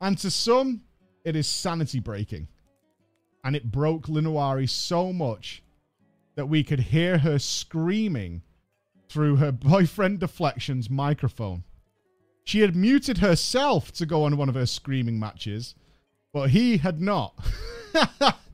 And 0.02 0.18
to 0.18 0.32
some, 0.32 0.82
it 1.24 1.36
is 1.36 1.46
sanity 1.46 2.00
breaking. 2.00 2.48
And 3.44 3.56
it 3.56 3.72
broke 3.72 4.08
Linawari 4.08 4.68
so 4.68 5.14
much 5.14 5.62
that 6.34 6.48
we 6.48 6.64
could 6.64 6.80
hear 6.80 7.20
her 7.20 7.38
screaming 7.38 8.42
through 9.08 9.36
her 9.36 9.52
boyfriend 9.52 10.20
Deflection's 10.20 10.90
microphone. 10.90 11.64
She 12.44 12.62
had 12.62 12.76
muted 12.76 13.20
herself 13.20 13.92
to 13.92 14.08
go 14.08 14.24
on 14.24 14.36
one 14.36 14.50
of 14.50 14.56
her 14.56 14.66
screaming 14.66 15.20
matches, 15.20 15.76
but 16.34 16.50
he 16.50 16.78
had 16.78 17.00
not. 17.00 17.36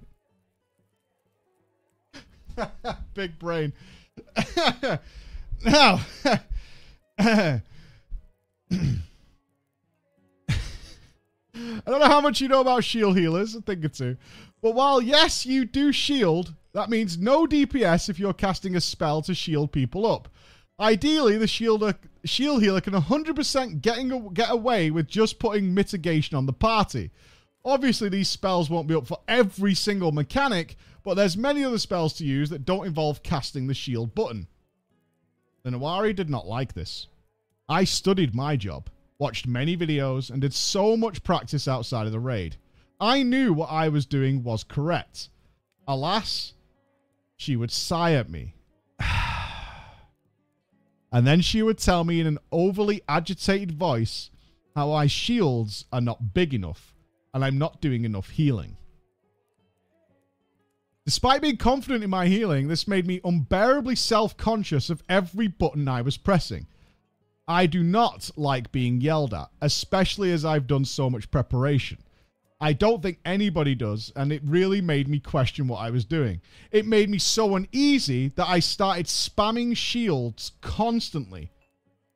Big 3.14 3.38
brain. 3.39 3.74
now, 5.66 6.01
I 7.10 7.62
don't 11.86 11.99
know 11.99 12.05
how 12.05 12.22
much 12.22 12.41
you 12.41 12.47
know 12.47 12.62
about 12.62 12.84
shield 12.84 13.18
healers, 13.18 13.55
a 13.55 13.62
thing 13.62 13.84
or 13.84 13.89
two. 13.89 14.18
But 14.62 14.76
while, 14.76 15.01
yes, 15.01 15.45
you 15.45 15.66
do 15.66 15.91
shield, 15.91 16.53
that 16.74 16.89
means 16.89 17.18
no 17.18 17.45
DPS 17.45 18.10
if 18.10 18.20
you're 18.20 18.34
casting 18.34 18.76
a 18.76 18.82
spell 18.82 19.22
to 19.24 19.34
shield 19.34 19.72
people 19.72 20.05
up. 20.05 20.30
Ideally, 20.80 21.38
the 21.38 21.45
shielder, 21.45 21.95
shield 22.24 22.62
healer 22.62 22.82
can 22.82 22.93
100% 22.93 23.82
getting, 23.82 24.30
get 24.34 24.51
away 24.51 24.91
with 24.91 25.08
just 25.08 25.39
putting 25.39 25.74
mitigation 25.74 26.38
on 26.38 26.45
the 26.45 26.53
party. 26.53 27.12
Obviously, 27.66 28.10
these 28.10 28.30
spells 28.30 28.70
won't 28.70 28.88
be 28.88 28.95
up 28.95 29.08
for 29.08 29.20
every 29.28 29.74
single 29.74 30.12
mechanic, 30.12 30.78
but 31.08 31.14
there's 31.14 31.38
many 31.38 31.64
other 31.64 31.78
spells 31.78 32.12
to 32.12 32.26
use 32.26 32.49
that 32.49 32.66
don't 32.66 32.86
involve 32.86 33.24
casting 33.24 33.66
the 33.66 33.74
shield 33.74 34.14
button. 34.14 34.45
Linawari 35.66 36.14
did 36.14 36.30
not 36.30 36.45
like 36.45 36.74
this. 36.74 37.08
I 37.70 37.86
studied 37.86 38.36
my 38.36 38.58
job, 38.58 38.89
watched 39.18 39.47
many 39.47 39.78
videos, 39.78 40.30
and 40.30 40.41
did 40.41 40.53
so 40.53 40.97
much 40.97 41.24
practice 41.24 41.66
outside 41.66 42.08
of 42.08 42.12
the 42.12 42.20
raid. 42.20 42.58
I 42.99 43.24
knew 43.24 43.53
what 43.53 43.72
I 43.72 43.88
was 43.88 44.05
doing 44.05 44.43
was 44.43 44.66
correct. 44.66 45.30
Alas, 45.88 46.51
she 47.38 47.55
would 47.55 47.72
sigh 47.72 48.12
at 48.12 48.30
me. 48.30 48.55
and 51.10 51.26
then 51.26 51.39
she 51.39 51.64
would 51.64 51.78
tell 51.78 52.03
me 52.03 52.20
in 52.20 52.28
an 52.28 52.39
overly 52.51 53.01
agitated 53.08 53.72
voice 53.72 54.30
how 54.76 54.91
my 54.91 55.08
shields 55.08 55.86
are 55.89 56.01
not 56.01 56.34
big 56.34 56.53
enough 56.53 56.93
and 57.34 57.45
I'm 57.45 57.58
not 57.58 57.80
doing 57.80 58.03
enough 58.03 58.32
healing. 58.32 58.76
Despite 61.08 61.41
being 61.41 61.55
confident 61.55 62.03
in 62.03 62.10
my 62.10 62.28
healing, 62.28 62.68
this 62.68 62.86
made 62.86 63.08
me 63.08 63.22
unbearably 63.24 63.95
self 63.95 64.36
conscious 64.36 64.89
of 64.89 65.01
every 65.08 65.47
button 65.47 65.88
I 65.88 66.01
was 66.01 66.18
pressing. 66.18 66.68
I 67.47 67.66
do 67.66 67.82
not 67.82 68.30
like 68.36 68.74
being 68.74 68.99
yelled 68.99 69.34
at, 69.34 69.47
especially 69.62 70.34
as 70.34 70.43
I've 70.43 70.68
done 70.68 70.84
so 70.84 71.10
much 71.10 71.32
preparation. 71.32 71.99
I 72.60 72.74
don't 72.74 73.01
think 73.01 73.20
anybody 73.24 73.74
does, 73.74 74.12
and 74.18 74.34
it 74.34 74.41
really 74.43 74.82
made 74.82 75.08
me 75.08 75.22
question 75.22 75.70
what 75.70 75.78
I 75.78 75.91
was 75.91 76.03
doing. 76.03 76.41
It 76.72 76.86
made 76.86 77.10
me 77.10 77.20
so 77.20 77.55
uneasy 77.55 78.34
that 78.36 78.49
I 78.49 78.60
started 78.60 79.05
spamming 79.05 79.78
shields 79.78 80.51
constantly 80.60 81.53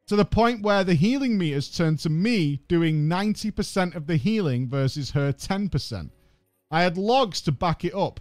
to 0.07 0.17
the 0.17 0.25
point 0.25 0.63
where 0.63 0.83
the 0.83 0.95
healing 0.95 1.37
meters 1.37 1.73
turned 1.73 1.99
to 1.99 2.09
me 2.09 2.59
doing 2.67 3.07
90% 3.07 3.95
of 3.95 4.07
the 4.07 4.17
healing 4.17 4.67
versus 4.67 5.11
her 5.11 5.31
10%. 5.31 6.09
I 6.69 6.83
had 6.83 6.97
logs 6.97 7.39
to 7.43 7.53
back 7.53 7.85
it 7.85 7.95
up 7.95 8.19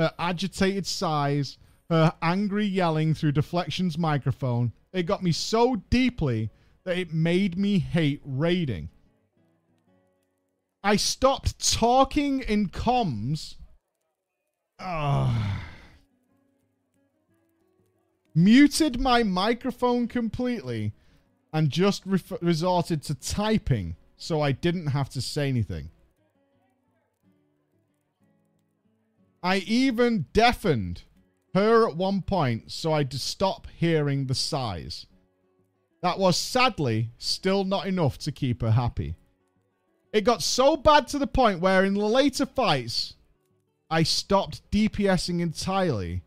her 0.00 0.12
agitated 0.18 0.86
sighs, 0.86 1.58
her 1.90 2.14
angry 2.22 2.64
yelling 2.64 3.12
through 3.12 3.32
Deflection's 3.32 3.98
microphone. 3.98 4.72
It 4.92 5.04
got 5.04 5.22
me 5.22 5.30
so 5.30 5.76
deeply 5.90 6.50
that 6.84 6.96
it 6.96 7.12
made 7.12 7.58
me 7.58 7.78
hate 7.78 8.22
raiding. 8.24 8.88
I 10.82 10.96
stopped 10.96 11.74
talking 11.74 12.40
in 12.40 12.70
comms. 12.70 13.56
Ugh. 14.78 15.60
Muted 18.34 18.98
my 18.98 19.22
microphone 19.22 20.08
completely 20.08 20.94
and 21.52 21.68
just 21.68 22.06
re- 22.06 22.22
resorted 22.40 23.02
to 23.02 23.14
typing 23.14 23.96
so 24.16 24.40
I 24.40 24.52
didn't 24.52 24.86
have 24.86 25.10
to 25.10 25.20
say 25.20 25.48
anything. 25.48 25.90
I 29.42 29.56
even 29.58 30.26
deafened 30.32 31.02
her 31.54 31.88
at 31.88 31.96
one 31.96 32.22
point 32.22 32.70
so 32.70 32.92
I'd 32.92 33.12
stop 33.14 33.66
hearing 33.76 34.26
the 34.26 34.34
sighs. 34.34 35.06
That 36.02 36.18
was 36.18 36.36
sadly 36.36 37.10
still 37.18 37.64
not 37.64 37.86
enough 37.86 38.18
to 38.18 38.32
keep 38.32 38.62
her 38.62 38.70
happy. 38.70 39.16
It 40.12 40.22
got 40.22 40.42
so 40.42 40.76
bad 40.76 41.08
to 41.08 41.18
the 41.18 41.26
point 41.26 41.60
where 41.60 41.84
in 41.84 41.94
the 41.94 42.04
later 42.04 42.46
fights, 42.46 43.14
I 43.90 44.02
stopped 44.02 44.68
DPSing 44.70 45.40
entirely 45.40 46.22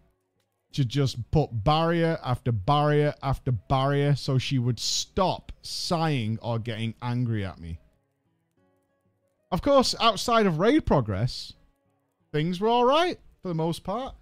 to 0.74 0.84
just 0.84 1.32
put 1.32 1.64
barrier 1.64 2.20
after 2.24 2.52
barrier 2.52 3.14
after 3.22 3.52
barrier 3.52 4.16
so 4.16 4.38
she 4.38 4.58
would 4.58 4.80
stop 4.80 5.52
sighing 5.62 6.40
or 6.42 6.60
getting 6.60 6.96
angry 7.02 7.46
at 7.46 7.60
me. 7.60 7.80
Of 9.52 9.62
course, 9.62 9.96
outside 10.00 10.46
of 10.46 10.60
raid 10.60 10.86
progress, 10.86 11.54
things 12.34 12.60
were 12.60 12.68
all 12.68 12.84
right 12.84 13.18
for 13.42 13.48
the 13.48 13.54
most 13.54 13.86
part. 13.86 14.14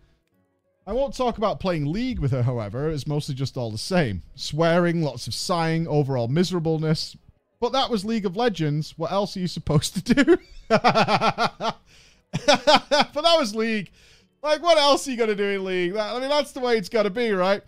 I 0.86 0.94
won't 0.94 1.16
talk 1.16 1.38
about 1.38 1.60
playing 1.60 1.92
League 1.92 2.20
with 2.20 2.32
her, 2.32 2.44
however, 2.44 2.90
it's 2.90 3.08
mostly 3.08 3.34
just 3.34 3.56
all 3.56 3.72
the 3.72 3.78
same. 3.78 4.22
Swearing, 4.36 5.02
lots 5.02 5.26
of 5.26 5.34
sighing, 5.34 5.88
overall 5.88 6.28
miserableness. 6.28 7.16
But 7.60 7.72
that 7.72 7.90
was 7.90 8.04
League 8.04 8.26
of 8.26 8.36
Legends. 8.36 8.98
What 8.98 9.12
else 9.12 9.38
are 9.38 9.40
you 9.40 9.48
supposed 9.48 10.06
to 10.06 10.14
do? 10.14 10.38
but 10.68 11.78
that 12.32 13.38
was 13.40 13.56
League. 13.56 13.92
Like, 14.44 14.62
what 14.62 14.78
else 14.78 15.08
are 15.08 15.12
you 15.12 15.18
going 15.18 15.30
to 15.30 15.36
do 15.36 15.50
in 15.50 15.64
League? 15.64 15.94
That, 15.94 16.16
I 16.16 16.20
mean, 16.20 16.30
that's 16.30 16.52
the 16.52 16.60
way 16.60 16.78
it's 16.78 16.90
got 16.90 17.04
to 17.04 17.12
be, 17.12 17.32
right? 17.32 17.62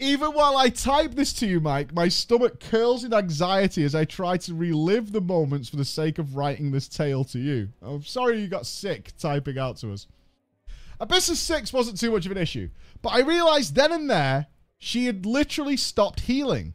Even 0.00 0.30
while 0.30 0.56
I 0.56 0.68
type 0.68 1.14
this 1.14 1.32
to 1.34 1.46
you, 1.46 1.58
Mike, 1.60 1.92
my 1.92 2.06
stomach 2.06 2.60
curls 2.60 3.02
in 3.02 3.12
anxiety 3.12 3.82
as 3.82 3.96
I 3.96 4.04
try 4.04 4.36
to 4.36 4.54
relive 4.54 5.10
the 5.10 5.20
moments 5.20 5.68
for 5.68 5.76
the 5.76 5.84
sake 5.84 6.18
of 6.18 6.36
writing 6.36 6.70
this 6.70 6.86
tale 6.86 7.24
to 7.24 7.38
you. 7.38 7.70
I'm 7.82 8.04
sorry 8.04 8.40
you 8.40 8.46
got 8.46 8.66
sick 8.66 9.12
typing 9.18 9.58
out 9.58 9.76
to 9.78 9.92
us. 9.92 10.06
Abyssos 11.00 11.36
6 11.36 11.72
wasn't 11.72 11.98
too 11.98 12.12
much 12.12 12.26
of 12.26 12.32
an 12.32 12.38
issue, 12.38 12.70
but 13.02 13.10
I 13.10 13.20
realized 13.20 13.74
then 13.74 13.92
and 13.92 14.08
there 14.08 14.46
She 14.78 15.06
had 15.06 15.26
literally 15.26 15.76
stopped 15.76 16.20
healing. 16.20 16.74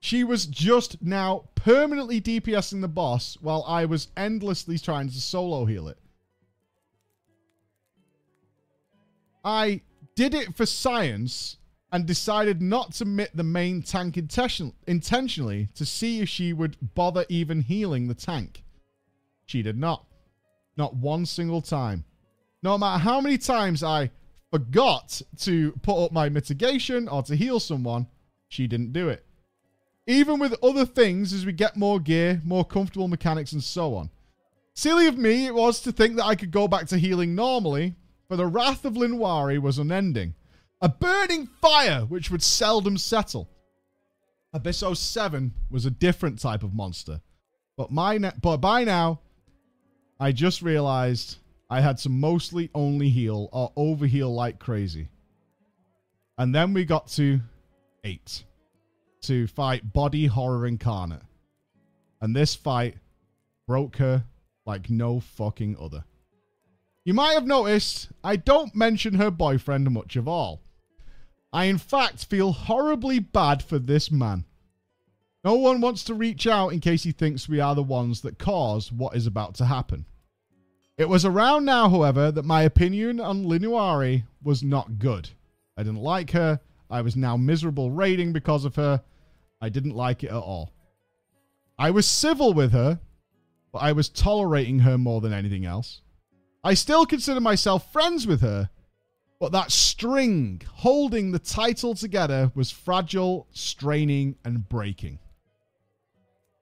She 0.00 0.24
was 0.24 0.46
just 0.46 1.00
now 1.00 1.44
permanently 1.54 2.20
DPSing 2.20 2.80
the 2.80 2.88
boss 2.88 3.38
while 3.40 3.64
I 3.68 3.84
was 3.84 4.08
endlessly 4.16 4.78
trying 4.78 5.08
to 5.08 5.20
solo 5.20 5.64
heal 5.64 5.86
it. 5.86 5.98
I 9.44 9.82
did 10.14 10.34
it 10.34 10.54
for 10.54 10.66
science 10.66 11.56
and 11.90 12.06
decided 12.06 12.62
not 12.62 12.92
to 12.94 13.04
mit 13.04 13.36
the 13.36 13.42
main 13.42 13.82
tank 13.82 14.16
intention- 14.16 14.72
intentionally 14.86 15.68
to 15.74 15.84
see 15.84 16.20
if 16.20 16.28
she 16.28 16.52
would 16.52 16.94
bother 16.94 17.26
even 17.28 17.60
healing 17.60 18.08
the 18.08 18.14
tank. 18.14 18.64
She 19.46 19.62
did 19.62 19.78
not. 19.78 20.06
Not 20.76 20.96
one 20.96 21.26
single 21.26 21.60
time. 21.60 22.04
No 22.62 22.78
matter 22.78 23.02
how 23.02 23.20
many 23.20 23.36
times 23.36 23.82
I 23.82 24.10
forgot 24.50 25.20
to 25.40 25.72
put 25.82 26.02
up 26.02 26.12
my 26.12 26.28
mitigation 26.28 27.08
or 27.08 27.22
to 27.24 27.36
heal 27.36 27.60
someone, 27.60 28.06
she 28.48 28.66
didn't 28.66 28.92
do 28.92 29.08
it 29.08 29.26
even 30.06 30.38
with 30.38 30.54
other 30.62 30.84
things 30.84 31.32
as 31.32 31.46
we 31.46 31.52
get 31.52 31.76
more 31.76 32.00
gear, 32.00 32.40
more 32.44 32.64
comfortable 32.64 33.08
mechanics, 33.08 33.52
and 33.52 33.62
so 33.62 33.94
on. 33.94 34.10
Silly 34.74 35.06
of 35.06 35.18
me 35.18 35.46
it 35.46 35.54
was 35.54 35.80
to 35.80 35.92
think 35.92 36.16
that 36.16 36.24
I 36.24 36.34
could 36.34 36.50
go 36.50 36.66
back 36.66 36.86
to 36.88 36.98
healing 36.98 37.34
normally, 37.34 37.94
for 38.32 38.36
the 38.36 38.46
wrath 38.46 38.86
of 38.86 38.94
Linwari 38.94 39.58
was 39.58 39.78
unending. 39.78 40.32
A 40.80 40.88
burning 40.88 41.46
fire 41.60 42.06
which 42.06 42.30
would 42.30 42.42
seldom 42.42 42.96
settle. 42.96 43.46
Abysso 44.56 44.96
07 44.96 45.52
was 45.70 45.84
a 45.84 45.90
different 45.90 46.38
type 46.38 46.62
of 46.62 46.72
monster. 46.72 47.20
But 47.76 47.90
my 47.90 48.16
but 48.40 48.56
by 48.56 48.84
now, 48.84 49.20
I 50.18 50.32
just 50.32 50.62
realized 50.62 51.36
I 51.68 51.82
had 51.82 51.98
to 51.98 52.08
mostly 52.08 52.70
only 52.74 53.10
heal 53.10 53.50
or 53.52 53.70
overheal 53.76 54.34
like 54.34 54.58
crazy. 54.58 55.08
And 56.38 56.54
then 56.54 56.72
we 56.72 56.86
got 56.86 57.08
to 57.08 57.38
8 58.02 58.44
to 59.24 59.46
fight 59.46 59.92
Body 59.92 60.24
Horror 60.24 60.66
Incarnate. 60.66 61.20
And 62.22 62.34
this 62.34 62.54
fight 62.54 62.96
broke 63.66 63.96
her 63.96 64.24
like 64.64 64.88
no 64.88 65.20
fucking 65.20 65.76
other. 65.78 66.02
You 67.04 67.14
might 67.14 67.32
have 67.34 67.46
noticed 67.46 68.08
I 68.22 68.36
don't 68.36 68.74
mention 68.74 69.14
her 69.14 69.30
boyfriend 69.30 69.90
much 69.90 70.16
of 70.16 70.28
all. 70.28 70.60
I, 71.52 71.64
in 71.64 71.78
fact, 71.78 72.24
feel 72.24 72.52
horribly 72.52 73.18
bad 73.18 73.62
for 73.62 73.78
this 73.78 74.10
man. 74.10 74.44
No 75.44 75.54
one 75.54 75.80
wants 75.80 76.04
to 76.04 76.14
reach 76.14 76.46
out 76.46 76.68
in 76.68 76.80
case 76.80 77.02
he 77.02 77.12
thinks 77.12 77.48
we 77.48 77.60
are 77.60 77.74
the 77.74 77.82
ones 77.82 78.20
that 78.20 78.38
cause 78.38 78.92
what 78.92 79.16
is 79.16 79.26
about 79.26 79.54
to 79.56 79.66
happen. 79.66 80.06
It 80.96 81.08
was 81.08 81.24
around 81.24 81.64
now, 81.64 81.88
however, 81.88 82.30
that 82.30 82.44
my 82.44 82.62
opinion 82.62 83.18
on 83.18 83.44
Linawari 83.44 84.22
was 84.42 84.62
not 84.62 84.98
good. 84.98 85.30
I 85.76 85.82
didn't 85.82 86.02
like 86.02 86.30
her. 86.30 86.60
I 86.88 87.00
was 87.00 87.16
now 87.16 87.36
miserable 87.36 87.90
raiding 87.90 88.32
because 88.32 88.64
of 88.64 88.76
her, 88.76 89.02
I 89.60 89.70
didn't 89.70 89.96
like 89.96 90.22
it 90.22 90.30
at 90.30 90.34
all. 90.34 90.72
I 91.78 91.90
was 91.90 92.06
civil 92.06 92.52
with 92.52 92.72
her, 92.72 93.00
but 93.72 93.78
I 93.78 93.92
was 93.92 94.08
tolerating 94.10 94.80
her 94.80 94.98
more 94.98 95.20
than 95.20 95.32
anything 95.32 95.64
else. 95.64 96.02
I 96.64 96.74
still 96.74 97.06
consider 97.06 97.40
myself 97.40 97.92
friends 97.92 98.26
with 98.26 98.40
her, 98.40 98.70
but 99.40 99.52
that 99.52 99.72
string 99.72 100.62
holding 100.74 101.32
the 101.32 101.40
title 101.40 101.94
together 101.94 102.52
was 102.54 102.70
fragile, 102.70 103.48
straining, 103.50 104.36
and 104.44 104.68
breaking. 104.68 105.18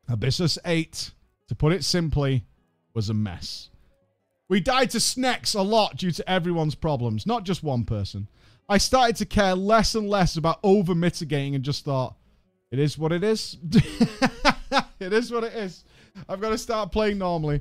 Abyssos 0.09 0.57
8, 0.64 1.11
to 1.48 1.55
put 1.55 1.72
it 1.72 1.84
simply, 1.84 2.46
was 2.94 3.11
a 3.11 3.14
mess. 3.14 3.68
We 4.48 4.61
died 4.61 4.90
to 4.90 4.98
Snex 4.98 5.55
a 5.55 5.62
lot 5.62 5.96
due 5.96 6.11
to 6.11 6.28
everyone's 6.28 6.74
problems, 6.74 7.26
not 7.26 7.44
just 7.44 7.62
one 7.62 7.84
person. 7.84 8.26
I 8.68 8.78
started 8.78 9.16
to 9.16 9.26
care 9.26 9.55
less 9.55 9.94
and 9.94 10.09
less 10.09 10.36
about 10.36 10.59
over 10.62 10.94
mitigating 10.94 11.55
and 11.55 11.62
just 11.62 11.84
thought, 11.84 12.16
it 12.70 12.78
is 12.78 12.96
what 12.96 13.12
it 13.12 13.22
is. 13.22 13.59
it 15.01 15.12
is 15.12 15.30
what 15.30 15.44
it 15.44 15.53
is. 15.53 15.84
I've 16.28 16.40
got 16.40 16.51
to 16.51 16.59
start 16.59 16.92
playing 16.92 17.18
normally. 17.18 17.61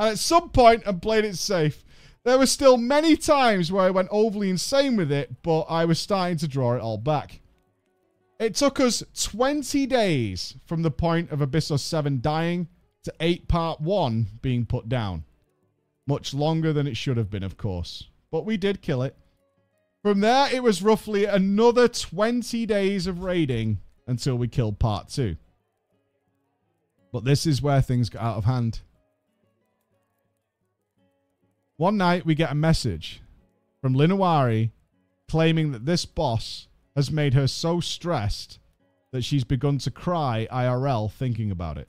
And 0.00 0.08
at 0.08 0.18
some 0.18 0.48
point, 0.48 0.84
I 0.86 0.92
played 0.92 1.26
it 1.26 1.36
safe. 1.36 1.84
There 2.24 2.38
were 2.38 2.46
still 2.46 2.78
many 2.78 3.18
times 3.18 3.70
where 3.70 3.84
I 3.84 3.90
went 3.90 4.08
overly 4.10 4.48
insane 4.48 4.96
with 4.96 5.12
it, 5.12 5.42
but 5.42 5.66
I 5.68 5.84
was 5.84 5.98
starting 5.98 6.38
to 6.38 6.48
draw 6.48 6.74
it 6.74 6.80
all 6.80 6.96
back. 6.96 7.42
It 8.38 8.54
took 8.54 8.80
us 8.80 9.02
20 9.22 9.84
days 9.84 10.56
from 10.64 10.80
the 10.80 10.90
point 10.90 11.30
of 11.30 11.42
Abyss 11.42 11.70
07 11.76 12.22
dying 12.22 12.68
to 13.04 13.12
8 13.20 13.46
Part 13.46 13.82
1 13.82 14.26
being 14.40 14.64
put 14.64 14.88
down. 14.88 15.24
Much 16.06 16.32
longer 16.32 16.72
than 16.72 16.86
it 16.86 16.96
should 16.96 17.18
have 17.18 17.28
been, 17.28 17.42
of 17.42 17.58
course. 17.58 18.08
But 18.30 18.46
we 18.46 18.56
did 18.56 18.80
kill 18.80 19.02
it. 19.02 19.14
From 20.02 20.20
there, 20.20 20.48
it 20.50 20.62
was 20.62 20.82
roughly 20.82 21.26
another 21.26 21.88
20 21.88 22.64
days 22.64 23.06
of 23.06 23.22
raiding 23.22 23.80
until 24.06 24.36
we 24.36 24.48
killed 24.48 24.78
part 24.78 25.10
two. 25.10 25.36
But 27.12 27.26
this 27.26 27.44
is 27.44 27.60
where 27.60 27.82
things 27.82 28.08
got 28.08 28.22
out 28.22 28.38
of 28.38 28.46
hand. 28.46 28.80
One 31.80 31.96
night 31.96 32.26
we 32.26 32.34
get 32.34 32.52
a 32.52 32.54
message 32.54 33.22
from 33.80 33.94
Linawari 33.94 34.72
claiming 35.30 35.72
that 35.72 35.86
this 35.86 36.04
boss 36.04 36.68
has 36.94 37.10
made 37.10 37.32
her 37.32 37.46
so 37.46 37.80
stressed 37.80 38.58
that 39.12 39.24
she's 39.24 39.44
begun 39.44 39.78
to 39.78 39.90
cry 39.90 40.46
IRL 40.52 41.10
thinking 41.10 41.50
about 41.50 41.78
it. 41.78 41.88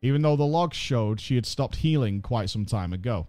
Even 0.00 0.22
though 0.22 0.36
the 0.36 0.46
logs 0.46 0.74
showed 0.74 1.20
she 1.20 1.34
had 1.34 1.44
stopped 1.44 1.76
healing 1.76 2.22
quite 2.22 2.48
some 2.48 2.64
time 2.64 2.94
ago. 2.94 3.28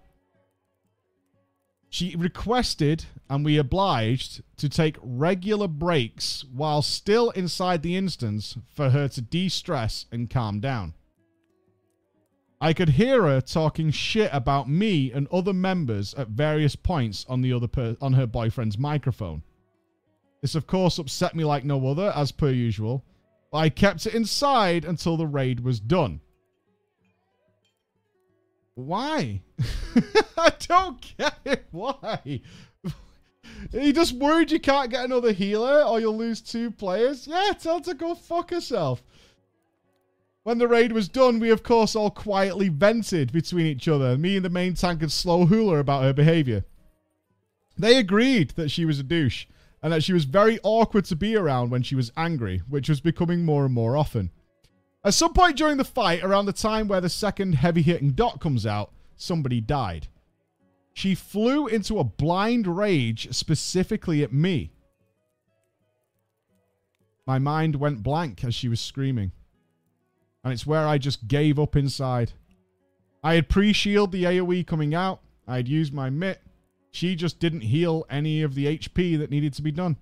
She 1.89 2.16
requested, 2.16 3.04
and 3.30 3.43
we 3.43 3.58
obliged, 3.58 4.43
to 4.56 4.70
take 4.70 4.96
regular 5.02 5.68
breaks 5.68 6.46
while 6.46 6.82
still 6.82 7.32
inside 7.32 7.84
the 7.84 7.98
instance 7.98 8.58
for 8.74 8.91
her 8.91 9.10
to 9.10 9.22
de 9.22 9.50
stress 9.50 10.06
and 10.10 10.30
calm 10.30 10.62
down. 10.62 10.93
I 12.66 12.74
could 12.74 12.89
hear 12.89 13.22
her 13.22 13.41
talking 13.41 13.91
shit 13.91 14.32
about 14.34 14.68
me 14.68 15.11
and 15.11 15.28
other 15.28 15.53
members 15.53 16.16
at 16.16 16.30
various 16.30 16.76
points 16.76 17.24
on 17.30 17.41
the 17.41 17.53
other 17.53 17.68
per- 17.68 17.95
on 18.01 18.13
her 18.13 18.26
boyfriend's 18.26 18.76
microphone. 18.76 19.43
This 20.41 20.55
of 20.55 20.66
course 20.66 20.97
upset 20.97 21.36
me 21.36 21.45
like 21.45 21.63
no 21.63 21.88
other 21.88 22.11
as 22.16 22.32
per 22.32 22.49
usual, 22.49 23.05
but 23.51 23.59
I 23.59 23.70
kept 23.70 24.07
it 24.07 24.16
inside 24.16 24.84
until 24.84 25.16
the 25.16 25.28
raid 25.28 25.59
was 25.59 25.80
done. 25.80 26.22
Why? 28.74 29.43
I 30.36 30.51
don't 30.68 31.18
get 31.20 31.38
it. 31.45 31.66
Why? 31.70 32.41
Are 33.74 33.80
you 33.80 33.93
just 33.93 34.13
worried 34.13 34.49
you 34.49 34.59
can't 34.59 34.89
get 34.89 35.05
another 35.05 35.34
healer 35.34 35.84
or 35.84 35.99
you'll 35.99 36.18
lose 36.18 36.41
two 36.41 36.72
players? 36.72 37.28
Yeah, 37.28 37.51
tell 37.59 37.78
her 37.78 37.84
to 37.84 37.93
go 37.93 38.16
fuck 38.16 38.49
herself. 38.49 39.03
When 40.46 40.60
the 40.60 40.68
raid 40.68 40.91
was 40.91 41.10
done, 41.10 41.39
we 41.39 41.50
of 41.50 41.64
course 41.64 41.96
all 41.96 42.12
quietly 42.12 42.70
vented 42.70 43.32
between 43.32 43.66
each 43.66 43.88
other. 43.88 44.16
Me 44.16 44.36
and 44.36 44.46
the 44.46 44.50
main 44.52 44.76
tank 44.76 45.02
and 45.02 45.12
Slow 45.12 45.48
Hula 45.48 45.80
about 45.80 46.04
her 46.04 46.14
behavior. 46.14 46.66
They 47.80 47.98
agreed 47.98 48.52
that 48.52 48.70
she 48.70 48.86
was 48.86 49.00
a 49.00 49.04
douche 49.04 49.48
and 49.82 49.91
that 49.91 50.04
she 50.04 50.14
was 50.14 50.26
very 50.26 50.60
awkward 50.62 51.06
to 51.06 51.16
be 51.16 51.36
around 51.36 51.72
when 51.72 51.82
she 51.82 51.96
was 51.96 52.12
angry, 52.16 52.62
which 52.70 52.88
was 52.88 53.02
becoming 53.02 53.43
more 53.43 53.66
and 53.66 53.74
more 53.74 53.98
often. 53.98 54.30
At 55.04 55.16
some 55.16 55.34
point 55.34 55.58
during 55.58 55.78
the 55.78 55.84
fight, 55.84 56.24
around 56.24 56.46
the 56.46 56.54
time 56.54 56.88
where 56.88 57.02
the 57.02 57.10
second 57.10 57.56
heavy 57.56 57.82
hitting 57.82 58.12
dot 58.12 58.39
comes 58.39 58.68
out, 58.68 58.91
somebody 59.18 59.62
died. 59.62 60.10
She 60.93 61.16
flew 61.16 61.66
into 61.66 61.98
a 61.98 62.04
blind 62.04 62.68
rage 62.68 63.34
specifically 63.36 64.22
at 64.22 64.32
me. 64.32 64.74
My 67.26 67.39
mind 67.39 67.78
went 67.78 68.04
blank 68.04 68.43
as 68.43 68.54
she 68.54 68.70
was 68.70 68.80
screaming. 68.80 69.32
And 70.46 70.54
it's 70.54 70.66
where 70.66 70.88
I 70.88 71.00
just 71.00 71.28
gave 71.28 71.60
up 71.60 71.76
inside. 71.76 72.34
I 73.24 73.34
had 73.34 73.50
pre 73.50 73.74
shield 73.74 74.12
the 74.12 74.24
AoE 74.26 74.68
coming 74.68 74.93
out. 74.93 75.22
I 75.48 75.56
had 75.58 75.68
used 75.68 75.91
my 75.91 76.12
mitt. 76.12 76.39
She 76.91 77.16
just 77.16 77.39
didn't 77.39 77.62
heal 77.62 78.06
any 78.10 78.43
of 78.43 78.54
the 78.54 78.68
HP 78.68 79.18
that 79.18 79.32
needed 79.32 79.54
to 79.56 79.64
be 79.64 79.72
done. 79.72 79.98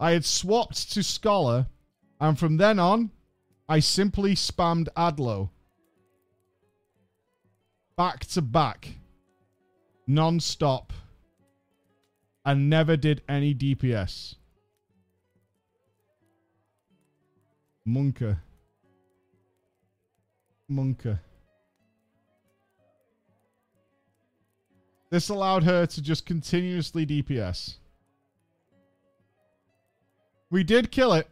I 0.00 0.12
had 0.12 0.24
swapped 0.24 0.90
to 0.92 1.02
Scholar, 1.02 1.66
and 2.18 2.38
from 2.38 2.56
then 2.56 2.78
on, 2.78 3.10
I 3.68 3.78
simply 3.78 4.34
spammed 4.34 4.88
Adlo. 4.96 5.50
Back 7.96 8.26
to 8.26 8.42
back. 8.42 8.96
Non 10.06 10.40
stop. 10.40 10.92
And 12.44 12.70
never 12.70 12.96
did 12.96 13.22
any 13.28 13.54
DPS. 13.54 14.36
Munker. 17.86 18.38
Munker. 20.70 21.18
This 25.10 25.28
allowed 25.28 25.64
her 25.64 25.84
to 25.86 26.02
just 26.02 26.24
continuously 26.24 27.04
DPS. 27.04 27.76
We 30.50 30.64
did 30.64 30.90
kill 30.90 31.14
it, 31.14 31.28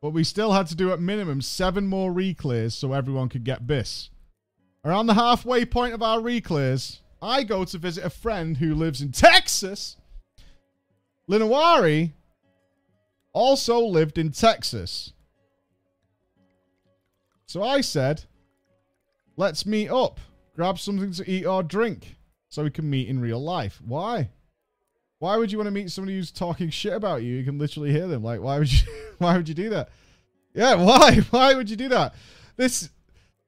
but 0.00 0.10
we 0.10 0.22
still 0.22 0.52
had 0.52 0.66
to 0.66 0.74
do 0.74 0.92
at 0.92 1.00
minimum 1.00 1.40
seven 1.40 1.86
more 1.86 2.12
reclears 2.12 2.74
so 2.74 2.92
everyone 2.92 3.30
could 3.30 3.42
get 3.42 3.66
bis. 3.66 4.10
Around 4.84 5.06
the 5.06 5.14
halfway 5.14 5.64
point 5.64 5.94
of 5.94 6.02
our 6.02 6.20
reclears, 6.20 7.00
I 7.22 7.42
go 7.42 7.64
to 7.64 7.78
visit 7.78 8.04
a 8.04 8.10
friend 8.10 8.58
who 8.58 8.74
lives 8.74 9.00
in 9.00 9.12
Texas. 9.12 9.96
Linawari 11.28 12.12
also 13.32 13.80
lived 13.80 14.18
in 14.18 14.30
Texas. 14.30 15.13
So 17.46 17.62
I 17.62 17.80
said, 17.80 18.24
let's 19.36 19.66
meet 19.66 19.90
up, 19.90 20.20
grab 20.54 20.78
something 20.78 21.12
to 21.12 21.30
eat 21.30 21.44
or 21.44 21.62
drink 21.62 22.16
so 22.48 22.62
we 22.62 22.70
can 22.70 22.88
meet 22.88 23.08
in 23.08 23.20
real 23.20 23.42
life. 23.42 23.80
Why? 23.84 24.30
Why 25.18 25.36
would 25.36 25.50
you 25.50 25.58
want 25.58 25.68
to 25.68 25.72
meet 25.72 25.90
somebody 25.90 26.16
who's 26.16 26.30
talking 26.30 26.70
shit 26.70 26.92
about 26.92 27.22
you? 27.22 27.34
You 27.34 27.44
can 27.44 27.58
literally 27.58 27.90
hear 27.90 28.06
them. 28.06 28.22
Like, 28.22 28.40
why 28.40 28.58
would 28.58 28.72
you 28.72 28.86
why 29.18 29.36
would 29.36 29.48
you 29.48 29.54
do 29.54 29.70
that? 29.70 29.88
Yeah, 30.54 30.74
why? 30.84 31.16
Why 31.30 31.54
would 31.54 31.70
you 31.70 31.76
do 31.76 31.88
that? 31.88 32.14
This 32.56 32.90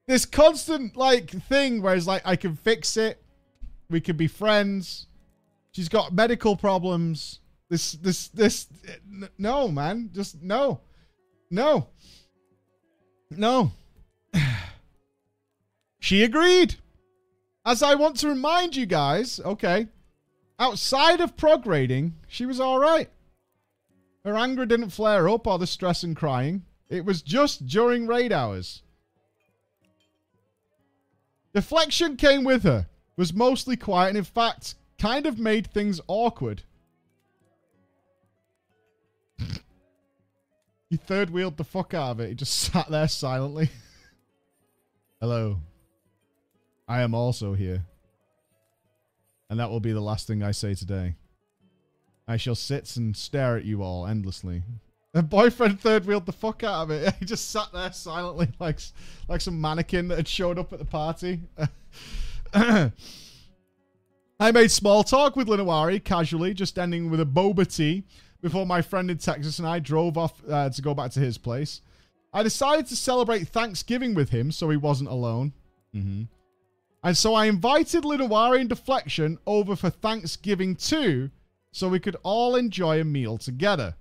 this 0.07 0.25
constant 0.25 0.97
like 0.97 1.29
thing 1.29 1.81
where 1.81 1.95
it's 1.95 2.07
like 2.07 2.21
I 2.25 2.35
can 2.35 2.55
fix 2.55 2.97
it. 2.97 3.21
We 3.89 4.01
can 4.01 4.17
be 4.17 4.27
friends. 4.27 5.07
She's 5.71 5.89
got 5.89 6.13
medical 6.13 6.55
problems. 6.55 7.39
This 7.69 7.93
this 7.93 8.29
this 8.29 8.67
no, 9.37 9.67
man. 9.67 10.09
Just 10.13 10.41
no. 10.41 10.81
No. 11.51 11.89
No. 13.29 13.71
She 16.07 16.23
agreed. 16.23 16.75
As 17.65 17.83
I 17.83 17.95
want 17.95 18.15
to 18.19 18.29
remind 18.29 18.77
you 18.77 18.85
guys, 18.85 19.41
okay, 19.43 19.87
outside 20.57 21.19
of 21.19 21.35
prog 21.35 21.67
raiding, 21.67 22.15
she 22.29 22.45
was 22.45 22.61
all 22.61 22.79
right. 22.79 23.09
Her 24.23 24.37
anger 24.37 24.65
didn't 24.65 24.91
flare 24.91 25.27
up 25.27 25.45
or 25.45 25.59
the 25.59 25.67
stress 25.67 26.03
and 26.03 26.15
crying. 26.15 26.63
It 26.87 27.03
was 27.03 27.21
just 27.21 27.67
during 27.67 28.07
raid 28.07 28.31
hours. 28.31 28.83
Deflection 31.53 32.15
came 32.15 32.45
with 32.45 32.63
her, 32.63 32.87
was 33.17 33.33
mostly 33.33 33.75
quiet, 33.75 34.07
and 34.07 34.17
in 34.17 34.23
fact, 34.23 34.75
kind 34.97 35.25
of 35.25 35.37
made 35.37 35.67
things 35.67 35.99
awkward. 36.07 36.63
he 40.89 40.95
third 40.95 41.31
wheeled 41.31 41.57
the 41.57 41.65
fuck 41.65 41.93
out 41.93 42.11
of 42.11 42.21
it. 42.21 42.29
He 42.29 42.35
just 42.35 42.57
sat 42.71 42.89
there 42.89 43.09
silently. 43.09 43.69
Hello. 45.19 45.59
I 46.87 47.01
am 47.01 47.13
also 47.13 47.53
here. 47.53 47.85
And 49.49 49.59
that 49.59 49.69
will 49.69 49.79
be 49.79 49.91
the 49.91 50.01
last 50.01 50.27
thing 50.27 50.43
I 50.43 50.51
say 50.51 50.73
today. 50.73 51.15
I 52.27 52.37
shall 52.37 52.55
sit 52.55 52.95
and 52.97 53.15
stare 53.15 53.55
at 53.57 53.65
you 53.65 53.81
all 53.81 54.05
endlessly. 54.05 54.63
Her 55.13 55.21
boyfriend 55.21 55.79
third 55.79 56.05
wheeled 56.05 56.25
the 56.25 56.33
fuck 56.33 56.63
out 56.63 56.83
of 56.83 56.91
it. 56.91 57.13
He 57.19 57.25
just 57.25 57.49
sat 57.49 57.71
there 57.73 57.91
silently 57.91 58.49
like, 58.59 58.79
like 59.27 59.41
some 59.41 59.59
mannequin 59.59 60.09
that 60.09 60.17
had 60.17 60.27
showed 60.27 60.59
up 60.59 60.73
at 60.73 60.79
the 60.79 60.85
party. 60.85 61.39
I 62.53 62.91
made 64.51 64.69
small 64.69 65.03
talk 65.03 65.35
with 65.35 65.47
Linawari 65.47 66.03
casually, 66.03 66.53
just 66.53 66.77
ending 66.77 67.09
with 67.09 67.19
a 67.19 67.25
boba 67.25 67.73
tea 67.73 68.03
before 68.41 68.65
my 68.65 68.81
friend 68.81 69.09
in 69.09 69.17
Texas 69.17 69.59
and 69.59 69.67
I 69.67 69.79
drove 69.79 70.17
off 70.17 70.41
uh, 70.47 70.69
to 70.69 70.81
go 70.81 70.93
back 70.93 71.11
to 71.11 71.19
his 71.19 71.37
place. 71.37 71.81
I 72.33 72.43
decided 72.43 72.85
to 72.87 72.95
celebrate 72.95 73.47
Thanksgiving 73.47 74.13
with 74.13 74.29
him 74.29 74.51
so 74.51 74.69
he 74.69 74.77
wasn't 74.77 75.09
alone. 75.09 75.53
Mm-hmm. 75.95 76.23
And 77.03 77.15
so 77.17 77.33
I 77.33 77.45
invited 77.45 78.03
Linawari 78.03 78.59
and 78.59 78.69
Deflection 78.69 79.37
over 79.45 79.75
for 79.75 79.89
Thanksgiving 79.89 80.75
too, 80.75 81.29
so 81.71 81.87
we 81.87 81.99
could 81.99 82.17
all 82.23 82.55
enjoy 82.55 82.99
a 82.99 83.05
meal 83.05 83.37
together. 83.37 83.95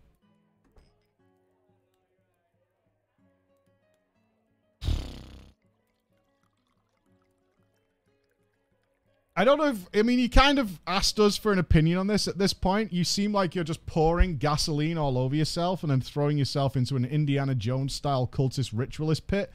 I 9.39 9.45
don't 9.45 9.59
know 9.59 9.67
if 9.67 9.87
I 9.95 10.01
mean 10.01 10.19
you 10.19 10.31
kind 10.31 10.59
of 10.59 10.81
asked 10.87 11.21
us 11.21 11.37
for 11.37 11.53
an 11.53 11.59
opinion 11.59 11.99
on 11.99 12.07
this 12.07 12.27
at 12.27 12.39
this 12.39 12.55
point. 12.55 12.91
You 12.91 13.05
seem 13.05 13.35
like 13.35 13.55
you're 13.55 13.65
just 13.65 13.85
pouring 13.85 14.39
gasoline 14.39 14.97
all 14.97 15.19
over 15.19 15.37
yourself 15.37 15.83
and 15.83 15.91
then 15.91 16.01
throwing 16.01 16.39
yourself 16.39 16.75
into 16.75 16.97
an 16.97 17.05
Indiana 17.05 17.55
Jones 17.55 17.93
style 17.93 18.27
cultist 18.27 18.71
ritualist 18.73 19.27
pit, 19.27 19.53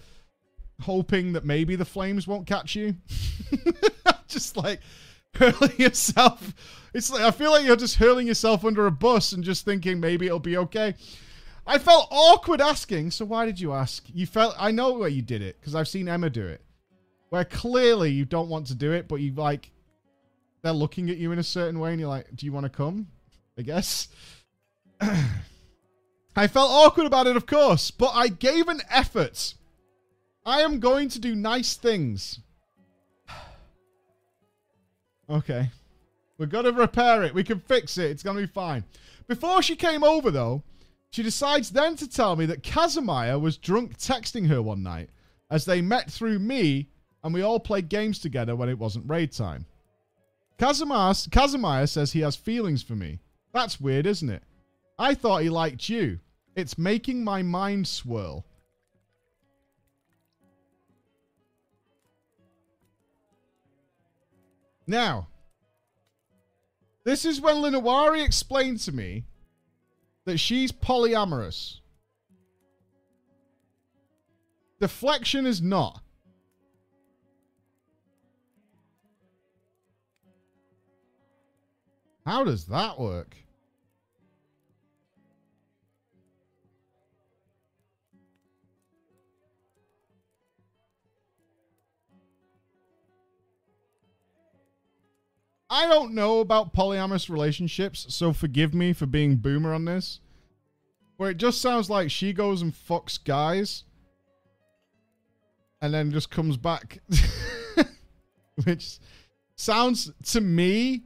hoping 0.81 1.33
that 1.33 1.45
maybe 1.45 1.75
the 1.75 1.85
flames 1.85 2.27
won't 2.27 2.47
catch 2.47 2.75
you. 2.75 2.95
just 4.27 4.57
like 4.57 4.79
hurling 5.35 5.77
yourself. 5.77 6.53
It's 6.93 7.11
like 7.11 7.21
I 7.21 7.31
feel 7.31 7.51
like 7.51 7.65
you're 7.65 7.75
just 7.75 7.95
hurling 7.95 8.27
yourself 8.27 8.65
under 8.65 8.85
a 8.85 8.91
bus 8.91 9.31
and 9.31 9.43
just 9.43 9.65
thinking 9.65 9.99
maybe 9.99 10.25
it'll 10.25 10.39
be 10.39 10.57
okay. 10.57 10.95
I 11.65 11.77
felt 11.77 12.07
awkward 12.11 12.59
asking, 12.59 13.11
so 13.11 13.23
why 13.23 13.45
did 13.45 13.59
you 13.59 13.71
ask? 13.71 14.03
You 14.13 14.25
felt 14.25 14.55
I 14.57 14.71
know 14.71 14.93
where 14.93 15.09
you 15.09 15.21
did 15.21 15.41
it 15.41 15.59
because 15.59 15.75
I've 15.75 15.87
seen 15.87 16.07
Emma 16.07 16.29
do 16.29 16.45
it 16.45 16.61
where 17.31 17.45
clearly 17.45 18.11
you 18.11 18.25
don't 18.25 18.49
want 18.49 18.67
to 18.67 18.75
do 18.75 18.91
it, 18.91 19.07
but 19.07 19.15
you 19.15 19.33
like 19.33 19.71
they're 20.61 20.73
looking 20.73 21.09
at 21.09 21.17
you 21.17 21.31
in 21.31 21.39
a 21.39 21.43
certain 21.43 21.79
way, 21.79 21.91
and 21.91 21.99
you're 21.99 22.09
like, 22.09 22.27
"Do 22.35 22.45
you 22.45 22.51
want 22.51 22.65
to 22.65 22.69
come?" 22.69 23.07
I 23.57 23.63
guess. 23.63 24.09
I 26.35 26.47
felt 26.47 26.69
awkward 26.69 27.07
about 27.07 27.27
it, 27.27 27.37
of 27.37 27.45
course, 27.45 27.89
but 27.89 28.11
I 28.13 28.27
gave 28.27 28.67
an 28.67 28.81
effort. 28.89 29.55
I 30.45 30.61
am 30.61 30.79
going 30.79 31.09
to 31.09 31.19
do 31.19 31.35
nice 31.35 31.75
things. 31.75 32.39
okay. 35.29 35.69
We've 36.37 36.49
got 36.49 36.63
to 36.63 36.71
repair 36.71 37.23
it. 37.23 37.33
We 37.33 37.43
can 37.43 37.59
fix 37.59 37.97
it. 37.97 38.11
It's 38.11 38.23
going 38.23 38.37
to 38.37 38.47
be 38.47 38.51
fine. 38.51 38.83
Before 39.27 39.61
she 39.61 39.75
came 39.75 40.03
over, 40.03 40.31
though, 40.31 40.63
she 41.11 41.21
decides 41.21 41.69
then 41.69 41.95
to 41.97 42.09
tell 42.09 42.35
me 42.35 42.47
that 42.47 42.63
Kazumaya 42.63 43.39
was 43.39 43.57
drunk 43.57 43.97
texting 43.97 44.47
her 44.47 44.61
one 44.61 44.81
night 44.81 45.09
as 45.51 45.65
they 45.65 45.81
met 45.81 46.09
through 46.09 46.39
me 46.39 46.87
and 47.23 47.33
we 47.33 47.41
all 47.41 47.59
played 47.59 47.89
games 47.89 48.19
together 48.19 48.55
when 48.55 48.69
it 48.69 48.79
wasn't 48.79 49.09
raid 49.09 49.31
time. 49.31 49.65
Kazumaya, 50.57 51.29
Kazumaya 51.29 51.87
says 51.87 52.11
he 52.11 52.21
has 52.21 52.35
feelings 52.35 52.81
for 52.81 52.95
me. 52.95 53.19
That's 53.53 53.81
weird, 53.81 54.05
isn't 54.05 54.29
it? 54.29 54.43
I 54.97 55.13
thought 55.13 55.43
he 55.43 55.49
liked 55.49 55.89
you. 55.89 56.19
It's 56.55 56.77
making 56.77 57.23
my 57.23 57.41
mind 57.41 57.87
swirl. 57.87 58.45
Now, 64.91 65.29
this 67.05 67.23
is 67.23 67.39
when 67.39 67.55
Linawari 67.55 68.25
explained 68.25 68.81
to 68.81 68.91
me 68.91 69.23
that 70.25 70.37
she's 70.37 70.73
polyamorous. 70.73 71.77
Deflection 74.81 75.45
is 75.45 75.61
not. 75.61 76.01
How 82.25 82.43
does 82.43 82.65
that 82.65 82.99
work? 82.99 83.37
I 95.71 95.87
don't 95.87 96.13
know 96.13 96.41
about 96.41 96.73
polyamorous 96.73 97.29
relationships, 97.29 98.05
so 98.09 98.33
forgive 98.33 98.73
me 98.73 98.91
for 98.91 99.05
being 99.05 99.37
boomer 99.37 99.73
on 99.73 99.85
this. 99.85 100.19
Where 101.15 101.29
it 101.29 101.37
just 101.37 101.61
sounds 101.61 101.89
like 101.89 102.11
she 102.11 102.33
goes 102.33 102.61
and 102.61 102.73
fucks 102.73 103.17
guys 103.23 103.85
and 105.81 105.93
then 105.93 106.11
just 106.11 106.29
comes 106.29 106.57
back. 106.57 106.99
Which 108.65 108.99
sounds 109.55 110.11
to 110.31 110.41
me 110.41 111.03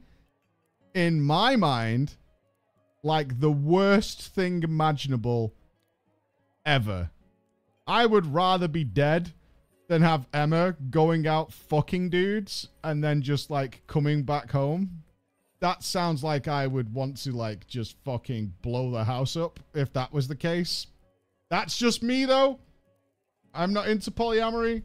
in 0.94 1.20
my 1.20 1.54
mind, 1.54 2.16
like 3.04 3.38
the 3.38 3.52
worst 3.52 4.20
thing 4.20 4.64
imaginable 4.64 5.54
ever. 6.64 7.10
I 7.86 8.04
would 8.04 8.34
rather 8.34 8.66
be 8.66 8.82
dead 8.82 9.32
than 9.88 10.02
have 10.02 10.26
Emma 10.32 10.74
going 10.90 11.26
out 11.26 11.52
fucking 11.52 12.10
dudes 12.10 12.68
and 12.82 13.02
then 13.02 13.22
just 13.22 13.50
like 13.50 13.82
coming 13.86 14.22
back 14.22 14.50
home. 14.50 15.02
That 15.60 15.82
sounds 15.82 16.22
like 16.22 16.48
I 16.48 16.66
would 16.66 16.92
want 16.92 17.16
to 17.18 17.32
like 17.32 17.66
just 17.66 17.96
fucking 18.04 18.54
blow 18.62 18.90
the 18.90 19.04
house 19.04 19.36
up 19.36 19.60
if 19.74 19.92
that 19.94 20.12
was 20.12 20.28
the 20.28 20.36
case. 20.36 20.86
That's 21.50 21.78
just 21.78 22.02
me 22.02 22.24
though. 22.24 22.58
I'm 23.54 23.72
not 23.72 23.88
into 23.88 24.10
polyamory. 24.10 24.82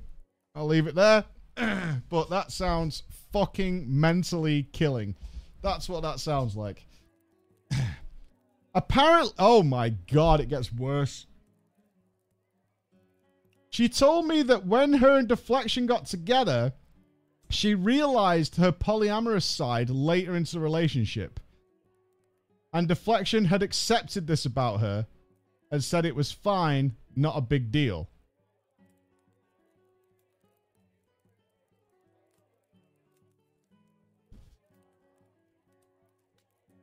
I'll 0.55 0.67
leave 0.67 0.87
it 0.87 0.95
there. 0.95 1.25
but 2.09 2.29
that 2.29 2.51
sounds 2.51 3.03
fucking 3.33 3.85
mentally 3.87 4.63
killing. 4.71 5.15
That's 5.61 5.89
what 5.89 6.03
that 6.03 6.19
sounds 6.19 6.55
like. 6.55 6.85
Apparently, 8.75 9.33
oh 9.37 9.63
my 9.63 9.89
god, 9.89 10.39
it 10.39 10.49
gets 10.49 10.71
worse. 10.71 11.25
She 13.71 13.89
told 13.89 14.27
me 14.27 14.43
that 14.43 14.65
when 14.65 14.93
her 14.93 15.17
and 15.17 15.27
Deflection 15.27 15.87
got 15.87 16.05
together, 16.05 16.73
she 17.49 17.73
realized 17.73 18.57
her 18.57 18.71
polyamorous 18.71 19.43
side 19.43 19.89
later 19.89 20.35
into 20.35 20.53
the 20.53 20.59
relationship. 20.59 21.39
And 22.73 22.87
Deflection 22.87 23.45
had 23.45 23.63
accepted 23.63 24.27
this 24.27 24.45
about 24.45 24.81
her 24.81 25.07
and 25.71 25.83
said 25.83 26.05
it 26.05 26.15
was 26.15 26.31
fine, 26.31 26.95
not 27.15 27.37
a 27.37 27.41
big 27.41 27.71
deal. 27.71 28.07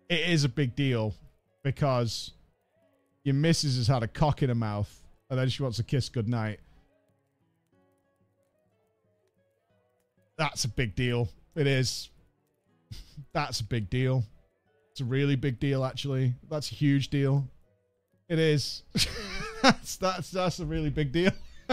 it 0.09 0.30
is 0.30 0.45
a 0.45 0.49
big 0.49 0.74
deal 0.74 1.14
because 1.62 2.32
your 3.24 3.34
missus 3.34 3.76
has 3.76 3.86
had 3.86 4.03
a 4.03 4.09
cock 4.09 4.43
in 4.43 4.49
her 4.49 4.55
mouth 4.55 5.03
and 5.28 5.39
then 5.39 5.49
she 5.49 5.62
wants 5.62 5.78
a 5.78 5.84
kiss 5.84 6.09
goodnight. 6.09 6.61
That's 10.39 10.64
a 10.64 10.68
big 10.68 10.95
deal. 10.95 11.28
It 11.57 11.66
is. 11.66 12.09
That's 13.34 13.61
a 13.61 13.64
big 13.64 13.91
deal. 13.91 14.24
It's 14.93 15.01
a 15.01 15.05
really 15.05 15.36
big 15.36 15.61
deal, 15.61 15.84
actually. 15.84 16.34
That's 16.49 16.72
a 16.72 16.74
huge 16.74 17.09
deal. 17.09 17.45
It 18.28 18.39
is. 18.39 18.82
that's 19.62 19.97
that's 19.97 20.30
that's 20.30 20.61
a 20.61 20.66
really 20.66 20.91
big 20.91 21.12
deal. 21.12 21.30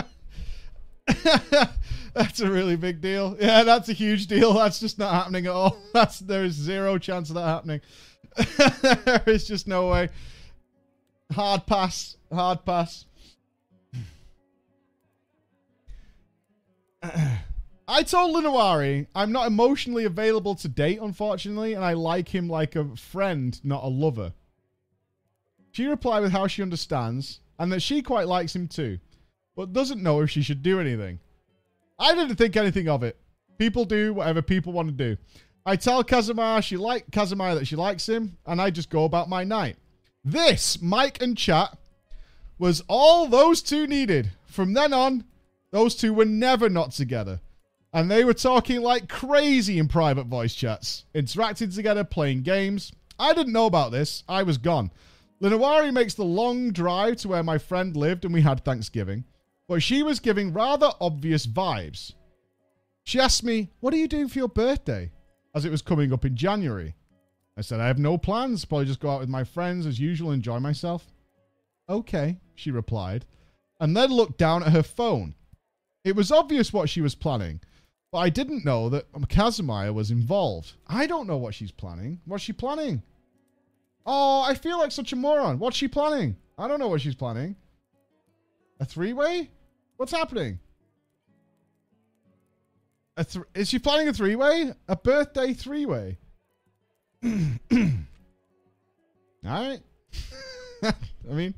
that's 2.13 2.39
a 2.39 2.49
really 2.49 2.77
big 2.77 3.01
deal. 3.01 3.35
Yeah, 3.39 3.63
that's 3.63 3.89
a 3.89 3.93
huge 3.93 4.27
deal. 4.27 4.53
That's 4.53 4.79
just 4.79 4.97
not 4.97 5.13
happening 5.13 5.47
at 5.47 5.51
all. 5.51 5.77
That's 5.93 6.19
there's 6.19 6.53
zero 6.53 6.97
chance 6.97 7.29
of 7.29 7.35
that 7.35 7.45
happening. 7.45 7.81
there 9.03 9.23
is 9.25 9.45
just 9.47 9.67
no 9.67 9.89
way. 9.89 10.09
Hard 11.33 11.65
pass. 11.65 12.15
Hard 12.31 12.63
pass. 12.63 13.05
I 17.87 18.03
told 18.03 18.35
Linawari 18.35 19.07
I'm 19.13 19.31
not 19.31 19.47
emotionally 19.47 20.05
available 20.05 20.55
to 20.55 20.67
date, 20.67 20.99
unfortunately, 21.01 21.73
and 21.73 21.85
I 21.85 21.93
like 21.93 22.29
him 22.29 22.47
like 22.47 22.75
a 22.75 22.95
friend, 22.95 23.59
not 23.63 23.83
a 23.83 23.87
lover. 23.87 24.33
She 25.71 25.85
replied 25.85 26.21
with 26.21 26.31
how 26.31 26.47
she 26.47 26.61
understands, 26.61 27.41
and 27.59 27.71
that 27.71 27.81
she 27.81 28.01
quite 28.01 28.27
likes 28.27 28.55
him 28.55 28.67
too, 28.67 28.99
but 29.55 29.73
doesn't 29.73 30.01
know 30.01 30.21
if 30.21 30.31
she 30.31 30.41
should 30.41 30.63
do 30.63 30.79
anything. 30.79 31.19
I 31.99 32.15
didn't 32.15 32.37
think 32.37 32.55
anything 32.57 32.89
of 32.89 33.03
it. 33.03 33.17
People 33.57 33.85
do 33.85 34.13
whatever 34.13 34.41
people 34.41 34.73
want 34.73 34.87
to 34.87 34.93
do. 34.93 35.17
I 35.65 35.75
tell 35.75 36.03
Kazumaya 36.03 36.61
she 36.63 36.77
like 36.77 37.09
Kazumaya 37.11 37.55
that 37.55 37.67
she 37.67 37.75
likes 37.75 38.07
him, 38.07 38.37
and 38.45 38.61
I 38.61 38.69
just 38.69 38.89
go 38.89 39.05
about 39.05 39.29
my 39.29 39.43
night. 39.43 39.77
This, 40.23 40.81
Mike 40.81 41.21
and 41.21 41.37
chat, 41.37 41.77
was 42.57 42.83
all 42.87 43.27
those 43.27 43.61
two 43.61 43.85
needed. 43.85 44.31
From 44.45 44.73
then 44.73 44.91
on, 44.93 45.25
those 45.71 45.95
two 45.95 46.13
were 46.13 46.25
never 46.25 46.69
not 46.69 46.91
together. 46.91 47.41
And 47.95 48.11
they 48.11 48.25
were 48.25 48.33
talking 48.33 48.81
like 48.81 49.07
crazy 49.07 49.79
in 49.79 49.87
private 49.87 50.27
voice 50.27 50.53
chats, 50.53 51.05
interacting 51.13 51.71
together, 51.71 52.03
playing 52.03 52.43
games. 52.43 52.91
I 53.17 53.33
didn't 53.33 53.53
know 53.53 53.67
about 53.67 53.93
this. 53.93 54.25
I 54.27 54.43
was 54.43 54.57
gone. 54.57 54.91
Linawari 55.41 55.93
makes 55.93 56.13
the 56.13 56.25
long 56.25 56.71
drive 56.71 57.15
to 57.17 57.29
where 57.29 57.41
my 57.41 57.57
friend 57.57 57.95
lived 57.95 58.25
and 58.25 58.33
we 58.33 58.41
had 58.41 58.65
Thanksgiving, 58.65 59.23
but 59.69 59.81
she 59.81 60.03
was 60.03 60.19
giving 60.19 60.51
rather 60.51 60.91
obvious 60.99 61.47
vibes. 61.47 62.13
She 63.05 63.17
asked 63.17 63.45
me, 63.45 63.71
What 63.79 63.93
are 63.93 63.97
you 63.97 64.09
doing 64.09 64.27
for 64.27 64.39
your 64.39 64.49
birthday? 64.49 65.11
as 65.55 65.63
it 65.63 65.71
was 65.71 65.81
coming 65.81 66.11
up 66.11 66.25
in 66.25 66.35
January. 66.35 66.93
I 67.57 67.61
said, 67.61 67.79
I 67.79 67.87
have 67.87 67.97
no 67.97 68.17
plans. 68.17 68.65
Probably 68.65 68.85
just 68.85 68.99
go 68.99 69.09
out 69.09 69.21
with 69.21 69.29
my 69.29 69.45
friends 69.45 69.85
as 69.85 70.01
usual, 70.01 70.31
and 70.31 70.39
enjoy 70.39 70.59
myself. 70.59 71.13
Okay, 71.87 72.37
she 72.55 72.71
replied, 72.71 73.25
and 73.79 73.95
then 73.95 74.09
looked 74.09 74.37
down 74.37 74.63
at 74.63 74.73
her 74.73 74.83
phone. 74.83 75.33
It 76.03 76.15
was 76.15 76.31
obvious 76.31 76.73
what 76.73 76.89
she 76.89 76.99
was 76.99 77.15
planning, 77.15 77.61
but 78.15 78.21
I 78.21 78.29
didn't 78.29 78.63
know 78.63 78.87
that 78.87 79.11
Kazumaya 79.27 79.93
was 79.93 80.09
involved. 80.09 80.75
I 80.87 81.05
don't 81.05 81.27
know 81.27 81.35
what 81.35 81.53
she's 81.53 81.73
planning. 81.73 82.21
What's 82.23 82.45
she 82.45 82.53
planning? 82.53 83.03
Oh, 84.05 84.41
I 84.41 84.53
feel 84.53 84.79
like 84.79 84.93
such 84.93 85.11
a 85.11 85.17
moron. 85.17 85.59
What's 85.59 85.75
she 85.75 85.89
planning? 85.89 86.37
I 86.57 86.69
don't 86.69 86.79
know 86.79 86.87
what 86.87 87.01
she's 87.01 87.13
planning. 87.13 87.57
A 88.79 88.85
three 88.85 89.11
way? 89.11 89.49
What's 89.97 90.13
happening? 90.13 90.59
Is 93.53 93.67
she 93.67 93.79
planning 93.79 94.07
a 94.07 94.13
three 94.13 94.37
way? 94.37 94.71
A 94.87 94.95
birthday 94.95 95.51
three 95.51 95.85
way? 95.85 96.17
All 97.25 97.29
right. 99.43 99.81
I 100.83 101.33
mean, 101.33 101.53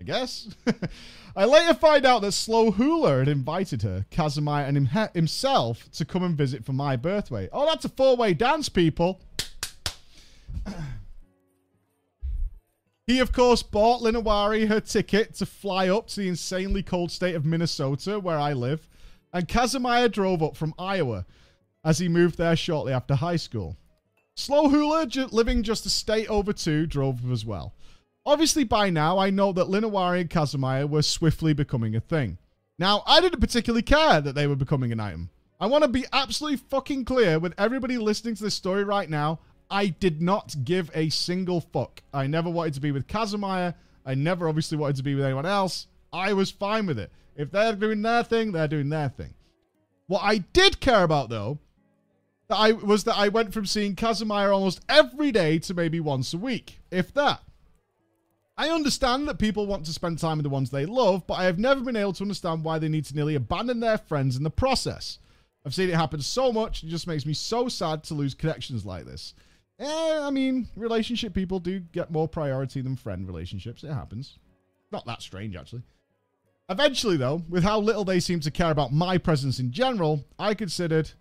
I 0.00 0.04
guess. 0.04 0.48
I 1.36 1.44
later 1.44 1.74
find 1.74 2.06
out 2.06 2.22
that 2.22 2.32
Slow 2.32 2.70
Hula 2.70 3.18
had 3.18 3.28
invited 3.28 3.82
her, 3.82 4.06
Kazumaya, 4.10 4.68
and 4.68 4.88
him- 4.88 5.08
himself 5.12 5.90
to 5.92 6.04
come 6.04 6.22
and 6.22 6.36
visit 6.36 6.64
for 6.64 6.72
my 6.72 6.96
birthday. 6.96 7.48
Oh, 7.52 7.66
that's 7.66 7.84
a 7.84 7.88
four 7.88 8.16
way 8.16 8.34
dance, 8.34 8.68
people. 8.68 9.20
He, 13.08 13.20
of 13.20 13.32
course, 13.32 13.62
bought 13.62 14.02
Linawari 14.02 14.68
her 14.68 14.80
ticket 14.80 15.32
to 15.36 15.46
fly 15.46 15.88
up 15.88 16.08
to 16.08 16.16
the 16.20 16.28
insanely 16.28 16.82
cold 16.82 17.10
state 17.10 17.34
of 17.34 17.46
Minnesota, 17.46 18.20
where 18.20 18.38
I 18.38 18.52
live, 18.52 18.86
and 19.32 19.48
Kazumaya 19.48 20.12
drove 20.12 20.42
up 20.42 20.58
from 20.58 20.74
Iowa 20.78 21.24
as 21.82 21.98
he 21.98 22.06
moved 22.06 22.36
there 22.36 22.54
shortly 22.54 22.92
after 22.92 23.14
high 23.14 23.36
school. 23.36 23.78
Slow 24.34 24.68
Hula, 24.68 25.06
living 25.32 25.62
just 25.62 25.86
a 25.86 25.88
state 25.88 26.28
over 26.28 26.52
two, 26.52 26.86
drove 26.86 27.32
as 27.32 27.46
well. 27.46 27.72
Obviously, 28.28 28.62
by 28.62 28.90
now, 28.90 29.16
I 29.16 29.30
know 29.30 29.52
that 29.54 29.68
Linawari 29.68 30.20
and 30.20 30.28
Kazumaya 30.28 30.86
were 30.86 31.00
swiftly 31.00 31.54
becoming 31.54 31.96
a 31.96 32.00
thing. 32.00 32.36
Now, 32.78 33.02
I 33.06 33.22
didn't 33.22 33.40
particularly 33.40 33.80
care 33.80 34.20
that 34.20 34.34
they 34.34 34.46
were 34.46 34.54
becoming 34.54 34.92
an 34.92 35.00
item. 35.00 35.30
I 35.58 35.66
want 35.66 35.84
to 35.84 35.88
be 35.88 36.04
absolutely 36.12 36.58
fucking 36.58 37.06
clear 37.06 37.38
with 37.38 37.54
everybody 37.56 37.96
listening 37.96 38.34
to 38.34 38.42
this 38.42 38.54
story 38.54 38.84
right 38.84 39.08
now. 39.08 39.40
I 39.70 39.86
did 39.86 40.20
not 40.20 40.54
give 40.62 40.90
a 40.92 41.08
single 41.08 41.62
fuck. 41.62 42.02
I 42.12 42.26
never 42.26 42.50
wanted 42.50 42.74
to 42.74 42.82
be 42.82 42.92
with 42.92 43.06
Kazumaya. 43.06 43.74
I 44.04 44.14
never 44.14 44.46
obviously 44.46 44.76
wanted 44.76 44.96
to 44.96 45.02
be 45.04 45.14
with 45.14 45.24
anyone 45.24 45.46
else. 45.46 45.86
I 46.12 46.34
was 46.34 46.50
fine 46.50 46.84
with 46.84 46.98
it. 46.98 47.10
If 47.34 47.50
they're 47.50 47.72
doing 47.72 48.02
their 48.02 48.24
thing, 48.24 48.52
they're 48.52 48.68
doing 48.68 48.90
their 48.90 49.08
thing. 49.08 49.32
What 50.06 50.20
I 50.22 50.36
did 50.52 50.80
care 50.80 51.02
about, 51.02 51.30
though, 51.30 51.60
that 52.48 52.56
I 52.56 52.72
was 52.72 53.04
that 53.04 53.16
I 53.16 53.28
went 53.28 53.54
from 53.54 53.64
seeing 53.64 53.96
Kazumaya 53.96 54.52
almost 54.52 54.82
every 54.86 55.32
day 55.32 55.58
to 55.60 55.72
maybe 55.72 55.98
once 55.98 56.34
a 56.34 56.38
week, 56.38 56.80
if 56.90 57.14
that. 57.14 57.40
I 58.58 58.70
understand 58.70 59.28
that 59.28 59.38
people 59.38 59.66
want 59.66 59.86
to 59.86 59.92
spend 59.92 60.18
time 60.18 60.38
with 60.38 60.42
the 60.42 60.50
ones 60.50 60.68
they 60.68 60.84
love, 60.84 61.24
but 61.28 61.34
I 61.34 61.44
have 61.44 61.60
never 61.60 61.80
been 61.80 61.94
able 61.94 62.12
to 62.14 62.24
understand 62.24 62.64
why 62.64 62.80
they 62.80 62.88
need 62.88 63.04
to 63.04 63.14
nearly 63.14 63.36
abandon 63.36 63.78
their 63.78 63.98
friends 63.98 64.36
in 64.36 64.42
the 64.42 64.50
process. 64.50 65.20
I've 65.64 65.74
seen 65.74 65.88
it 65.88 65.94
happen 65.94 66.20
so 66.20 66.52
much, 66.52 66.82
it 66.82 66.88
just 66.88 67.06
makes 67.06 67.24
me 67.24 67.34
so 67.34 67.68
sad 67.68 68.02
to 68.04 68.14
lose 68.14 68.34
connections 68.34 68.84
like 68.84 69.04
this. 69.04 69.34
Eh, 69.78 70.18
I 70.20 70.30
mean, 70.30 70.66
relationship 70.74 71.34
people 71.34 71.60
do 71.60 71.78
get 71.78 72.10
more 72.10 72.26
priority 72.26 72.80
than 72.80 72.96
friend 72.96 73.28
relationships. 73.28 73.84
It 73.84 73.92
happens. 73.92 74.38
Not 74.90 75.06
that 75.06 75.22
strange, 75.22 75.54
actually. 75.54 75.82
Eventually, 76.68 77.16
though, 77.16 77.44
with 77.48 77.62
how 77.62 77.78
little 77.78 78.04
they 78.04 78.18
seem 78.18 78.40
to 78.40 78.50
care 78.50 78.72
about 78.72 78.92
my 78.92 79.18
presence 79.18 79.60
in 79.60 79.70
general, 79.70 80.24
I 80.36 80.54
considered 80.54 81.12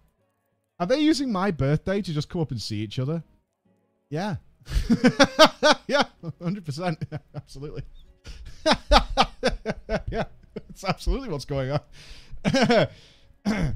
are 0.80 0.88
they 0.88 1.00
using 1.00 1.32
my 1.32 1.52
birthday 1.52 2.02
to 2.02 2.14
just 2.14 2.30
come 2.30 2.42
up 2.42 2.52
and 2.52 2.62
see 2.62 2.78
each 2.78 2.98
other? 2.98 3.24
Yeah. 4.10 4.38
yeah, 5.88 6.04
100%. 6.42 7.20
absolutely. 7.36 7.84
yeah, 10.12 10.24
that's 10.54 10.84
absolutely 10.84 11.30
what's 11.30 11.46
going 11.46 11.72
on. 11.72 11.80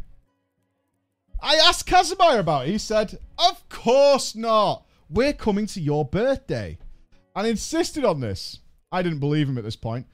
I 1.41 1.55
asked 1.55 1.85
Casimir 1.85 2.39
about 2.39 2.67
it. 2.67 2.71
He 2.71 2.77
said, 2.77 3.17
Of 3.37 3.67
course 3.69 4.35
not. 4.35 4.85
We're 5.09 5.33
coming 5.33 5.65
to 5.67 5.81
your 5.81 6.05
birthday. 6.05 6.77
And 7.35 7.47
insisted 7.47 8.05
on 8.05 8.19
this. 8.19 8.59
I 8.91 9.01
didn't 9.01 9.19
believe 9.19 9.47
him 9.47 9.57
at 9.57 9.63
this 9.63 9.75
point. 9.75 10.05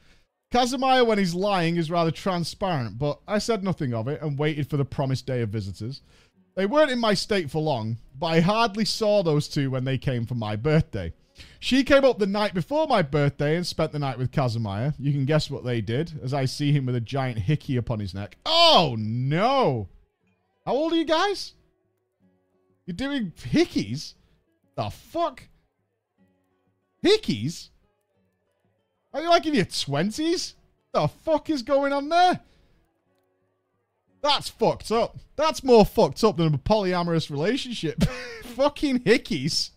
Casimir, 0.51 1.03
when 1.03 1.17
he's 1.17 1.33
lying, 1.33 1.75
is 1.75 1.91
rather 1.91 2.11
transparent, 2.11 2.97
but 2.97 3.19
I 3.27 3.39
said 3.39 3.63
nothing 3.63 3.93
of 3.93 4.07
it 4.07 4.21
and 4.21 4.37
waited 4.37 4.69
for 4.69 4.77
the 4.77 4.85
promised 4.85 5.25
day 5.25 5.41
of 5.41 5.49
visitors. 5.49 6.01
They 6.57 6.65
weren't 6.65 6.89
in 6.89 6.97
my 6.97 7.13
state 7.13 7.51
for 7.51 7.61
long, 7.61 7.99
but 8.17 8.25
I 8.25 8.39
hardly 8.39 8.83
saw 8.83 9.21
those 9.21 9.47
two 9.47 9.69
when 9.69 9.83
they 9.83 9.99
came 9.99 10.25
for 10.25 10.33
my 10.33 10.55
birthday. 10.55 11.13
She 11.59 11.83
came 11.83 12.03
up 12.03 12.17
the 12.17 12.25
night 12.25 12.55
before 12.55 12.87
my 12.87 13.03
birthday 13.03 13.55
and 13.55 13.65
spent 13.65 13.91
the 13.91 13.99
night 13.99 14.17
with 14.17 14.31
Kazumaya. 14.31 14.95
You 14.97 15.11
can 15.11 15.25
guess 15.25 15.51
what 15.51 15.63
they 15.63 15.81
did, 15.81 16.19
as 16.23 16.33
I 16.33 16.45
see 16.45 16.71
him 16.71 16.87
with 16.87 16.95
a 16.95 16.99
giant 16.99 17.37
hickey 17.37 17.77
upon 17.77 17.99
his 17.99 18.15
neck. 18.15 18.37
Oh 18.43 18.95
no! 18.97 19.87
How 20.65 20.73
old 20.73 20.93
are 20.93 20.95
you 20.95 21.05
guys? 21.05 21.53
You're 22.87 22.95
doing 22.95 23.33
hickeys? 23.37 24.15
The 24.75 24.89
fuck? 24.89 25.43
Hickeys? 27.05 27.69
Are 29.13 29.21
you 29.21 29.29
like 29.29 29.45
in 29.45 29.53
your 29.53 29.65
twenties? 29.65 30.55
The 30.91 31.07
fuck 31.07 31.51
is 31.51 31.61
going 31.61 31.93
on 31.93 32.09
there? 32.09 32.39
That's 34.21 34.49
fucked 34.49 34.91
up. 34.91 35.17
That's 35.35 35.63
more 35.63 35.85
fucked 35.85 36.23
up 36.23 36.37
than 36.37 36.53
a 36.53 36.57
polyamorous 36.57 37.29
relationship. 37.29 38.03
fucking 38.43 38.99
hickeys. 38.99 39.71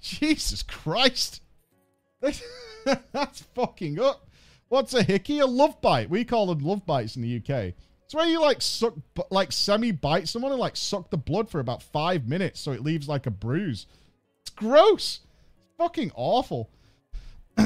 Jesus 0.00 0.62
Christ. 0.62 1.40
That's 2.20 3.42
fucking 3.54 4.00
up. 4.00 4.28
What's 4.68 4.94
a 4.94 5.02
hickey? 5.02 5.38
A 5.38 5.46
love 5.46 5.80
bite. 5.80 6.10
We 6.10 6.24
call 6.24 6.46
them 6.46 6.58
love 6.58 6.84
bites 6.84 7.16
in 7.16 7.22
the 7.22 7.36
UK. 7.36 7.74
It's 8.04 8.14
where 8.14 8.26
you 8.26 8.40
like 8.40 8.60
suck, 8.60 8.94
like 9.30 9.52
semi 9.52 9.92
bite 9.92 10.28
someone 10.28 10.52
and 10.52 10.60
like 10.60 10.76
suck 10.76 11.10
the 11.10 11.16
blood 11.16 11.48
for 11.48 11.60
about 11.60 11.82
five 11.82 12.28
minutes 12.28 12.60
so 12.60 12.72
it 12.72 12.82
leaves 12.82 13.08
like 13.08 13.26
a 13.26 13.30
bruise. 13.30 13.86
It's 14.42 14.50
gross. 14.50 15.20
It's 15.58 15.76
fucking 15.78 16.12
awful. 16.14 16.70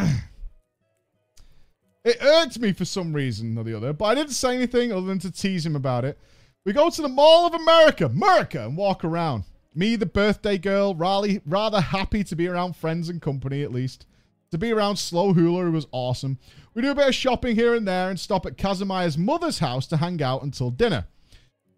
It 2.08 2.22
irked 2.22 2.58
me 2.58 2.72
for 2.72 2.86
some 2.86 3.12
reason 3.12 3.58
or 3.58 3.64
the 3.64 3.76
other, 3.76 3.92
but 3.92 4.06
I 4.06 4.14
didn't 4.14 4.32
say 4.32 4.54
anything 4.54 4.90
other 4.90 5.06
than 5.06 5.18
to 5.18 5.30
tease 5.30 5.66
him 5.66 5.76
about 5.76 6.06
it. 6.06 6.18
We 6.64 6.72
go 6.72 6.88
to 6.88 7.02
the 7.02 7.06
Mall 7.06 7.46
of 7.46 7.52
America, 7.52 8.06
America, 8.06 8.64
and 8.64 8.78
walk 8.78 9.04
around. 9.04 9.44
Me, 9.74 9.94
the 9.94 10.06
birthday 10.06 10.56
girl, 10.56 10.94
rather, 10.94 11.38
rather 11.44 11.82
happy 11.82 12.24
to 12.24 12.34
be 12.34 12.48
around 12.48 12.76
friends 12.76 13.10
and 13.10 13.20
company 13.20 13.62
at 13.62 13.72
least. 13.72 14.06
To 14.52 14.56
be 14.56 14.72
around 14.72 14.96
Slow 14.96 15.34
Hula 15.34 15.64
who 15.64 15.72
was 15.72 15.86
awesome. 15.92 16.38
We 16.72 16.80
do 16.80 16.92
a 16.92 16.94
bit 16.94 17.08
of 17.08 17.14
shopping 17.14 17.54
here 17.54 17.74
and 17.74 17.86
there 17.86 18.08
and 18.08 18.18
stop 18.18 18.46
at 18.46 18.56
Kazumaya's 18.56 19.18
mother's 19.18 19.58
house 19.58 19.86
to 19.88 19.98
hang 19.98 20.22
out 20.22 20.42
until 20.42 20.70
dinner. 20.70 21.08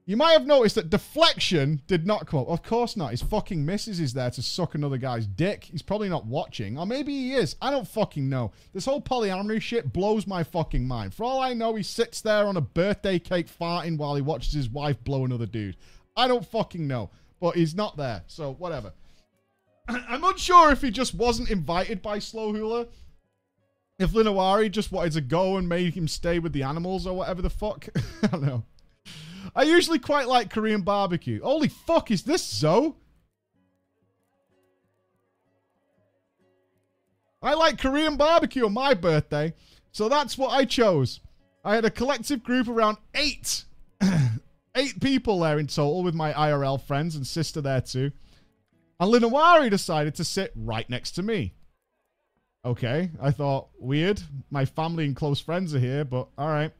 You 0.07 0.17
might 0.17 0.33
have 0.33 0.47
noticed 0.47 0.75
that 0.75 0.91
Deflection 0.91 1.83
did 1.87 2.07
not 2.07 2.27
come 2.27 2.41
up. 2.41 2.49
Of 2.49 2.63
course 2.63 2.97
not. 2.97 3.13
His 3.13 3.23
fucking 3.23 3.65
missus 3.65 4.01
is 4.01 4.13
there 4.13 4.31
to 4.31 4.43
suck 4.43 4.75
another 4.75 4.97
guy's 4.97 5.27
dick. 5.27 5.65
He's 5.65 5.83
probably 5.83 6.09
not 6.09 6.27
watching. 6.27 6.79
Or 6.79 6.87
maybe 6.87 7.13
he 7.13 7.35
is. 7.35 7.55
I 7.63 7.71
don't 7.71 7.87
fucking 7.87 8.29
know. 8.29 8.51
This 8.73 8.87
whole 8.87 9.01
polyamory 9.01 9.61
shit 9.61 9.93
blows 9.93 10.27
my 10.27 10.43
fucking 10.43 10.87
mind. 10.89 11.15
For 11.15 11.25
all 11.25 11.41
I 11.41 11.53
know, 11.53 11.75
he 11.75 11.83
sits 11.83 12.21
there 12.23 12.47
on 12.47 12.57
a 12.57 12.63
birthday 12.63 13.19
cake 13.19 13.47
farting 13.49 13.99
while 13.99 14.17
he 14.17 14.23
watches 14.23 14.53
his 14.53 14.69
wife 14.69 15.03
blow 15.05 15.25
another 15.25 15.47
dude. 15.47 15.77
I 16.17 16.27
don't 16.27 16.47
fucking 16.47 16.87
know. 16.89 17.11
But 17.41 17.57
he's 17.57 17.75
not 17.75 17.97
there. 17.97 18.23
So, 18.27 18.55
whatever. 18.55 18.93
I'm 19.89 20.25
unsure 20.25 20.73
if 20.73 20.83
he 20.83 20.91
just 20.91 21.15
wasn't 21.15 21.51
invited 21.51 22.03
by 22.03 22.19
Slow 22.19 22.53
Hula. 22.53 22.89
If 23.99 24.13
Linawari 24.13 24.71
just 24.71 24.93
wanted 24.93 25.13
to 25.13 25.21
go 25.21 25.57
and 25.57 25.69
made 25.69 25.95
him 25.95 26.09
stay 26.09 26.39
with 26.39 26.53
the 26.53 26.63
animals 26.63 27.07
or 27.07 27.15
whatever 27.15 27.43
the 27.43 27.51
fuck. 27.51 27.87
I 28.23 28.27
don't 28.27 28.43
know. 28.43 28.65
I 29.55 29.65
usually 29.65 29.99
quite 29.99 30.29
like 30.29 30.51
Korean 30.51 30.83
barbecue. 30.83 31.43
Holy 31.43 31.69
fuck, 31.69 32.11
is 32.11 32.23
this 32.23 32.45
Zoe? 32.45 32.95
I 37.43 37.55
like 37.55 37.79
Korean 37.79 38.17
barbecue 38.17 38.67
on 38.67 38.75
my 38.75 38.93
birthday, 38.95 39.55
so 39.93 40.09
that's 40.09 40.37
what 40.37 40.53
I 40.53 40.67
chose. 40.67 41.21
I 41.65 41.75
had 41.75 41.85
a 41.85 41.91
collective 41.91 42.43
group 42.43 42.69
around 42.69 42.99
eight, 43.15 43.65
eight 44.75 45.01
people 45.01 45.41
there 45.41 45.59
in 45.59 45.67
total 45.67 46.03
with 46.03 46.15
my 46.15 46.33
IRL 46.33 46.81
friends 46.81 47.17
and 47.17 47.27
sister 47.27 47.61
there 47.61 47.81
too. 47.81 48.13
And 48.99 49.13
Linawari 49.13 49.71
decided 49.71 50.15
to 50.17 50.25
sit 50.25 50.53
right 50.55 50.89
next 50.91 51.13
to 51.13 51.23
me. 51.23 51.55
Okay, 52.63 53.11
I 53.21 53.31
thought, 53.31 53.69
weird. 53.79 54.21
My 54.51 54.67
family 54.67 55.07
and 55.07 55.17
close 55.17 55.41
friends 55.41 55.75
are 55.75 55.79
here, 55.79 56.05
but 56.05 56.29
all 56.37 56.49
right. 56.49 56.73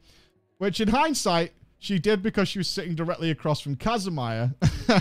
Which 0.59 0.79
in 0.79 0.87
hindsight 0.87 1.53
she 1.81 1.97
did 1.97 2.21
because 2.21 2.47
she 2.47 2.59
was 2.59 2.67
sitting 2.67 2.93
directly 2.93 3.31
across 3.31 3.59
from 3.59 3.75
Kazumaya, 3.75 4.53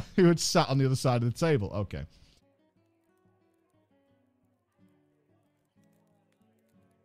who 0.16 0.24
had 0.24 0.41
sat 0.41 0.66
on 0.70 0.78
the 0.78 0.87
other 0.87 0.97
side 0.97 1.22
of 1.22 1.31
the 1.31 1.39
table. 1.39 1.70
Okay. 1.74 2.07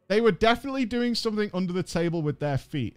They 0.07 0.21
were 0.21 0.31
definitely 0.31 0.85
doing 0.85 1.13
something 1.13 1.51
under 1.53 1.73
the 1.73 1.83
table 1.83 2.21
with 2.21 2.39
their 2.39 2.57
feet. 2.57 2.95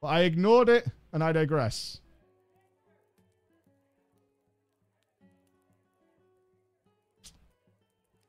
But 0.00 0.08
I 0.08 0.22
ignored 0.22 0.68
it, 0.68 0.88
and 1.12 1.22
I 1.22 1.30
digress. 1.30 2.00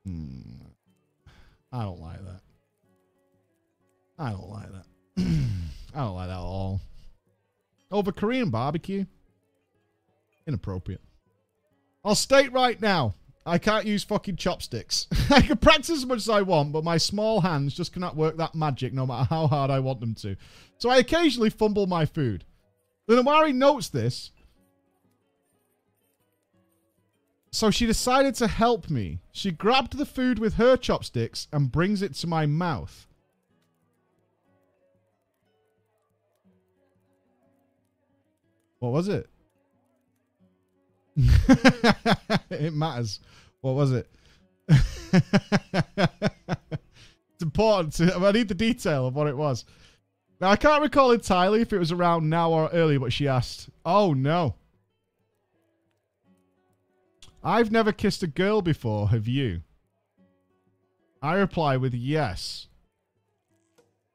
Hmm. 0.05 0.41
I 1.71 1.83
don't 1.85 1.99
like 1.99 2.23
that. 2.23 2.41
I 4.19 4.29
don't 4.29 4.49
like 4.51 4.71
that. 4.71 4.85
I 5.95 6.01
don't 6.01 6.15
like 6.15 6.27
that. 6.27 6.37
Over 7.91 8.11
Korean 8.11 8.49
barbecue? 8.49 9.05
Inappropriate. 10.47 11.01
I'll 12.03 12.15
state 12.15 12.51
right 12.53 12.79
now, 12.81 13.13
I 13.45 13.57
can't 13.57 13.85
use 13.85 14.03
fucking 14.03 14.35
chopsticks. 14.35 15.07
I 15.29 15.41
can 15.41 15.57
practice 15.57 15.89
as 15.89 16.05
much 16.05 16.19
as 16.19 16.29
I 16.29 16.41
want, 16.41 16.71
but 16.71 16.83
my 16.83 16.97
small 16.97 17.41
hands 17.41 17.73
just 17.73 17.93
cannot 17.93 18.15
work 18.15 18.37
that 18.37 18.55
magic 18.55 18.93
no 18.93 19.05
matter 19.05 19.27
how 19.29 19.47
hard 19.47 19.71
I 19.71 19.79
want 19.79 19.99
them 19.99 20.13
to. 20.15 20.35
So 20.77 20.89
I 20.89 20.97
occasionally 20.97 21.49
fumble 21.49 21.87
my 21.87 22.05
food. 22.05 22.45
Linawari 23.07 23.53
notes 23.53 23.89
this. 23.89 24.31
So 27.51 27.71
she 27.71 27.87
decided 27.87 28.35
to 28.35 28.47
help 28.47 28.89
me. 28.89 29.19
She 29.31 29.51
grabbed 29.51 29.97
the 29.97 30.05
food 30.05 30.37
with 30.37 30.55
her 30.55 30.77
chopsticks 30.77 31.47
and 31.51 31.71
brings 31.71 32.03
it 32.03 32.13
to 32.15 32.27
my 32.27 32.45
mouth. 32.45 33.07
What 38.79 38.91
was 38.91 39.07
it? 39.07 39.29
it 42.49 42.73
matters. 42.73 43.19
What 43.61 43.75
was 43.75 43.91
it? 43.91 44.09
it's 44.69 44.81
important. 47.41 47.93
To, 47.95 48.15
I 48.15 48.31
need 48.31 48.47
the 48.47 48.55
detail 48.55 49.07
of 49.07 49.15
what 49.15 49.27
it 49.27 49.35
was. 49.35 49.65
Now, 50.39 50.49
I 50.49 50.55
can't 50.55 50.81
recall 50.81 51.11
entirely 51.11 51.61
if 51.61 51.73
it 51.73 51.79
was 51.79 51.91
around 51.91 52.29
now 52.29 52.51
or 52.51 52.69
earlier, 52.69 52.99
but 52.99 53.11
she 53.11 53.27
asked. 53.27 53.69
Oh, 53.85 54.13
no. 54.13 54.55
I've 57.43 57.71
never 57.71 57.91
kissed 57.91 58.23
a 58.23 58.27
girl 58.27 58.61
before, 58.61 59.09
have 59.09 59.27
you? 59.27 59.61
I 61.21 61.35
reply 61.35 61.75
with 61.77 61.93
yes. 61.93 62.67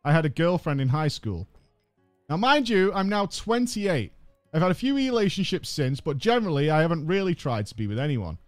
I 0.05 0.13
had 0.13 0.25
a 0.25 0.31
girlfriend 0.31 0.81
in 0.81 0.89
high 0.89 1.09
school. 1.09 1.47
Now, 2.29 2.37
mind 2.39 2.69
you, 2.69 2.93
I'm 2.95 3.09
now 3.09 3.27
28. 3.27 4.13
I've 4.55 4.63
had 4.63 4.71
a 4.71 4.75
few 4.75 4.95
relationships 4.95 5.69
since, 5.69 6.01
but 6.01 6.17
generally 6.17 6.71
I 6.71 6.81
haven't 6.81 7.09
really 7.09 7.35
tried 7.35 7.67
to 7.67 7.75
be 7.75 7.89
with 7.89 7.99
anyone. 7.99 8.39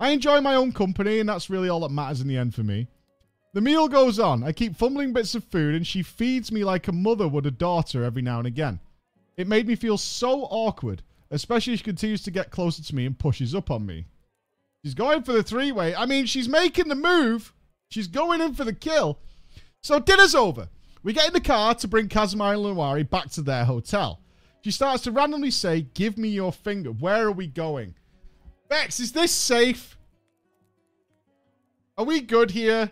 I 0.00 0.10
enjoy 0.10 0.40
my 0.40 0.54
own 0.54 0.72
company, 0.72 1.20
and 1.20 1.28
that's 1.28 1.50
really 1.50 1.68
all 1.68 1.80
that 1.80 1.90
matters 1.90 2.22
in 2.22 2.28
the 2.28 2.38
end 2.38 2.54
for 2.54 2.62
me. 2.62 2.88
The 3.52 3.60
meal 3.60 3.86
goes 3.86 4.18
on. 4.18 4.42
I 4.42 4.52
keep 4.52 4.74
fumbling 4.74 5.12
bits 5.12 5.34
of 5.34 5.44
food, 5.44 5.74
and 5.74 5.86
she 5.86 6.02
feeds 6.02 6.50
me 6.50 6.64
like 6.64 6.88
a 6.88 6.92
mother 6.92 7.28
would 7.28 7.44
a 7.44 7.50
daughter 7.50 8.04
every 8.04 8.22
now 8.22 8.38
and 8.38 8.46
again. 8.46 8.80
It 9.36 9.46
made 9.46 9.68
me 9.68 9.76
feel 9.76 9.98
so 9.98 10.44
awkward, 10.44 11.02
especially 11.30 11.74
as 11.74 11.80
she 11.80 11.84
continues 11.84 12.22
to 12.22 12.30
get 12.30 12.50
closer 12.50 12.82
to 12.82 12.94
me 12.94 13.04
and 13.04 13.18
pushes 13.18 13.54
up 13.54 13.70
on 13.70 13.84
me. 13.84 14.06
She's 14.82 14.94
going 14.94 15.24
for 15.24 15.32
the 15.32 15.42
three 15.42 15.72
way. 15.72 15.94
I 15.94 16.06
mean, 16.06 16.24
she's 16.24 16.48
making 16.48 16.88
the 16.88 16.94
move. 16.94 17.52
She's 17.90 18.08
going 18.08 18.40
in 18.40 18.54
for 18.54 18.64
the 18.64 18.72
kill. 18.72 19.18
So 19.82 19.98
dinner's 19.98 20.34
over. 20.34 20.68
We 21.02 21.12
get 21.12 21.26
in 21.26 21.34
the 21.34 21.40
car 21.40 21.74
to 21.74 21.88
bring 21.88 22.08
Kazuma 22.08 22.44
and 22.44 22.60
Luwari 22.60 23.08
back 23.08 23.30
to 23.32 23.42
their 23.42 23.66
hotel. 23.66 24.20
She 24.64 24.70
starts 24.70 25.02
to 25.02 25.12
randomly 25.12 25.50
say, 25.50 25.82
Give 25.92 26.16
me 26.16 26.30
your 26.30 26.50
finger. 26.50 26.90
Where 26.90 27.26
are 27.26 27.32
we 27.32 27.46
going? 27.46 27.94
Bex, 28.70 28.98
is 28.98 29.12
this 29.12 29.30
safe? 29.30 29.98
Are 31.98 32.04
we 32.06 32.22
good 32.22 32.50
here? 32.50 32.90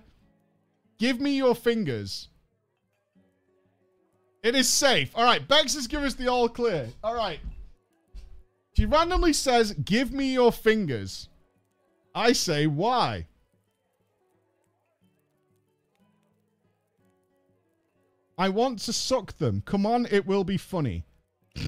Give 0.98 1.18
me 1.18 1.34
your 1.34 1.54
fingers. 1.54 2.28
It 4.42 4.54
is 4.54 4.68
safe. 4.68 5.12
All 5.14 5.24
right, 5.24 5.48
Bex 5.48 5.74
has 5.74 5.86
given 5.86 6.04
us 6.04 6.12
the 6.12 6.28
all 6.28 6.46
clear. 6.46 6.90
All 7.02 7.14
right. 7.14 7.40
She 8.76 8.84
randomly 8.84 9.32
says, 9.32 9.72
Give 9.72 10.12
me 10.12 10.30
your 10.30 10.52
fingers. 10.52 11.30
I 12.14 12.34
say, 12.34 12.66
Why? 12.66 13.28
I 18.36 18.50
want 18.50 18.80
to 18.80 18.92
suck 18.92 19.38
them. 19.38 19.62
Come 19.64 19.86
on, 19.86 20.06
it 20.10 20.26
will 20.26 20.44
be 20.44 20.58
funny. 20.58 21.06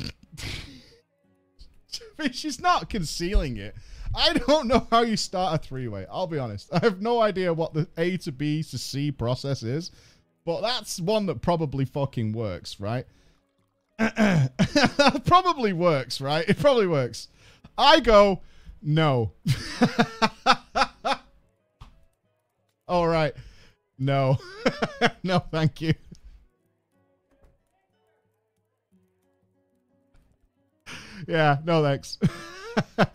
She's 2.33 2.61
not 2.61 2.89
concealing 2.89 3.57
it. 3.57 3.75
I 4.15 4.33
don't 4.35 4.69
know 4.69 4.87
how 4.91 5.03
you 5.03 5.17
start 5.17 5.55
a 5.55 5.59
three 5.67 5.89
way. 5.89 6.07
I'll 6.11 6.27
be 6.27 6.39
honest. 6.39 6.69
I 6.73 6.79
have 6.81 7.01
no 7.01 7.21
idea 7.21 7.53
what 7.53 7.75
the 7.75 7.89
A 7.99 8.17
to 8.19 8.33
B 8.33 8.63
to 8.63 8.79
C 8.79 9.11
process 9.11 9.63
is, 9.63 9.91
but 10.45 10.61
that's 10.61 11.01
one 11.01 11.27
that 11.27 11.43
probably 11.43 11.85
fucking 11.85 12.33
works, 12.33 12.79
right? 12.79 13.07
probably 15.25 15.73
works, 15.73 16.21
right? 16.21 16.49
It 16.49 16.59
probably 16.59 16.87
works. 16.87 17.29
I 17.77 18.01
go, 18.01 18.41
no. 18.83 19.33
All 22.89 23.09
right. 23.09 23.33
No. 23.99 24.39
no, 25.23 25.39
thank 25.39 25.81
you. 25.81 25.95
Yeah, 31.27 31.59
no 31.65 31.83
thanks. 31.83 32.19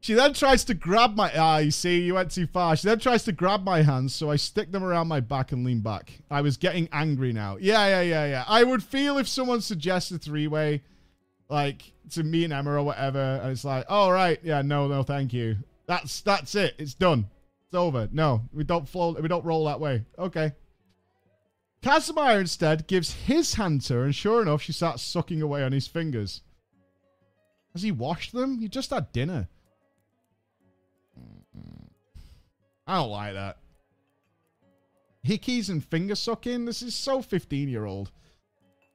she 0.00 0.14
then 0.14 0.32
tries 0.32 0.64
to 0.64 0.74
grab 0.74 1.14
my 1.14 1.32
ah, 1.36 1.58
you 1.58 1.70
see, 1.70 2.00
you 2.00 2.14
went 2.14 2.30
too 2.30 2.46
far. 2.46 2.76
She 2.76 2.86
then 2.86 2.98
tries 2.98 3.24
to 3.24 3.32
grab 3.32 3.64
my 3.64 3.82
hands, 3.82 4.14
so 4.14 4.30
I 4.30 4.36
stick 4.36 4.72
them 4.72 4.84
around 4.84 5.08
my 5.08 5.20
back 5.20 5.52
and 5.52 5.64
lean 5.64 5.80
back. 5.80 6.12
I 6.30 6.40
was 6.40 6.56
getting 6.56 6.88
angry 6.92 7.32
now. 7.32 7.56
Yeah, 7.60 7.86
yeah, 7.88 8.02
yeah, 8.02 8.26
yeah. 8.26 8.44
I 8.46 8.64
would 8.64 8.82
feel 8.82 9.18
if 9.18 9.28
someone 9.28 9.60
suggested 9.60 10.22
three-way, 10.22 10.82
like 11.48 11.92
to 12.10 12.22
me 12.22 12.44
and 12.44 12.52
Emma 12.52 12.72
or 12.72 12.82
whatever, 12.82 13.40
and 13.42 13.50
it's 13.50 13.64
like, 13.64 13.86
oh 13.88 14.10
right, 14.10 14.38
yeah, 14.42 14.62
no, 14.62 14.88
no, 14.88 15.02
thank 15.02 15.32
you. 15.32 15.56
That's 15.86 16.20
that's 16.20 16.54
it. 16.54 16.74
It's 16.78 16.94
done. 16.94 17.28
It's 17.66 17.74
over. 17.74 18.08
No, 18.12 18.42
we 18.52 18.64
don't 18.64 18.88
flow. 18.88 19.12
We 19.12 19.28
don't 19.28 19.44
roll 19.44 19.66
that 19.66 19.80
way. 19.80 20.04
Okay. 20.18 20.52
Casimir 21.82 22.40
instead 22.40 22.86
gives 22.86 23.12
his 23.12 23.54
hand 23.54 23.82
to 23.82 23.94
her, 23.94 24.04
and 24.04 24.14
sure 24.14 24.42
enough, 24.42 24.62
she 24.62 24.72
starts 24.72 25.02
sucking 25.02 25.42
away 25.42 25.62
on 25.62 25.72
his 25.72 25.86
fingers. 25.86 26.42
Has 27.78 27.84
he 27.84 27.92
washed 27.92 28.32
them? 28.32 28.58
He 28.58 28.66
just 28.66 28.90
had 28.90 29.12
dinner. 29.12 29.46
I 32.88 32.96
don't 32.96 33.10
like 33.10 33.34
that. 33.34 33.58
Hickeys 35.24 35.68
and 35.68 35.84
finger 35.84 36.16
sucking? 36.16 36.64
This 36.64 36.82
is 36.82 36.96
so 36.96 37.22
15 37.22 37.68
year 37.68 37.84
old. 37.84 38.10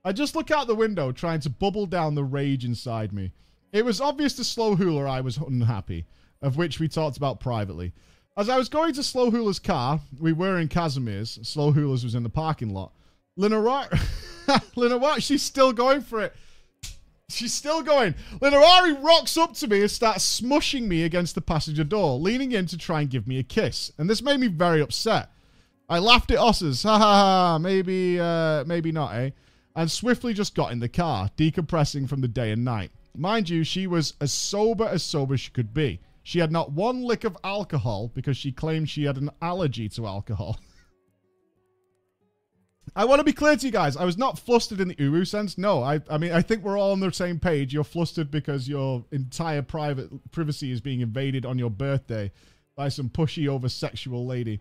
I 0.03 0.11
just 0.11 0.35
look 0.35 0.51
out 0.51 0.67
the 0.67 0.75
window 0.75 1.13
trying 1.13 1.39
to 1.39 1.49
bubble 1.49 1.85
down 1.85 2.13
the 2.13 2.25
rage 2.25 2.65
inside 2.65 3.13
me. 3.13 3.31
It 3.71 3.85
was 3.85 4.01
obvious 4.01 4.33
to 4.33 4.43
Slow 4.43 4.75
Hula 4.75 5.09
I 5.09 5.21
was 5.21 5.37
unhappy, 5.37 6.05
of 6.41 6.57
which 6.57 6.81
we 6.81 6.89
talked 6.89 7.15
about 7.15 7.39
privately. 7.39 7.93
As 8.35 8.49
I 8.49 8.57
was 8.57 8.67
going 8.67 8.93
to 8.95 9.03
Slow 9.03 9.31
Hula's 9.31 9.59
car, 9.59 10.01
we 10.19 10.33
were 10.33 10.59
in 10.59 10.67
Casimir's. 10.67 11.39
Slow 11.43 11.71
Hula's 11.71 12.03
was 12.03 12.15
in 12.15 12.23
the 12.23 12.29
parking 12.29 12.73
lot. 12.73 12.91
Linarari, 13.39 13.97
Linarari, 14.75 15.23
she's 15.23 15.41
still 15.41 15.71
going 15.71 16.01
for 16.01 16.19
it. 16.19 16.35
She's 17.33 17.53
still 17.53 17.81
going. 17.81 18.15
Linarari 18.39 19.01
rocks 19.03 19.37
up 19.37 19.53
to 19.55 19.67
me 19.67 19.81
and 19.81 19.91
starts 19.91 20.41
smushing 20.41 20.83
me 20.83 21.03
against 21.03 21.35
the 21.35 21.41
passenger 21.41 21.83
door, 21.83 22.19
leaning 22.19 22.51
in 22.51 22.65
to 22.67 22.77
try 22.77 23.01
and 23.01 23.09
give 23.09 23.27
me 23.27 23.39
a 23.39 23.43
kiss. 23.43 23.91
And 23.97 24.09
this 24.09 24.21
made 24.21 24.39
me 24.39 24.47
very 24.47 24.81
upset. 24.81 25.29
I 25.89 25.99
laughed 25.99 26.31
at 26.31 26.37
Osses. 26.37 26.83
Ha 26.83 26.97
ha 26.97 26.99
ha. 26.99 27.57
Maybe, 27.59 28.19
uh, 28.19 28.63
maybe 28.65 28.91
not, 28.91 29.15
eh? 29.15 29.31
And 29.75 29.89
swiftly 29.89 30.33
just 30.33 30.55
got 30.55 30.71
in 30.71 30.79
the 30.79 30.89
car, 30.89 31.29
decompressing 31.37 32.07
from 32.07 32.21
the 32.21 32.27
day 32.27 32.51
and 32.51 32.63
night. 32.63 32.91
Mind 33.15 33.49
you, 33.49 33.63
she 33.63 33.87
was 33.87 34.13
as 34.21 34.31
sober 34.31 34.85
as 34.85 35.03
sober 35.03 35.37
she 35.37 35.51
could 35.51 35.73
be. 35.73 35.99
She 36.23 36.39
had 36.39 36.51
not 36.51 36.71
one 36.71 37.03
lick 37.03 37.25
of 37.25 37.37
alcohol 37.43 38.09
because 38.13 38.37
she 38.37 38.51
claimed 38.51 38.89
she 38.89 39.03
had 39.03 39.17
an 39.17 39.29
allergy 39.41 39.89
to 39.89 40.07
alcohol. 40.07 40.59
I 42.95 43.05
want 43.05 43.19
to 43.19 43.23
be 43.23 43.33
clear 43.33 43.55
to 43.55 43.65
you 43.65 43.71
guys. 43.71 43.97
I 43.97 44.05
was 44.05 44.17
not 44.17 44.37
flustered 44.37 44.79
in 44.79 44.89
the 44.89 44.95
Uru 44.99 45.25
sense. 45.25 45.57
No, 45.57 45.81
I, 45.81 45.99
I 46.09 46.19
mean, 46.19 46.31
I 46.31 46.41
think 46.41 46.63
we're 46.63 46.77
all 46.77 46.91
on 46.91 46.99
the 46.99 47.11
same 47.11 47.39
page. 47.39 47.73
You're 47.73 47.83
flustered 47.83 48.29
because 48.29 48.67
your 48.67 49.03
entire 49.11 49.63
private 49.63 50.09
privacy 50.31 50.71
is 50.71 50.79
being 50.79 51.01
invaded 51.01 51.45
on 51.45 51.57
your 51.57 51.71
birthday 51.71 52.31
by 52.75 52.89
some 52.89 53.09
pushy 53.09 53.47
over 53.47 53.67
sexual 53.67 54.27
lady. 54.27 54.59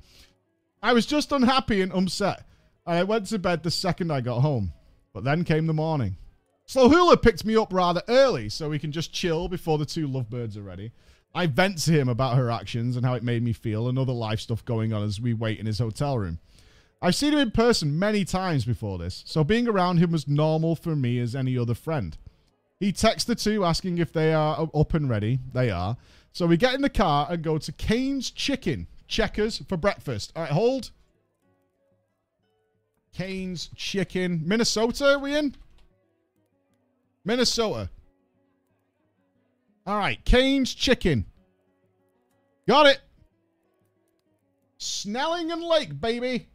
I 0.82 0.94
was 0.94 1.04
just 1.04 1.30
unhappy 1.30 1.82
and 1.82 1.92
upset, 1.92 2.44
and 2.86 2.98
I 2.98 3.04
went 3.04 3.26
to 3.26 3.38
bed 3.38 3.62
the 3.62 3.70
second 3.70 4.10
I 4.10 4.22
got 4.22 4.40
home. 4.40 4.72
But 5.12 5.24
then 5.24 5.44
came 5.44 5.66
the 5.66 5.74
morning. 5.74 6.16
Slow 6.64 6.88
Hula 6.88 7.18
picked 7.18 7.44
me 7.44 7.54
up 7.56 7.72
rather 7.72 8.02
early 8.08 8.48
so 8.48 8.70
we 8.70 8.78
can 8.78 8.92
just 8.92 9.12
chill 9.12 9.46
before 9.46 9.76
the 9.76 9.84
two 9.84 10.06
lovebirds 10.06 10.56
are 10.56 10.62
ready. 10.62 10.92
I 11.34 11.46
vent 11.46 11.78
to 11.84 11.92
him 11.92 12.08
about 12.08 12.36
her 12.36 12.50
actions 12.50 12.96
and 12.96 13.04
how 13.04 13.14
it 13.14 13.22
made 13.22 13.42
me 13.42 13.52
feel 13.52 13.88
and 13.88 13.98
other 13.98 14.12
life 14.12 14.40
stuff 14.40 14.64
going 14.64 14.92
on 14.92 15.02
as 15.02 15.20
we 15.20 15.34
wait 15.34 15.58
in 15.58 15.66
his 15.66 15.78
hotel 15.78 16.18
room. 16.18 16.38
I've 17.04 17.16
seen 17.16 17.32
him 17.32 17.40
in 17.40 17.50
person 17.50 17.98
many 17.98 18.24
times 18.24 18.64
before 18.64 18.96
this, 18.96 19.24
so 19.26 19.42
being 19.42 19.66
around 19.66 19.98
him 19.98 20.12
was 20.12 20.28
normal 20.28 20.76
for 20.76 20.94
me 20.94 21.18
as 21.18 21.34
any 21.34 21.58
other 21.58 21.74
friend. 21.74 22.16
He 22.78 22.92
texts 22.92 23.26
the 23.26 23.34
two 23.34 23.64
asking 23.64 23.98
if 23.98 24.12
they 24.12 24.32
are 24.32 24.68
up 24.72 24.94
and 24.94 25.10
ready. 25.10 25.40
They 25.52 25.70
are. 25.70 25.96
So 26.32 26.46
we 26.46 26.56
get 26.56 26.74
in 26.74 26.80
the 26.80 26.88
car 26.88 27.26
and 27.28 27.42
go 27.42 27.58
to 27.58 27.72
Cane's 27.72 28.30
Chicken 28.30 28.86
Checkers 29.08 29.58
for 29.68 29.76
breakfast. 29.76 30.32
All 30.36 30.42
right, 30.42 30.52
hold. 30.52 30.92
Cane's 33.12 33.68
Chicken. 33.74 34.40
Minnesota, 34.44 35.14
are 35.14 35.18
we 35.18 35.36
in? 35.36 35.56
Minnesota. 37.24 37.90
All 39.86 39.98
right, 39.98 40.24
Cane's 40.24 40.72
Chicken. 40.72 41.26
Got 42.68 42.86
it. 42.86 43.00
Snelling 44.78 45.50
and 45.50 45.62
Lake, 45.62 46.00
baby. 46.00 46.48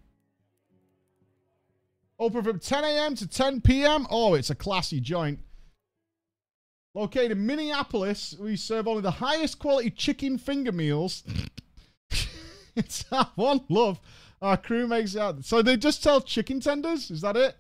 Open 2.20 2.44
from 2.44 2.60
10 2.60 2.84
a.m. 2.84 3.16
to 3.16 3.28
10 3.28 3.62
p.m. 3.62 4.08
Oh, 4.10 4.34
it's 4.34 4.50
a 4.50 4.56
classy 4.56 5.00
joint. 5.00 5.40
Located 6.96 7.34
in 7.34 7.46
Minneapolis, 7.46 8.36
we 8.40 8.56
serve 8.56 8.88
only 8.88 9.02
the 9.02 9.12
highest 9.12 9.60
quality 9.60 9.92
chicken 9.92 10.40
finger 10.40 10.72
meals. 10.72 11.24
it's 12.76 13.06
our 13.12 13.32
one 13.36 13.62
love. 13.70 14.00
Our 14.42 14.58
crew 14.58 14.88
makes 14.88 15.14
it 15.14 15.22
out. 15.22 15.46
So 15.46 15.62
they 15.62 15.78
just 15.78 16.02
sell 16.02 16.22
chicken 16.22 16.60
tenders? 16.60 17.12
Is 17.12 17.22
that 17.22 17.38
it? 17.38 17.56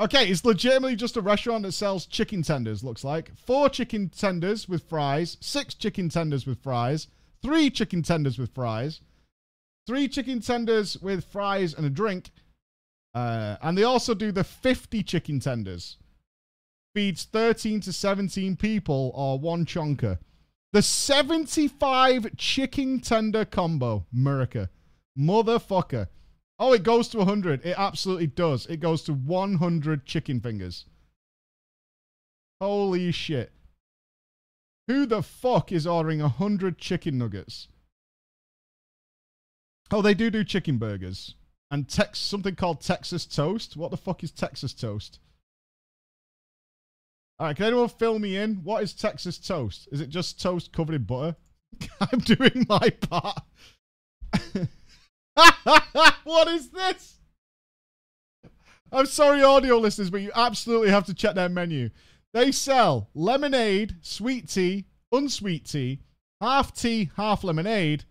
Okay, 0.00 0.28
it's 0.28 0.44
legitimately 0.44 0.96
just 0.96 1.16
a 1.16 1.20
restaurant 1.20 1.64
that 1.64 1.72
sells 1.72 2.06
chicken 2.06 2.42
tenders, 2.42 2.82
looks 2.82 3.04
like. 3.04 3.30
Four 3.36 3.68
chicken 3.68 4.08
tenders 4.08 4.68
with 4.68 4.82
fries, 4.88 5.36
six 5.40 5.74
chicken 5.74 6.08
tenders 6.08 6.46
with 6.46 6.62
fries, 6.62 7.08
three 7.40 7.70
chicken 7.70 8.02
tenders 8.02 8.38
with 8.38 8.54
fries, 8.54 9.00
three 9.86 10.08
chicken 10.08 10.40
tenders 10.40 10.96
with 11.00 11.24
fries 11.24 11.74
and 11.74 11.86
a 11.86 11.90
drink. 11.90 12.30
Uh, 13.14 13.56
and 13.62 13.76
they 13.76 13.82
also 13.82 14.14
do 14.14 14.32
the 14.32 14.44
50 14.44 15.02
chicken 15.02 15.40
tenders. 15.40 15.98
Feeds 16.94 17.24
13 17.24 17.80
to 17.80 17.92
17 17.92 18.56
people 18.56 19.12
or 19.14 19.38
one 19.38 19.64
chonker. 19.64 20.18
The 20.72 20.82
75 20.82 22.36
chicken 22.36 23.00
tender 23.00 23.44
combo, 23.44 24.06
America. 24.12 24.70
Motherfucker. 25.18 26.08
Oh, 26.58 26.72
it 26.72 26.82
goes 26.82 27.08
to 27.08 27.18
100. 27.18 27.64
It 27.66 27.74
absolutely 27.76 28.28
does. 28.28 28.66
It 28.66 28.80
goes 28.80 29.02
to 29.02 29.12
100 29.12 30.06
chicken 30.06 30.40
fingers. 30.40 30.86
Holy 32.60 33.10
shit. 33.10 33.52
Who 34.88 35.06
the 35.06 35.22
fuck 35.22 35.72
is 35.72 35.86
ordering 35.86 36.20
100 36.20 36.78
chicken 36.78 37.18
nuggets? 37.18 37.68
Oh, 39.92 40.00
they 40.00 40.14
do 40.14 40.30
do 40.30 40.42
chicken 40.42 40.78
burgers. 40.78 41.34
And 41.70 41.88
tex 41.88 42.18
something 42.18 42.54
called 42.54 42.80
Texas 42.80 43.26
toast. 43.26 43.76
What 43.76 43.90
the 43.90 43.96
fuck 43.96 44.24
is 44.24 44.30
Texas 44.30 44.74
toast? 44.74 45.18
All 47.38 47.46
right, 47.46 47.56
can 47.56 47.66
anyone 47.66 47.88
fill 47.88 48.18
me 48.18 48.36
in? 48.36 48.56
What 48.56 48.82
is 48.82 48.92
Texas 48.92 49.38
toast? 49.38 49.88
Is 49.90 50.00
it 50.00 50.08
just 50.10 50.40
toast 50.40 50.72
covered 50.72 50.94
in 50.94 51.04
butter? 51.04 51.36
I'm 52.00 52.18
doing 52.20 52.66
my 52.68 52.90
part. 52.90 53.40
what 56.24 56.48
is 56.48 56.70
this? 56.70 57.18
I'm 58.92 59.06
sorry, 59.06 59.42
audio 59.42 59.78
listeners, 59.78 60.10
but 60.10 60.20
you 60.20 60.30
absolutely 60.34 60.90
have 60.90 61.06
to 61.06 61.14
check 61.14 61.34
their 61.34 61.48
menu. 61.48 61.90
They 62.34 62.52
sell 62.52 63.08
lemonade, 63.14 63.96
sweet 64.02 64.48
tea, 64.48 64.86
unsweet 65.10 65.64
tea, 65.64 66.00
half 66.40 66.74
tea, 66.74 67.10
half 67.16 67.44
lemonade, 67.44 68.04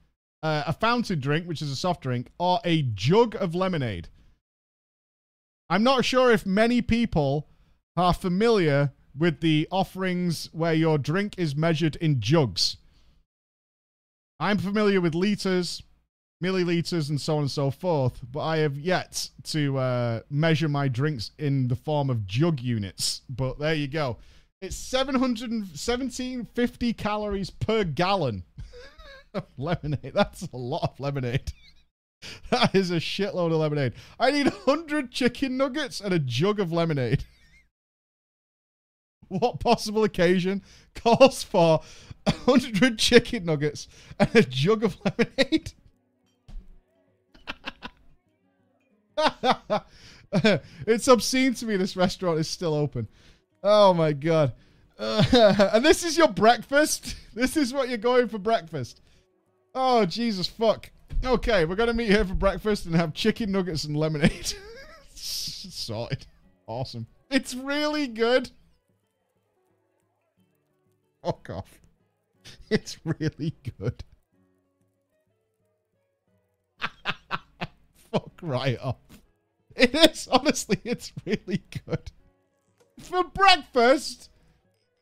uh, 0.44 0.64
a 0.68 0.74
fountain 0.74 1.20
drink, 1.20 1.48
which 1.48 1.62
is 1.62 1.72
a 1.72 1.76
soft 1.76 2.02
drink, 2.02 2.32
or 2.40 2.60
a 2.64 2.82
jug 2.82 3.36
of 3.36 3.56
lemonade. 3.56 4.10
I'm 5.70 5.84
not 5.84 6.04
sure 6.04 6.32
if 6.32 6.46
many 6.46 6.82
people 6.82 7.48
are 7.96 8.14
familiar 8.14 8.92
with 9.18 9.42
the 9.42 9.68
offerings 9.72 10.50
where 10.52 10.74
your 10.74 10.98
drink 10.98 11.36
is 11.38 11.56
measured 11.56 11.96
in 11.98 12.20
jugs. 12.20 12.78
I'm 14.40 14.58
familiar 14.58 15.00
with 15.00 15.14
liters, 15.14 15.84
milliliters, 16.44 17.10
and 17.10 17.22
so 17.22 17.36
on 17.36 17.44
and 17.44 17.52
so 17.52 17.72
forth, 17.72 18.20
but 18.32 18.42
I 18.42 18.58
have 18.58 18.78
yet 18.78 19.30
to 19.46 19.78
uh, 19.78 20.22
measure 20.30 20.68
my 20.68 20.88
drinks 20.88 21.32
in 21.38 21.68
the 21.68 21.76
form 21.76 22.10
of 22.10 22.26
jug 22.26 22.60
units. 22.60 23.22
But 23.30 23.60
there 23.60 23.76
you 23.76 23.88
go. 23.88 24.18
It's 24.62 24.76
717.50 24.92 26.98
calories 26.98 27.50
per 27.50 27.84
gallon 27.84 28.44
lemonade. 29.58 30.14
That's 30.14 30.48
a 30.54 30.58
lot 30.58 30.84
of 30.84 31.00
lemonade. 31.00 31.54
that 32.52 32.76
is 32.76 32.92
a 32.92 32.98
shitload 32.98 33.52
of 33.52 33.60
lemonade. 33.60 33.94
I 34.20 34.32
need 34.32 34.48
100 34.48 35.12
chicken 35.12 35.58
nuggets 35.58 36.02
and 36.02 36.14
a 36.14 36.20
jug 36.20 36.60
of 36.60 36.72
lemonade. 36.72 37.26
what 39.28 39.60
possible 39.60 40.04
occasion 40.04 40.62
calls 40.96 41.44
for 41.44 41.82
100 42.46 43.00
chicken 43.00 43.46
nuggets 43.46 43.88
and 44.20 44.36
a 44.36 44.44
jug 44.44 44.84
of 44.84 44.98
lemonade? 45.06 45.74
it's 50.88 51.08
obscene 51.08 51.54
to 51.54 51.66
me 51.66 51.78
this 51.78 51.96
restaurant 51.96 52.40
is 52.40 52.48
still 52.48 52.74
open. 52.74 53.08
Oh 53.64 53.94
my 53.94 54.14
god. 54.14 54.54
Uh, 54.98 55.70
and 55.74 55.86
this 55.86 56.04
is 56.04 56.18
your 56.18 56.28
breakfast? 56.28 57.16
This 57.34 57.58
is 57.58 57.74
what 57.74 57.90
you're 57.90 57.98
going 57.98 58.28
for 58.28 58.38
breakfast? 58.38 59.02
Oh, 59.74 60.06
Jesus 60.06 60.48
fuck. 60.48 60.92
Okay, 61.24 61.66
we're 61.66 61.76
going 61.76 61.88
to 61.88 61.94
meet 61.94 62.10
here 62.10 62.26
for 62.26 62.34
breakfast 62.34 62.86
and 62.86 62.96
have 62.96 63.14
chicken 63.14 63.52
nuggets 63.52 63.84
and 63.84 63.96
lemonade. 63.96 64.54
Sorted. 65.14 66.26
Awesome. 66.68 67.08
It's 67.30 67.54
really 67.56 68.08
good. 68.08 68.50
Fuck 71.24 71.50
off. 71.50 71.78
It's 72.70 72.98
really 73.04 73.54
good. 73.80 74.04
Fuck 78.12 78.32
right 78.42 78.80
off. 78.80 78.96
It 79.76 79.94
is, 79.94 80.28
honestly, 80.32 80.80
it's 80.86 81.12
really 81.26 81.64
good. 81.86 82.12
For 82.98 83.26
breakfast? 83.26 84.30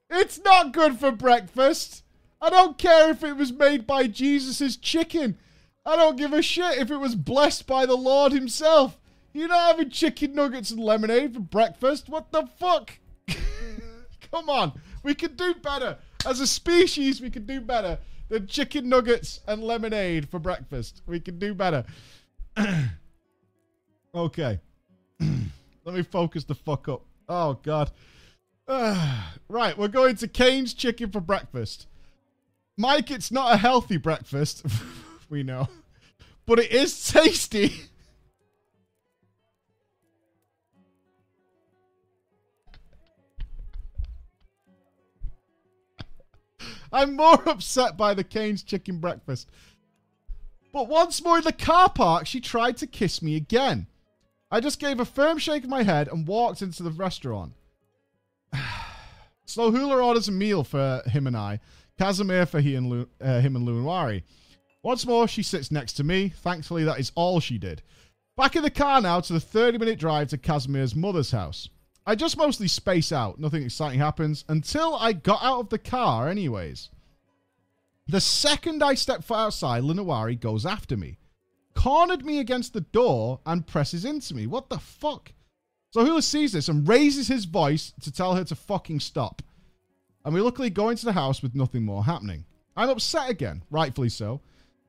It's 0.09 0.39
not 0.43 0.73
good 0.73 0.99
for 0.99 1.11
breakfast. 1.11 2.03
I 2.41 2.49
don't 2.49 2.77
care 2.77 3.09
if 3.09 3.23
it 3.23 3.35
was 3.35 3.51
made 3.51 3.85
by 3.85 4.07
Jesus' 4.07 4.77
chicken. 4.77 5.37
I 5.85 5.95
don't 5.95 6.17
give 6.17 6.33
a 6.33 6.41
shit 6.41 6.77
if 6.77 6.91
it 6.91 6.97
was 6.97 7.15
blessed 7.15 7.67
by 7.67 7.85
the 7.85 7.95
Lord 7.95 8.31
himself. 8.31 8.97
You're 9.33 9.47
not 9.47 9.71
having 9.71 9.89
chicken 9.89 10.33
nuggets 10.33 10.71
and 10.71 10.79
lemonade 10.79 11.33
for 11.33 11.41
breakfast. 11.41 12.09
What 12.09 12.31
the 12.31 12.47
fuck? 12.59 12.91
Come 14.31 14.49
on. 14.49 14.73
We 15.03 15.13
could 15.15 15.37
do 15.37 15.53
better. 15.55 15.97
As 16.25 16.39
a 16.39 16.47
species, 16.47 17.21
we 17.21 17.29
could 17.29 17.47
do 17.47 17.61
better 17.61 17.99
than 18.29 18.47
chicken 18.47 18.89
nuggets 18.89 19.41
and 19.47 19.63
lemonade 19.63 20.29
for 20.29 20.39
breakfast. 20.39 21.01
We 21.05 21.19
could 21.19 21.39
do 21.39 21.53
better. 21.53 21.85
okay. 24.15 24.59
Let 25.19 25.95
me 25.95 26.03
focus 26.03 26.43
the 26.43 26.55
fuck 26.55 26.87
up. 26.87 27.05
Oh, 27.27 27.53
God. 27.63 27.91
right, 28.67 29.77
we're 29.77 29.87
going 29.87 30.15
to 30.17 30.27
Cane's 30.27 30.73
Chicken 30.73 31.11
for 31.11 31.21
breakfast. 31.21 31.87
Mike, 32.79 33.11
it's 33.11 33.29
not 33.29 33.53
a 33.53 33.57
healthy 33.57 33.97
breakfast. 33.97 34.65
we 35.29 35.43
know. 35.43 35.67
But 36.45 36.59
it 36.59 36.71
is 36.71 37.09
tasty. 37.09 37.73
I'm 46.93 47.17
more 47.17 47.43
upset 47.49 47.97
by 47.97 48.13
the 48.13 48.23
Cane's 48.23 48.63
chicken 48.63 48.99
breakfast. 48.99 49.49
But 50.71 50.87
once 50.87 51.21
more 51.21 51.39
in 51.39 51.43
the 51.43 51.51
car 51.51 51.89
park, 51.89 52.27
she 52.27 52.39
tried 52.39 52.77
to 52.77 52.87
kiss 52.87 53.21
me 53.21 53.35
again. 53.35 53.87
I 54.49 54.61
just 54.61 54.79
gave 54.79 55.01
a 55.01 55.05
firm 55.05 55.37
shake 55.37 55.65
of 55.65 55.69
my 55.69 55.83
head 55.83 56.07
and 56.07 56.25
walked 56.25 56.61
into 56.61 56.83
the 56.83 56.91
restaurant. 56.91 57.51
Slow 59.45 59.69
Hula 59.69 60.01
orders 60.01 60.29
a 60.29 60.31
meal 60.31 60.63
for 60.63 61.01
him 61.07 61.27
and 61.27 61.35
I. 61.35 61.59
Casimir 61.99 62.45
for 62.45 62.61
he 62.61 62.75
and 62.75 62.89
Lu- 62.89 63.09
uh, 63.19 63.41
him 63.41 63.57
and 63.57 63.67
Lunwari. 63.67 64.23
Once 64.81 65.05
more, 65.05 65.27
she 65.27 65.43
sits 65.43 65.69
next 65.69 65.93
to 65.93 66.03
me. 66.05 66.29
Thankfully, 66.29 66.85
that 66.85 66.97
is 66.97 67.11
all 67.13 67.41
she 67.41 67.57
did. 67.57 67.81
Back 68.37 68.55
in 68.55 68.63
the 68.63 68.69
car 68.69 69.01
now 69.01 69.19
to 69.19 69.33
the 69.33 69.39
30 69.41 69.77
minute 69.77 69.99
drive 69.99 70.29
to 70.29 70.37
Casimir's 70.37 70.95
mother's 70.95 71.31
house. 71.31 71.67
I 72.05 72.15
just 72.15 72.37
mostly 72.37 72.69
space 72.69 73.11
out. 73.11 73.37
Nothing 73.37 73.63
exciting 73.63 73.99
happens 73.99 74.45
until 74.47 74.95
I 74.95 75.11
got 75.11 75.43
out 75.43 75.59
of 75.59 75.69
the 75.69 75.77
car, 75.77 76.29
anyways. 76.29 76.87
The 78.07 78.21
second 78.21 78.81
I 78.81 78.93
step 78.93 79.25
foot 79.25 79.35
outside, 79.35 79.83
Linawari 79.83 80.39
goes 80.39 80.65
after 80.65 80.95
me, 80.95 81.17
cornered 81.75 82.25
me 82.25 82.39
against 82.39 82.71
the 82.71 82.81
door, 82.81 83.41
and 83.45 83.67
presses 83.67 84.05
into 84.05 84.33
me. 84.33 84.47
What 84.47 84.69
the 84.69 84.79
fuck? 84.79 85.33
Slow 85.91 86.05
Hula 86.05 86.21
sees 86.21 86.53
this 86.53 86.69
and 86.69 86.87
raises 86.87 87.27
his 87.27 87.43
voice 87.43 87.91
to 88.01 88.11
tell 88.11 88.35
her 88.35 88.45
to 88.45 88.55
fucking 88.55 89.01
stop. 89.01 89.41
And 90.25 90.33
we 90.33 90.41
luckily 90.41 90.69
go 90.69 90.89
into 90.89 91.05
the 91.05 91.13
house 91.13 91.41
with 91.41 91.55
nothing 91.55 91.83
more 91.83 92.03
happening. 92.03 92.45
I'm 92.75 92.89
upset 92.89 93.29
again, 93.29 93.63
rightfully 93.71 94.09
so. 94.09 94.41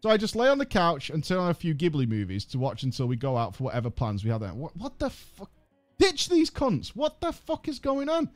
So 0.03 0.09
I 0.09 0.17
just 0.17 0.37
lay 0.37 0.49
on 0.49 0.59
the 0.59 0.67
couch 0.67 1.11
and 1.11 1.23
turn 1.23 1.39
on 1.39 1.51
a 1.51 1.55
few 1.55 1.75
Ghibli 1.75 2.09
movies 2.09 2.45
to 2.47 2.59
watch 2.59 2.83
until 2.83 3.07
we 3.07 3.17
go 3.17 3.37
out 3.37 3.55
for 3.55 3.65
whatever 3.65 3.91
plans 3.91 4.25
we 4.25 4.31
have 4.31 4.41
there. 4.41 4.55
What, 4.55 4.77
what 4.77 4.99
the 4.99 5.11
fuck? 5.11 5.51
Ditch 5.99 6.29
these 6.29 6.51
cunts. 6.51 6.89
What 6.89 7.21
the 7.21 7.33
fuck 7.33 7.69
is 7.69 7.79
going 7.79 8.09
on? 8.09 8.31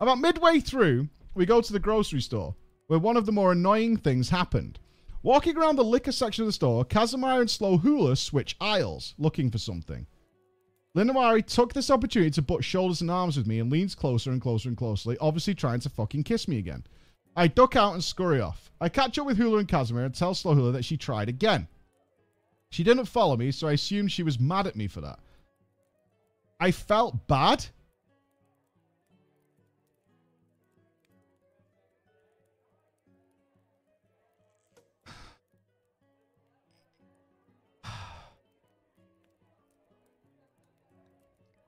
About 0.00 0.18
midway 0.18 0.60
through, 0.60 1.08
we 1.34 1.46
go 1.46 1.60
to 1.60 1.72
the 1.72 1.78
grocery 1.78 2.20
store, 2.20 2.54
where 2.88 2.98
one 2.98 3.16
of 3.16 3.24
the 3.24 3.32
more 3.32 3.52
annoying 3.52 3.96
things 3.96 4.28
happened. 4.28 4.78
Walking 5.22 5.56
around 5.56 5.76
the 5.76 5.84
liquor 5.84 6.12
section 6.12 6.42
of 6.42 6.48
the 6.48 6.52
store, 6.52 6.84
Casimir 6.84 7.40
and 7.40 7.50
Slow 7.50 7.78
Hula 7.78 8.16
switch 8.16 8.56
aisles, 8.60 9.14
looking 9.16 9.50
for 9.50 9.58
something. 9.58 10.06
Linawari 10.96 11.44
took 11.44 11.72
this 11.72 11.90
opportunity 11.90 12.30
to 12.32 12.42
butt 12.42 12.64
shoulders 12.64 13.00
and 13.00 13.10
arms 13.10 13.36
with 13.36 13.46
me 13.46 13.60
and 13.60 13.72
leans 13.72 13.94
closer 13.94 14.30
and 14.30 14.42
closer 14.42 14.68
and 14.68 14.76
closely, 14.76 15.16
obviously 15.20 15.54
trying 15.54 15.80
to 15.80 15.88
fucking 15.88 16.22
kiss 16.22 16.46
me 16.46 16.58
again. 16.58 16.84
I 17.34 17.46
duck 17.46 17.76
out 17.76 17.94
and 17.94 18.04
scurry 18.04 18.42
off. 18.42 18.70
I 18.78 18.90
catch 18.90 19.18
up 19.18 19.26
with 19.26 19.38
Hula 19.38 19.58
and 19.58 19.68
Casimir 19.68 20.04
and 20.04 20.14
tell 20.14 20.34
Slow 20.34 20.54
Hula 20.54 20.72
that 20.72 20.84
she 20.84 20.98
tried 20.98 21.30
again. 21.30 21.66
She 22.68 22.84
didn't 22.84 23.06
follow 23.06 23.36
me, 23.36 23.50
so 23.52 23.68
I 23.68 23.72
assumed 23.72 24.12
she 24.12 24.22
was 24.22 24.38
mad 24.38 24.66
at 24.66 24.76
me 24.76 24.86
for 24.86 25.00
that. 25.00 25.18
I 26.60 26.70
felt 26.70 27.26
bad. 27.26 27.64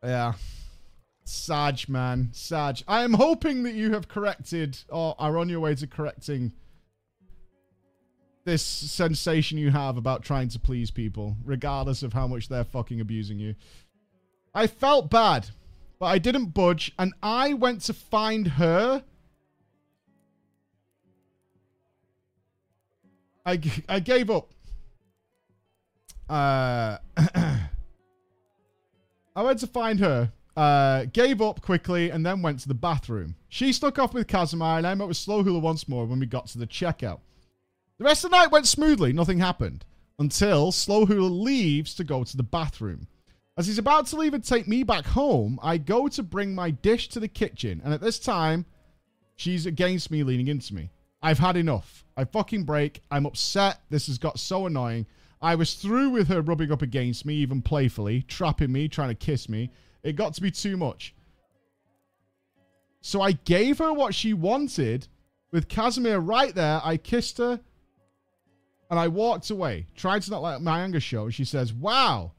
Yeah. 0.05 0.35
Saj, 1.25 1.89
man. 1.89 2.29
Saj. 2.33 2.85
I 2.87 3.03
am 3.03 3.15
hoping 3.15 3.63
that 3.63 3.75
you 3.75 3.93
have 3.93 4.09
corrected 4.09 4.79
or 4.91 5.15
are 5.19 5.39
on 5.39 5.49
your 5.49 5.61
way 5.61 5.75
to 5.75 5.87
correcting 5.87 6.53
this 8.45 8.63
sensation 8.63 9.57
you 9.57 9.71
have 9.71 9.97
about 9.97 10.23
trying 10.23 10.49
to 10.49 10.59
please 10.59 10.91
people, 10.91 11.37
regardless 11.45 12.03
of 12.03 12.13
how 12.13 12.27
much 12.27 12.49
they're 12.49 12.65
fucking 12.65 13.01
abusing 13.01 13.39
you. 13.39 13.55
I 14.55 14.67
felt 14.67 15.11
bad, 15.11 15.49
but 15.99 16.07
I 16.07 16.19
didn't 16.19 16.47
budge, 16.47 16.93
and 16.99 17.15
I 17.23 17.55
went 17.55 17.81
to 17.83 17.95
find 17.95 18.47
her. 18.47 19.03
I, 23.47 23.61
I 23.89 24.01
gave 24.01 24.31
up. 24.31 24.51
Uh, 26.29 26.99
I 29.37 29.43
went 29.43 29.59
to 29.61 29.67
find 29.67 29.99
her, 29.99 30.33
uh, 30.57 31.07
gave 31.13 31.43
up 31.43 31.61
quickly, 31.61 32.11
and 32.11 32.25
then 32.25 32.41
went 32.41 32.61
to 32.61 32.69
the 32.69 32.75
bathroom. 32.75 33.35
She 33.49 33.73
stuck 33.73 33.99
off 33.99 34.15
with 34.15 34.29
Casimir, 34.29 34.79
and 34.79 34.87
I 34.87 34.95
met 34.95 35.09
with 35.09 35.17
Slow 35.17 35.43
Hula 35.43 35.59
once 35.59 35.89
more 35.89 36.07
when 36.07 36.21
we 36.21 36.27
got 36.27 36.47
to 36.49 36.59
the 36.59 36.67
checkout. 36.67 37.19
The 37.99 38.05
rest 38.05 38.25
of 38.25 38.31
the 38.31 38.37
night 38.37 38.53
went 38.53 38.67
smoothly, 38.67 39.13
nothing 39.13 39.39
happened. 39.41 39.85
Until 40.19 40.71
Slow 40.71 41.07
Hula 41.07 41.27
leaves 41.27 41.95
to 41.97 42.05
go 42.05 42.23
to 42.23 42.37
the 42.37 42.45
bathroom. 42.45 43.09
As 43.57 43.67
he's 43.67 43.79
about 43.79 44.07
to 44.09 44.17
leave 44.17 44.35
and 44.35 44.45
take 44.45 44.69
me 44.69 44.85
back 44.85 45.05
home, 45.05 45.59
I 45.63 45.79
go 45.79 46.07
to 46.09 46.23
bring 46.23 46.55
my 46.55 46.71
dish 46.71 47.09
to 47.11 47.21
the 47.21 47.29
kitchen, 47.29 47.81
and 47.85 47.93
at 47.93 48.01
this 48.01 48.21
time, 48.21 48.67
she's 49.35 49.67
against 49.67 50.13
me, 50.13 50.23
leaning 50.23 50.49
into 50.49 50.75
me. 50.75 50.91
I've 51.23 51.39
had 51.39 51.57
enough. 51.57 52.05
I 52.17 52.25
fucking 52.25 52.65
break. 52.65 53.01
I'm 53.11 53.27
upset. 53.27 53.81
This 53.91 54.07
has 54.07 54.19
got 54.19 54.39
so 54.39 54.67
annoying. 54.67 55.07
I 55.45 55.57
was 55.57 55.75
through 55.75 56.09
with 56.09 56.29
her 56.29 56.41
rubbing 56.41 56.73
up 56.73 56.81
against 56.81 57.27
me, 57.27 57.35
even 57.35 57.61
playfully, 57.61 58.23
trapping 58.23 58.73
me, 58.73 58.89
trying 58.89 59.11
to 59.11 59.15
kiss 59.15 59.47
me. 59.47 59.71
It 60.03 60.17
got 60.17 60.33
to 60.35 60.41
be 60.41 60.51
too 60.51 60.79
much. 60.79 61.15
So 63.03 63.21
I 63.21 63.33
gave 63.33 63.77
her 63.77 63.93
what 63.93 64.15
she 64.15 64.33
wanted. 64.33 65.07
With 65.53 65.69
Casimir 65.69 66.19
right 66.19 66.55
there, 66.55 66.81
I 66.83 66.97
kissed 66.97 67.37
her 67.37 67.61
and 68.89 68.99
I 68.99 69.09
walked 69.09 69.51
away, 69.51 69.87
trying 69.95 70.23
to 70.23 70.31
not 70.31 70.41
let 70.41 70.63
my 70.63 70.81
anger 70.81 70.99
show. 70.99 71.29
She 71.29 71.45
says, 71.45 71.75
Wow, 71.75 72.33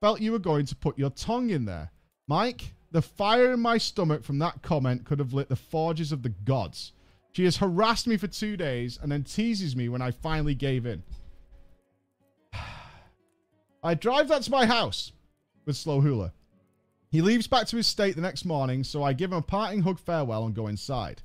felt 0.00 0.20
you 0.20 0.32
were 0.32 0.40
going 0.40 0.66
to 0.66 0.74
put 0.74 0.98
your 0.98 1.10
tongue 1.10 1.50
in 1.50 1.64
there. 1.64 1.92
Mike, 2.26 2.74
the 2.90 3.02
fire 3.02 3.52
in 3.52 3.60
my 3.60 3.78
stomach 3.78 4.24
from 4.24 4.40
that 4.40 4.62
comment 4.62 5.04
could 5.04 5.20
have 5.20 5.32
lit 5.32 5.48
the 5.48 5.54
forges 5.54 6.10
of 6.10 6.24
the 6.24 6.30
gods. 6.30 6.92
She 7.30 7.44
has 7.44 7.58
harassed 7.58 8.08
me 8.08 8.16
for 8.16 8.26
two 8.26 8.56
days 8.56 8.98
and 9.00 9.12
then 9.12 9.22
teases 9.22 9.76
me 9.76 9.88
when 9.88 10.02
I 10.02 10.10
finally 10.10 10.56
gave 10.56 10.86
in. 10.86 11.04
I 13.86 13.94
drive 13.94 14.26
that 14.28 14.42
to 14.42 14.50
my 14.50 14.66
house 14.66 15.12
with 15.64 15.76
Slow 15.76 16.00
Hula. 16.00 16.32
He 17.08 17.22
leaves 17.22 17.46
back 17.46 17.68
to 17.68 17.76
his 17.76 17.86
state 17.86 18.16
the 18.16 18.20
next 18.20 18.44
morning, 18.44 18.82
so 18.82 19.04
I 19.04 19.12
give 19.12 19.30
him 19.30 19.38
a 19.38 19.42
parting 19.42 19.82
hug 19.82 20.00
farewell 20.00 20.44
and 20.44 20.56
go 20.56 20.66
inside. 20.66 21.22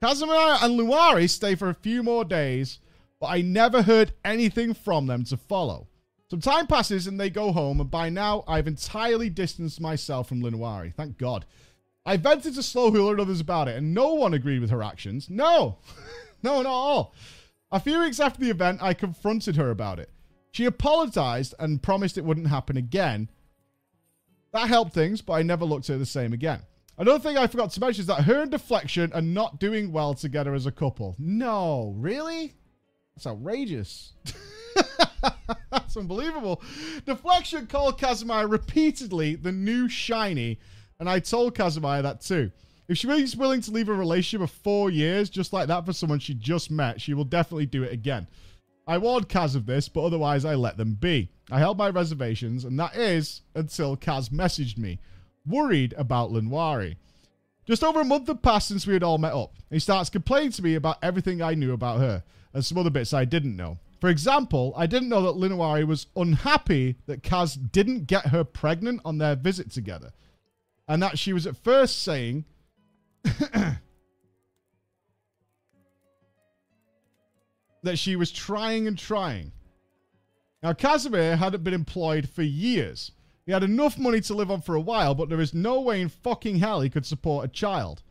Casimir 0.00 0.58
and 0.62 0.78
Luari 0.78 1.28
stay 1.28 1.56
for 1.56 1.68
a 1.68 1.74
few 1.74 2.04
more 2.04 2.24
days, 2.24 2.78
but 3.20 3.26
I 3.26 3.40
never 3.40 3.82
heard 3.82 4.12
anything 4.24 4.74
from 4.74 5.08
them 5.08 5.24
to 5.24 5.36
follow. 5.36 5.88
Some 6.30 6.40
time 6.40 6.68
passes 6.68 7.08
and 7.08 7.18
they 7.18 7.30
go 7.30 7.50
home, 7.50 7.80
and 7.80 7.90
by 7.90 8.10
now 8.10 8.44
I've 8.46 8.68
entirely 8.68 9.28
distanced 9.28 9.80
myself 9.80 10.28
from 10.28 10.40
Linawari. 10.40 10.94
Thank 10.94 11.18
God. 11.18 11.46
I 12.06 12.16
vented 12.16 12.54
to 12.54 12.62
Slow 12.62 12.92
Hula 12.92 13.10
and 13.10 13.20
others 13.20 13.40
about 13.40 13.66
it, 13.66 13.76
and 13.76 13.92
no 13.92 14.14
one 14.14 14.34
agreed 14.34 14.60
with 14.60 14.70
her 14.70 14.84
actions. 14.84 15.28
No, 15.28 15.78
no, 16.44 16.62
not 16.62 16.66
all. 16.66 17.12
A 17.72 17.80
few 17.80 17.98
weeks 17.98 18.20
after 18.20 18.40
the 18.40 18.50
event, 18.50 18.80
I 18.80 18.94
confronted 18.94 19.56
her 19.56 19.72
about 19.72 19.98
it. 19.98 20.10
She 20.52 20.64
apologized 20.64 21.54
and 21.58 21.82
promised 21.82 22.18
it 22.18 22.24
wouldn't 22.24 22.48
happen 22.48 22.76
again. 22.76 23.28
That 24.52 24.68
helped 24.68 24.92
things, 24.92 25.20
but 25.20 25.34
I 25.34 25.42
never 25.42 25.64
looked 25.64 25.90
at 25.90 25.94
her 25.94 25.98
the 25.98 26.06
same 26.06 26.32
again. 26.32 26.62
Another 26.96 27.20
thing 27.20 27.38
I 27.38 27.46
forgot 27.46 27.70
to 27.70 27.80
mention 27.80 28.00
is 28.00 28.06
that 28.06 28.24
her 28.24 28.42
and 28.42 28.50
Deflection 28.50 29.12
are 29.12 29.22
not 29.22 29.60
doing 29.60 29.92
well 29.92 30.14
together 30.14 30.54
as 30.54 30.66
a 30.66 30.72
couple. 30.72 31.14
No, 31.18 31.94
really? 31.96 32.54
That's 33.14 33.26
outrageous. 33.26 34.14
That's 35.70 35.96
unbelievable. 35.96 36.62
Deflection 37.06 37.66
called 37.66 37.98
Casimir 37.98 38.48
repeatedly 38.48 39.36
the 39.36 39.52
new 39.52 39.88
shiny, 39.88 40.58
and 40.98 41.08
I 41.08 41.20
told 41.20 41.54
Casimir 41.54 42.02
that 42.02 42.20
too. 42.20 42.50
If 42.88 42.96
she 42.98 43.08
is 43.08 43.36
willing 43.36 43.60
to 43.62 43.70
leave 43.70 43.88
a 43.88 43.94
relationship 43.94 44.42
of 44.44 44.50
four 44.50 44.90
years 44.90 45.28
just 45.28 45.52
like 45.52 45.68
that 45.68 45.84
for 45.84 45.92
someone 45.92 46.18
she 46.18 46.34
just 46.34 46.70
met, 46.70 47.00
she 47.00 47.14
will 47.14 47.24
definitely 47.24 47.66
do 47.66 47.82
it 47.82 47.92
again. 47.92 48.26
I 48.88 48.96
warned 48.96 49.28
Kaz 49.28 49.54
of 49.54 49.66
this, 49.66 49.86
but 49.90 50.02
otherwise 50.02 50.46
I 50.46 50.54
let 50.54 50.78
them 50.78 50.94
be. 50.94 51.28
I 51.50 51.58
held 51.58 51.76
my 51.76 51.90
reservations, 51.90 52.64
and 52.64 52.80
that 52.80 52.96
is 52.96 53.42
until 53.54 53.98
Kaz 53.98 54.30
messaged 54.30 54.78
me, 54.78 54.98
worried 55.46 55.92
about 55.98 56.30
Linwari. 56.30 56.96
Just 57.66 57.84
over 57.84 58.00
a 58.00 58.04
month 58.04 58.28
had 58.28 58.42
passed 58.42 58.68
since 58.68 58.86
we 58.86 58.94
had 58.94 59.02
all 59.02 59.18
met 59.18 59.34
up. 59.34 59.52
He 59.68 59.78
starts 59.78 60.08
complaining 60.08 60.52
to 60.52 60.62
me 60.62 60.74
about 60.74 60.96
everything 61.02 61.42
I 61.42 61.52
knew 61.52 61.74
about 61.74 62.00
her, 62.00 62.24
and 62.54 62.64
some 62.64 62.78
other 62.78 62.88
bits 62.88 63.12
I 63.12 63.26
didn't 63.26 63.56
know. 63.56 63.76
For 64.00 64.08
example, 64.08 64.72
I 64.74 64.86
didn't 64.86 65.10
know 65.10 65.22
that 65.22 65.38
Linawari 65.38 65.86
was 65.86 66.06
unhappy 66.16 66.96
that 67.04 67.22
Kaz 67.22 67.58
didn't 67.70 68.06
get 68.06 68.28
her 68.28 68.42
pregnant 68.42 69.02
on 69.04 69.18
their 69.18 69.36
visit 69.36 69.70
together. 69.70 70.12
And 70.86 71.02
that 71.02 71.18
she 71.18 71.34
was 71.34 71.46
at 71.46 71.58
first 71.58 72.02
saying 72.02 72.46
that 77.88 77.98
she 77.98 78.16
was 78.16 78.30
trying 78.30 78.86
and 78.86 78.98
trying. 78.98 79.52
Now, 80.62 80.72
Casimir 80.72 81.36
hadn't 81.36 81.64
been 81.64 81.74
employed 81.74 82.28
for 82.28 82.42
years. 82.42 83.12
He 83.46 83.52
had 83.52 83.62
enough 83.62 83.98
money 83.98 84.20
to 84.22 84.34
live 84.34 84.50
on 84.50 84.60
for 84.60 84.74
a 84.74 84.80
while, 84.80 85.14
but 85.14 85.30
there 85.30 85.40
is 85.40 85.54
no 85.54 85.80
way 85.80 86.02
in 86.02 86.10
fucking 86.10 86.58
hell 86.58 86.80
he 86.80 86.90
could 86.90 87.06
support 87.06 87.46
a 87.46 87.48
child. 87.48 88.02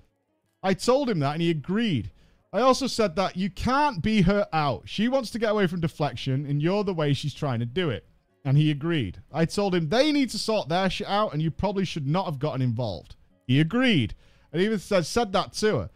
I 0.64 0.74
told 0.74 1.10
him 1.10 1.20
that 1.20 1.34
and 1.34 1.42
he 1.42 1.52
agreed. 1.52 2.12
I 2.52 2.62
also 2.62 2.88
said 2.88 3.16
that 3.16 3.38
you 3.38 3.50
can't 3.52 4.02
be 4.02 4.22
her 4.24 4.48
out. 4.52 4.84
She 4.86 5.08
wants 5.08 5.30
to 5.32 5.40
get 5.40 5.52
away 5.52 5.68
from 5.68 5.82
deflection 5.82 6.46
and 6.48 6.62
you're 6.62 6.84
the 6.84 6.94
way 6.94 7.14
she's 7.14 7.34
trying 7.34 7.60
to 7.60 7.66
do 7.66 7.90
it. 7.92 8.08
And 8.44 8.58
he 8.58 8.72
agreed. 8.72 9.22
I 9.32 9.46
told 9.46 9.76
him 9.76 9.90
they 9.90 10.12
need 10.12 10.32
to 10.32 10.40
sort 10.40 10.70
their 10.70 10.90
shit 10.90 11.08
out 11.08 11.34
and 11.34 11.42
you 11.42 11.52
probably 11.52 11.86
should 11.86 12.08
not 12.08 12.26
have 12.26 12.40
gotten 12.40 12.62
involved. 12.62 13.16
He 13.46 13.60
agreed. 13.60 14.16
And 14.52 14.62
even 14.62 14.80
said, 14.80 15.06
said 15.06 15.34
that 15.34 15.54
to 15.54 15.78
her. 15.80 15.90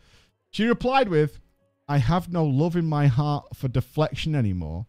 She 0.52 0.68
replied 0.68 1.10
with, 1.10 1.40
I 1.88 1.98
have 1.98 2.32
no 2.32 2.46
love 2.46 2.76
in 2.76 2.86
my 2.86 3.08
heart 3.08 3.56
for 3.56 3.68
deflection 3.68 4.36
anymore 4.36 4.86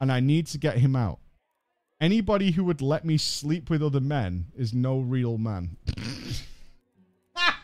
and 0.00 0.10
I 0.10 0.20
need 0.20 0.46
to 0.48 0.58
get 0.58 0.78
him 0.78 0.96
out. 0.96 1.20
Anybody 2.00 2.50
who 2.50 2.64
would 2.64 2.82
let 2.82 3.04
me 3.04 3.16
sleep 3.16 3.70
with 3.70 3.82
other 3.82 4.00
men 4.00 4.46
is 4.56 4.74
no 4.74 4.98
real 4.98 5.38
man. 5.38 5.76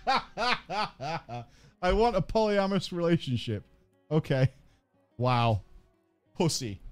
I 0.07 1.93
want 1.93 2.15
a 2.15 2.23
polyamorous 2.23 2.93
relationship. 2.93 3.65
Okay. 4.11 4.53
Wow. 5.17 5.63
Pussy. 6.37 6.81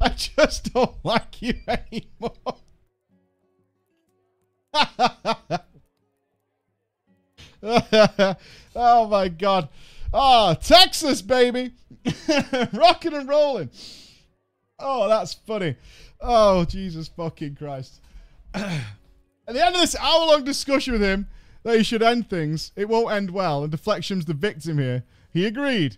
I 0.00 0.10
just 0.16 0.72
don't 0.72 0.94
like 1.04 1.42
you 1.42 1.54
anymore. 1.66 2.56
oh 8.74 9.06
my 9.08 9.28
god. 9.28 9.68
Oh, 10.12 10.54
Texas, 10.54 11.22
baby. 11.22 11.72
Rocking 12.72 13.14
and 13.14 13.28
rolling. 13.28 13.70
Oh, 14.78 15.08
that's 15.08 15.34
funny. 15.34 15.76
Oh, 16.20 16.64
Jesus 16.64 17.08
fucking 17.08 17.56
Christ. 17.56 18.00
At 18.54 19.54
the 19.54 19.64
end 19.64 19.74
of 19.74 19.80
this 19.80 19.96
hour 19.96 20.26
long 20.26 20.44
discussion 20.44 20.92
with 20.92 21.02
him 21.02 21.28
that 21.62 21.76
he 21.76 21.82
should 21.82 22.02
end 22.02 22.30
things, 22.30 22.72
it 22.76 22.88
won't 22.88 23.12
end 23.12 23.30
well, 23.30 23.62
and 23.62 23.70
Deflection's 23.70 24.24
the 24.24 24.34
victim 24.34 24.78
here. 24.78 25.04
He 25.32 25.46
agreed. 25.46 25.96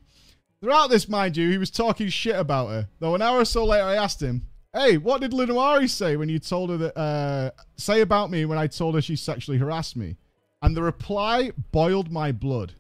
Throughout 0.60 0.90
this, 0.90 1.08
mind 1.08 1.36
you, 1.36 1.50
he 1.50 1.58
was 1.58 1.70
talking 1.70 2.08
shit 2.08 2.36
about 2.36 2.68
her. 2.70 2.88
Though 2.98 3.14
an 3.14 3.22
hour 3.22 3.40
or 3.40 3.44
so 3.44 3.64
later, 3.64 3.84
I 3.84 3.96
asked 3.96 4.22
him, 4.22 4.46
Hey, 4.72 4.96
what 4.96 5.20
did 5.20 5.32
Linwari 5.32 5.88
say 5.88 6.16
when 6.16 6.28
you 6.28 6.38
told 6.38 6.70
her 6.70 6.76
that, 6.78 6.98
uh, 6.98 7.50
say 7.76 8.00
about 8.00 8.30
me 8.30 8.46
when 8.46 8.58
I 8.58 8.68
told 8.68 8.94
her 8.94 9.02
she 9.02 9.16
sexually 9.16 9.58
harassed 9.58 9.96
me? 9.96 10.16
And 10.62 10.76
the 10.76 10.82
reply 10.82 11.50
boiled 11.72 12.10
my 12.12 12.32
blood. 12.32 12.74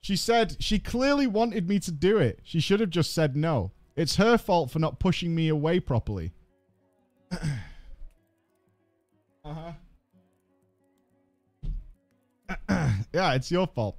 She 0.00 0.16
said 0.16 0.56
she 0.58 0.78
clearly 0.78 1.26
wanted 1.26 1.68
me 1.68 1.78
to 1.80 1.92
do 1.92 2.18
it. 2.18 2.40
She 2.42 2.60
should 2.60 2.80
have 2.80 2.90
just 2.90 3.14
said 3.14 3.36
no. 3.36 3.72
It's 3.96 4.16
her 4.16 4.36
fault 4.38 4.70
for 4.70 4.78
not 4.78 4.98
pushing 4.98 5.34
me 5.34 5.48
away 5.48 5.80
properly. 5.80 6.32
uh 7.32 7.36
huh. 9.44 9.72
yeah, 13.12 13.34
it's 13.34 13.50
your 13.50 13.66
fault. 13.66 13.98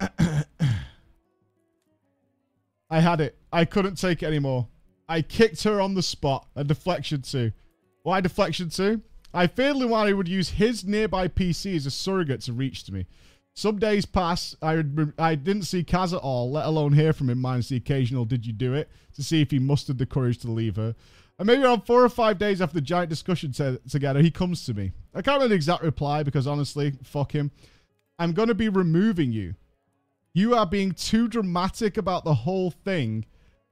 I 2.90 3.00
had 3.00 3.20
it. 3.20 3.38
I 3.52 3.64
couldn't 3.64 3.96
take 3.96 4.22
it 4.22 4.26
anymore. 4.26 4.68
I 5.08 5.22
kicked 5.22 5.62
her 5.64 5.80
on 5.80 5.94
the 5.94 6.02
spot. 6.02 6.46
A 6.56 6.64
deflection 6.64 7.22
too. 7.22 7.52
Why 8.02 8.20
deflection 8.20 8.68
too? 8.68 9.00
I 9.34 9.46
feared 9.46 9.76
Luwani 9.76 10.16
would 10.16 10.28
use 10.28 10.50
his 10.50 10.84
nearby 10.84 11.28
PC 11.28 11.74
as 11.76 11.86
a 11.86 11.90
surrogate 11.90 12.42
to 12.42 12.52
reach 12.52 12.84
to 12.84 12.92
me. 12.92 13.06
Some 13.54 13.78
days 13.78 14.06
pass. 14.06 14.56
I 14.62 14.82
I 15.18 15.34
didn't 15.34 15.64
see 15.64 15.84
Kaz 15.84 16.12
at 16.12 16.20
all, 16.20 16.50
let 16.50 16.66
alone 16.66 16.94
hear 16.94 17.12
from 17.12 17.28
him 17.28 17.40
minus 17.40 17.68
the 17.68 17.76
occasional 17.76 18.24
"Did 18.24 18.46
you 18.46 18.52
do 18.52 18.74
it?" 18.74 18.90
to 19.14 19.22
see 19.22 19.42
if 19.42 19.50
he 19.50 19.58
mustered 19.58 19.98
the 19.98 20.06
courage 20.06 20.38
to 20.38 20.50
leave 20.50 20.76
her. 20.76 20.94
And 21.38 21.46
maybe 21.46 21.62
around 21.62 21.82
four 21.82 22.04
or 22.04 22.08
five 22.08 22.38
days 22.38 22.62
after 22.62 22.74
the 22.74 22.80
giant 22.80 23.10
discussion 23.10 23.52
together, 23.52 24.22
he 24.22 24.30
comes 24.30 24.64
to 24.66 24.74
me. 24.74 24.92
I 25.14 25.22
can't 25.22 25.36
remember 25.36 25.48
the 25.48 25.54
exact 25.54 25.82
reply 25.82 26.22
because 26.22 26.46
honestly, 26.46 26.94
fuck 27.02 27.32
him. 27.32 27.50
I'm 28.18 28.32
gonna 28.32 28.54
be 28.54 28.68
removing 28.68 29.32
you. 29.32 29.54
You 30.34 30.54
are 30.54 30.66
being 30.66 30.92
too 30.92 31.28
dramatic 31.28 31.96
about 31.96 32.24
the 32.24 32.34
whole 32.34 32.70
thing, 32.70 33.26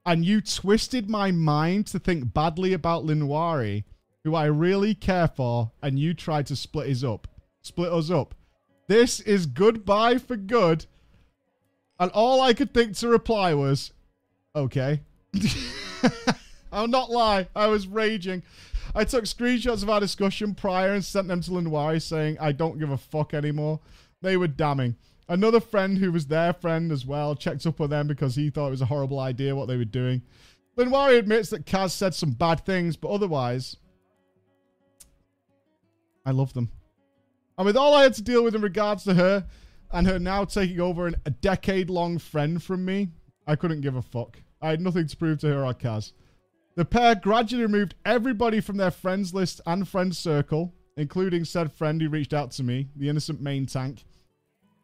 and 0.05 0.25
you 0.25 0.41
twisted 0.41 1.09
my 1.09 1.31
mind 1.31 1.87
to 1.87 1.99
think 1.99 2.33
badly 2.33 2.73
about 2.73 3.05
Linwari, 3.05 3.83
who 4.23 4.35
I 4.35 4.45
really 4.45 4.93
care 4.93 5.27
for, 5.27 5.71
and 5.81 5.97
you 5.97 6.13
tried 6.13 6.47
to 6.47 6.55
split 6.55 6.89
us 6.89 7.03
up. 7.03 7.27
Split 7.61 7.91
us 7.91 8.09
up. 8.09 8.35
This 8.87 9.19
is 9.19 9.45
goodbye 9.45 10.17
for 10.17 10.35
good. 10.35 10.85
And 11.99 12.11
all 12.11 12.41
I 12.41 12.53
could 12.53 12.73
think 12.73 12.97
to 12.97 13.07
reply 13.07 13.53
was, 13.53 13.91
okay. 14.55 15.01
I'll 16.71 16.87
not 16.87 17.11
lie, 17.11 17.47
I 17.55 17.67
was 17.67 17.87
raging. 17.87 18.43
I 18.93 19.03
took 19.05 19.25
screenshots 19.25 19.83
of 19.83 19.89
our 19.89 19.99
discussion 19.99 20.55
prior 20.55 20.93
and 20.93 21.03
sent 21.03 21.27
them 21.27 21.41
to 21.41 21.51
Linwari 21.51 22.01
saying, 22.01 22.37
I 22.39 22.51
don't 22.51 22.79
give 22.79 22.89
a 22.89 22.97
fuck 22.97 23.33
anymore. 23.33 23.79
They 24.21 24.37
were 24.37 24.47
damning. 24.47 24.95
Another 25.29 25.61
friend 25.61 25.97
who 25.97 26.11
was 26.11 26.27
their 26.27 26.51
friend 26.51 26.91
as 26.91 27.05
well 27.05 27.35
checked 27.35 27.65
up 27.65 27.79
on 27.79 27.89
them 27.89 28.07
because 28.07 28.35
he 28.35 28.49
thought 28.49 28.67
it 28.67 28.71
was 28.71 28.81
a 28.81 28.87
horrible 28.87 29.19
idea 29.19 29.55
what 29.55 29.67
they 29.67 29.77
were 29.77 29.85
doing. 29.85 30.21
Linwari 30.77 31.17
admits 31.17 31.49
that 31.49 31.65
Kaz 31.65 31.91
said 31.91 32.13
some 32.13 32.31
bad 32.31 32.65
things, 32.65 32.97
but 32.97 33.09
otherwise, 33.09 33.77
I 36.25 36.31
love 36.31 36.53
them. 36.53 36.71
And 37.57 37.65
with 37.65 37.77
all 37.77 37.93
I 37.93 38.03
had 38.03 38.13
to 38.15 38.21
deal 38.21 38.43
with 38.43 38.55
in 38.55 38.61
regards 38.61 39.03
to 39.03 39.13
her 39.13 39.45
and 39.91 40.07
her 40.07 40.19
now 40.19 40.45
taking 40.45 40.79
over 40.79 41.07
an, 41.07 41.15
a 41.25 41.31
decade 41.31 41.89
long 41.89 42.17
friend 42.17 42.61
from 42.61 42.85
me, 42.85 43.09
I 43.45 43.55
couldn't 43.55 43.81
give 43.81 43.95
a 43.95 44.01
fuck. 44.01 44.37
I 44.61 44.69
had 44.69 44.81
nothing 44.81 45.07
to 45.07 45.17
prove 45.17 45.39
to 45.39 45.47
her 45.47 45.65
or 45.65 45.73
Kaz. 45.73 46.13
The 46.75 46.85
pair 46.85 47.15
gradually 47.15 47.63
removed 47.63 47.95
everybody 48.05 48.61
from 48.61 48.77
their 48.77 48.91
friends 48.91 49.33
list 49.33 49.59
and 49.65 49.87
friend 49.87 50.15
circle, 50.15 50.73
including 50.95 51.43
said 51.45 51.71
friend 51.73 52.01
who 52.01 52.09
reached 52.09 52.33
out 52.33 52.51
to 52.51 52.63
me, 52.63 52.87
the 52.95 53.09
innocent 53.09 53.41
main 53.41 53.65
tank 53.65 54.03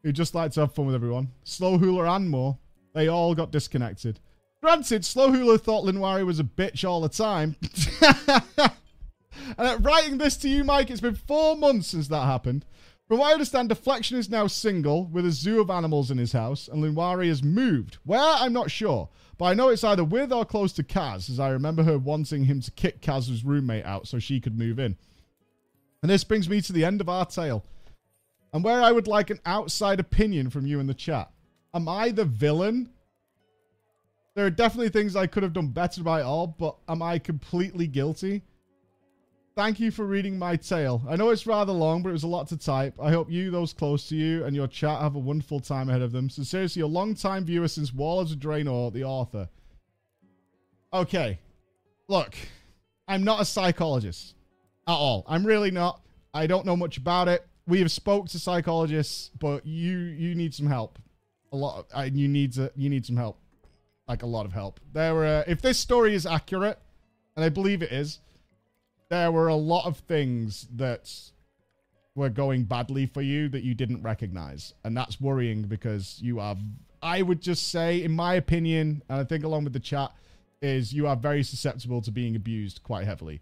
who 0.03 0.11
just 0.11 0.35
like 0.35 0.51
to 0.53 0.61
have 0.61 0.73
fun 0.73 0.85
with 0.85 0.95
everyone. 0.95 1.29
Slow 1.43 1.77
Hula 1.77 2.05
and 2.15 2.29
more. 2.29 2.57
They 2.93 3.07
all 3.07 3.35
got 3.35 3.51
disconnected. 3.51 4.19
Granted, 4.61 5.05
Slow 5.05 5.31
Hula 5.31 5.57
thought 5.57 5.85
Linwari 5.85 6.25
was 6.25 6.39
a 6.39 6.43
bitch 6.43 6.87
all 6.87 7.01
the 7.01 7.09
time. 7.09 7.55
and 9.57 9.67
at 9.67 9.83
writing 9.83 10.17
this 10.17 10.37
to 10.37 10.49
you, 10.49 10.63
Mike, 10.63 10.89
it's 10.89 11.01
been 11.01 11.15
four 11.15 11.55
months 11.55 11.87
since 11.87 12.07
that 12.07 12.25
happened. 12.25 12.65
From 13.07 13.19
what 13.19 13.29
I 13.29 13.33
understand, 13.33 13.69
Deflection 13.69 14.17
is 14.17 14.29
now 14.29 14.47
single 14.47 15.05
with 15.05 15.25
a 15.25 15.31
zoo 15.31 15.61
of 15.61 15.69
animals 15.69 16.11
in 16.11 16.17
his 16.17 16.33
house, 16.33 16.67
and 16.67 16.83
Linwari 16.83 17.27
has 17.29 17.41
moved. 17.41 17.97
Where? 18.03 18.19
I'm 18.19 18.53
not 18.53 18.69
sure. 18.69 19.09
But 19.37 19.45
I 19.45 19.53
know 19.53 19.69
it's 19.69 19.83
either 19.83 20.03
with 20.03 20.33
or 20.33 20.43
close 20.43 20.73
to 20.73 20.83
Kaz, 20.83 21.29
as 21.29 21.39
I 21.39 21.49
remember 21.49 21.83
her 21.83 21.97
wanting 21.97 22.45
him 22.45 22.59
to 22.61 22.71
kick 22.71 23.01
Kaz's 23.01 23.45
roommate 23.45 23.85
out 23.85 24.07
so 24.07 24.19
she 24.19 24.41
could 24.41 24.57
move 24.57 24.79
in. 24.79 24.97
And 26.01 26.11
this 26.11 26.23
brings 26.23 26.49
me 26.49 26.59
to 26.61 26.73
the 26.73 26.83
end 26.83 27.01
of 27.01 27.09
our 27.09 27.25
tale 27.25 27.63
and 28.53 28.63
where 28.63 28.81
I 28.81 28.91
would 28.91 29.07
like 29.07 29.29
an 29.29 29.39
outside 29.45 29.99
opinion 29.99 30.49
from 30.49 30.65
you 30.65 30.79
in 30.79 30.87
the 30.87 30.93
chat. 30.93 31.29
Am 31.73 31.87
I 31.87 32.09
the 32.09 32.25
villain? 32.25 32.89
There 34.35 34.45
are 34.45 34.51
definitely 34.51 34.89
things 34.89 35.15
I 35.15 35.27
could 35.27 35.43
have 35.43 35.53
done 35.53 35.67
better 35.67 36.03
by 36.03 36.21
all, 36.21 36.47
but 36.47 36.77
am 36.87 37.01
I 37.01 37.19
completely 37.19 37.87
guilty? 37.87 38.43
Thank 39.57 39.81
you 39.81 39.91
for 39.91 40.05
reading 40.05 40.39
my 40.39 40.55
tale. 40.55 41.01
I 41.09 41.17
know 41.17 41.31
it's 41.31 41.45
rather 41.45 41.73
long, 41.73 42.03
but 42.03 42.09
it 42.09 42.13
was 42.13 42.23
a 42.23 42.27
lot 42.27 42.47
to 42.49 42.57
type. 42.57 42.93
I 43.01 43.09
hope 43.11 43.29
you, 43.29 43.51
those 43.51 43.73
close 43.73 44.07
to 44.07 44.15
you, 44.15 44.45
and 44.45 44.55
your 44.55 44.67
chat 44.67 45.01
have 45.01 45.15
a 45.15 45.19
wonderful 45.19 45.59
time 45.59 45.89
ahead 45.89 46.01
of 46.01 46.13
them. 46.13 46.29
Sincerely, 46.29 46.81
a 46.81 46.87
long-time 46.87 47.43
viewer 47.43 47.67
since 47.67 47.93
Warlords 47.93 48.31
of 48.31 48.37
Draenor, 48.37 48.93
the 48.93 49.03
author. 49.03 49.49
Okay. 50.93 51.39
Look, 52.07 52.35
I'm 53.07 53.23
not 53.23 53.41
a 53.41 53.45
psychologist 53.45 54.35
at 54.87 54.93
all. 54.93 55.25
I'm 55.27 55.43
really 55.43 55.71
not. 55.71 56.01
I 56.33 56.47
don't 56.47 56.65
know 56.65 56.77
much 56.77 56.97
about 56.97 57.27
it 57.27 57.45
we 57.67 57.79
have 57.79 57.91
spoke 57.91 58.29
to 58.29 58.39
psychologists, 58.39 59.29
but 59.37 59.65
you 59.65 59.97
you 59.97 60.33
need 60.33 60.53
some 60.53 60.67
help. 60.67 60.97
A 61.51 61.57
lot. 61.57 61.85
Of, 61.93 62.15
you 62.15 62.27
need 62.27 62.53
to 62.53 62.71
you 62.75 62.89
need 62.89 63.05
some 63.05 63.17
help, 63.17 63.39
like 64.07 64.23
a 64.23 64.25
lot 64.25 64.45
of 64.45 64.53
help. 64.53 64.79
There 64.93 65.13
were 65.13 65.43
if 65.47 65.61
this 65.61 65.77
story 65.77 66.15
is 66.15 66.25
accurate, 66.25 66.79
and 67.35 67.43
I 67.43 67.49
believe 67.49 67.81
it 67.81 67.91
is, 67.91 68.19
there 69.09 69.31
were 69.31 69.47
a 69.47 69.55
lot 69.55 69.85
of 69.85 69.97
things 69.99 70.67
that 70.75 71.11
were 72.15 72.29
going 72.29 72.63
badly 72.63 73.05
for 73.05 73.21
you 73.21 73.47
that 73.49 73.63
you 73.63 73.75
didn't 73.75 74.01
recognize, 74.01 74.73
and 74.83 74.97
that's 74.97 75.21
worrying 75.21 75.63
because 75.63 76.19
you 76.21 76.39
are. 76.39 76.55
I 77.01 77.21
would 77.21 77.41
just 77.41 77.69
say, 77.69 78.03
in 78.03 78.11
my 78.11 78.33
opinion, 78.33 79.03
and 79.07 79.19
I 79.19 79.23
think 79.23 79.43
along 79.43 79.65
with 79.65 79.73
the 79.73 79.79
chat, 79.79 80.11
is 80.61 80.91
you 80.91 81.07
are 81.07 81.15
very 81.15 81.43
susceptible 81.43 82.01
to 82.01 82.11
being 82.11 82.35
abused 82.35 82.81
quite 82.83 83.05
heavily, 83.05 83.41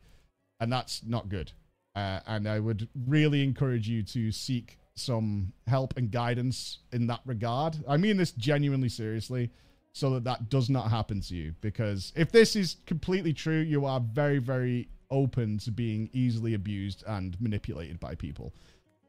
and 0.60 0.72
that's 0.72 1.02
not 1.06 1.30
good. 1.30 1.52
Uh, 1.96 2.20
and 2.28 2.48
I 2.48 2.60
would 2.60 2.90
really 3.08 3.42
encourage 3.44 3.88
you 3.88 4.04
to 4.04 4.32
seek 4.32 4.78
some 4.96 5.54
help 5.68 5.96
and 5.98 6.12
guidance 6.12 6.80
in 6.92 7.08
that 7.08 7.22
regard. 7.26 7.78
I 7.88 7.98
mean 7.98 8.18
this 8.18 8.32
genuinely 8.32 8.90
seriously, 8.90 9.52
so 9.94 10.10
that 10.12 10.26
that 10.26 10.50
does 10.50 10.70
not 10.70 10.90
happen 10.90 11.22
to 11.22 11.36
you. 11.36 11.54
Because 11.62 12.12
if 12.16 12.32
this 12.32 12.56
is 12.56 12.78
completely 12.86 13.32
true, 13.34 13.60
you 13.60 13.86
are 13.86 14.02
very, 14.02 14.40
very 14.40 14.90
open 15.11 15.57
to 15.60 15.72
being 15.72 16.10
easily 16.14 16.53
abused 16.53 17.03
and 17.07 17.40
manipulated 17.40 17.99
by 17.99 18.15
people. 18.15 18.53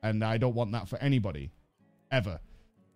And 0.03 0.23
I 0.23 0.39
don't 0.39 0.55
want 0.55 0.73
that 0.73 0.89
for 0.89 0.99
anybody, 0.99 1.51
ever, 2.11 2.41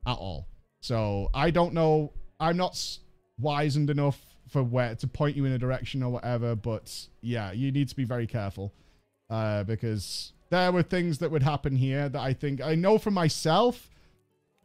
at 0.06 0.16
all. 0.16 0.48
So 0.80 1.28
I 1.34 1.50
don't 1.50 1.74
know. 1.74 2.12
I'm 2.38 2.56
not 2.56 2.98
wizened 3.38 3.90
enough 3.90 4.18
for 4.48 4.62
where 4.62 4.94
to 4.96 5.06
point 5.06 5.36
you 5.36 5.44
in 5.44 5.52
a 5.52 5.58
direction 5.58 6.02
or 6.02 6.10
whatever. 6.10 6.54
But 6.56 7.08
yeah, 7.20 7.52
you 7.52 7.70
need 7.70 7.88
to 7.88 7.96
be 7.96 8.04
very 8.04 8.26
careful 8.26 8.72
uh, 9.28 9.64
because 9.64 10.32
there 10.50 10.72
were 10.72 10.82
things 10.82 11.18
that 11.18 11.30
would 11.30 11.42
happen 11.42 11.76
here 11.76 12.08
that 12.08 12.20
I 12.20 12.32
think 12.32 12.60
I 12.60 12.74
know 12.74 12.98
for 12.98 13.10
myself. 13.10 13.88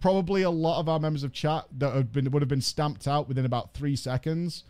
Probably 0.01 0.41
a 0.41 0.49
lot 0.49 0.79
of 0.79 0.89
our 0.89 0.99
members 0.99 1.23
of 1.23 1.31
chat 1.31 1.65
that 1.77 1.93
have 1.93 2.11
been 2.11 2.29
would 2.31 2.41
have 2.41 2.49
been 2.49 2.61
stamped 2.61 3.07
out 3.07 3.27
within 3.27 3.45
about 3.45 3.73
three 3.73 3.95
seconds. 3.95 4.63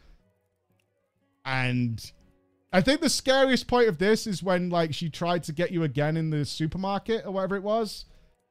And 1.44 2.00
I 2.76 2.82
think 2.82 3.00
the 3.00 3.10
scariest 3.10 3.68
point 3.68 3.88
of 3.88 4.00
this 4.00 4.28
is 4.28 4.44
when 4.44 4.70
like 4.70 4.94
she 4.94 5.10
tried 5.10 5.44
to 5.44 5.54
get 5.54 5.72
you 5.72 5.84
again 5.84 6.18
in 6.18 6.30
the 6.30 6.44
supermarket 6.44 7.26
or 7.26 7.32
whatever 7.32 7.56
it 7.56 7.64
was, 7.64 8.04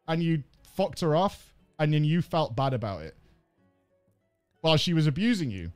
and 0.09 0.23
you 0.23 0.45
fucked 0.75 1.01
her 1.01 1.15
off, 1.15 1.53
and 1.79 1.93
then 1.93 2.05
you 2.05 2.23
felt 2.23 2.57
bad 2.57 2.73
about 2.73 3.03
it 3.03 3.15
while 4.63 4.79
she 4.79 4.95
was 4.95 5.07
abusing 5.07 5.51
you 5.51 5.71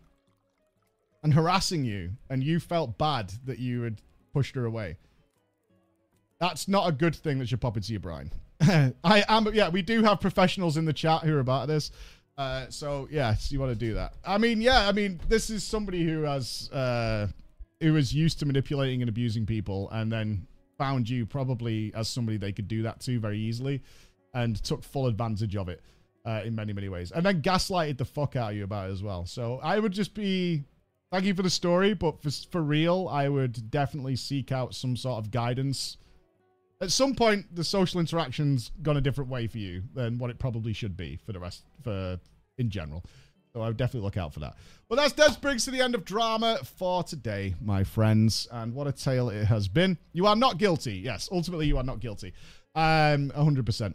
and 1.22 1.34
harassing 1.34 1.84
you, 1.84 2.12
and 2.30 2.42
you 2.42 2.58
felt 2.58 2.96
bad 2.96 3.30
that 3.44 3.58
you 3.58 3.82
had 3.82 4.00
pushed 4.32 4.54
her 4.54 4.64
away. 4.64 4.96
That's 6.40 6.68
not 6.68 6.88
a 6.88 6.92
good 6.92 7.14
thing 7.14 7.38
that 7.40 7.50
should 7.50 7.60
pop 7.60 7.76
into 7.76 7.92
your 7.92 8.00
brain. 8.00 8.32
I 8.62 9.24
am, 9.28 9.52
yeah, 9.52 9.68
we 9.68 9.82
do 9.82 10.02
have 10.04 10.20
professionals 10.20 10.78
in 10.78 10.86
the 10.86 10.94
chat 10.94 11.20
who 11.22 11.36
are 11.36 11.40
about 11.40 11.68
this. 11.68 11.90
Uh, 12.38 12.64
so 12.70 13.08
yes, 13.10 13.52
you 13.52 13.60
want 13.60 13.72
to 13.72 13.78
do 13.78 13.92
that. 13.92 14.14
I 14.24 14.38
mean, 14.38 14.62
yeah, 14.62 14.88
I 14.88 14.92
mean, 14.92 15.20
this 15.28 15.50
is 15.50 15.64
somebody 15.64 16.02
who 16.02 16.22
has, 16.22 16.70
uh, 16.70 17.26
who 17.80 17.96
is 17.96 18.12
used 18.14 18.38
to 18.40 18.46
manipulating 18.46 19.02
and 19.02 19.08
abusing 19.08 19.46
people, 19.46 19.88
and 19.90 20.10
then 20.10 20.46
found 20.76 21.08
you 21.08 21.26
probably 21.26 21.92
as 21.94 22.08
somebody 22.08 22.36
they 22.36 22.52
could 22.52 22.68
do 22.68 22.82
that 22.82 23.00
to 23.00 23.18
very 23.18 23.38
easily, 23.38 23.82
and 24.34 24.62
took 24.62 24.82
full 24.84 25.06
advantage 25.06 25.56
of 25.56 25.68
it 25.68 25.82
uh, 26.24 26.42
in 26.44 26.54
many 26.54 26.72
many 26.72 26.88
ways, 26.88 27.12
and 27.12 27.24
then 27.24 27.42
gaslighted 27.42 27.98
the 27.98 28.04
fuck 28.04 28.36
out 28.36 28.50
of 28.50 28.56
you 28.56 28.64
about 28.64 28.88
it 28.88 28.92
as 28.92 29.02
well. 29.02 29.26
So 29.26 29.60
I 29.62 29.78
would 29.78 29.92
just 29.92 30.14
be 30.14 30.64
thank 31.10 31.24
you 31.24 31.34
for 31.34 31.42
the 31.42 31.50
story, 31.50 31.94
but 31.94 32.20
for, 32.22 32.30
for 32.50 32.62
real, 32.62 33.08
I 33.10 33.28
would 33.28 33.70
definitely 33.70 34.16
seek 34.16 34.52
out 34.52 34.74
some 34.74 34.96
sort 34.96 35.18
of 35.24 35.30
guidance. 35.30 35.96
At 36.80 36.92
some 36.92 37.14
point, 37.14 37.54
the 37.54 37.64
social 37.64 37.98
interaction's 37.98 38.70
gone 38.82 38.96
a 38.96 39.00
different 39.00 39.30
way 39.30 39.46
for 39.46 39.58
you 39.58 39.82
than 39.94 40.18
what 40.18 40.30
it 40.30 40.38
probably 40.38 40.72
should 40.72 40.96
be 40.96 41.18
for 41.24 41.32
the 41.32 41.40
rest, 41.40 41.64
for 41.82 42.20
in 42.58 42.70
general. 42.70 43.04
So 43.58 43.64
I 43.64 43.66
would 43.66 43.76
definitely 43.76 44.04
look 44.04 44.16
out 44.16 44.32
for 44.32 44.38
that. 44.38 44.54
But 44.88 44.96
that's 44.96 45.14
that 45.14 45.40
brings 45.40 45.64
to 45.64 45.72
the 45.72 45.80
end 45.80 45.96
of 45.96 46.04
drama 46.04 46.60
for 46.76 47.02
today, 47.02 47.56
my 47.60 47.82
friends. 47.82 48.46
And 48.52 48.72
what 48.72 48.86
a 48.86 48.92
tale 48.92 49.30
it 49.30 49.46
has 49.46 49.66
been. 49.66 49.98
You 50.12 50.28
are 50.28 50.36
not 50.36 50.58
guilty. 50.58 50.92
Yes, 50.92 51.28
ultimately 51.32 51.66
you 51.66 51.76
are 51.76 51.82
not 51.82 51.98
guilty. 51.98 52.34
Um, 52.76 53.32
100%. 53.36 53.94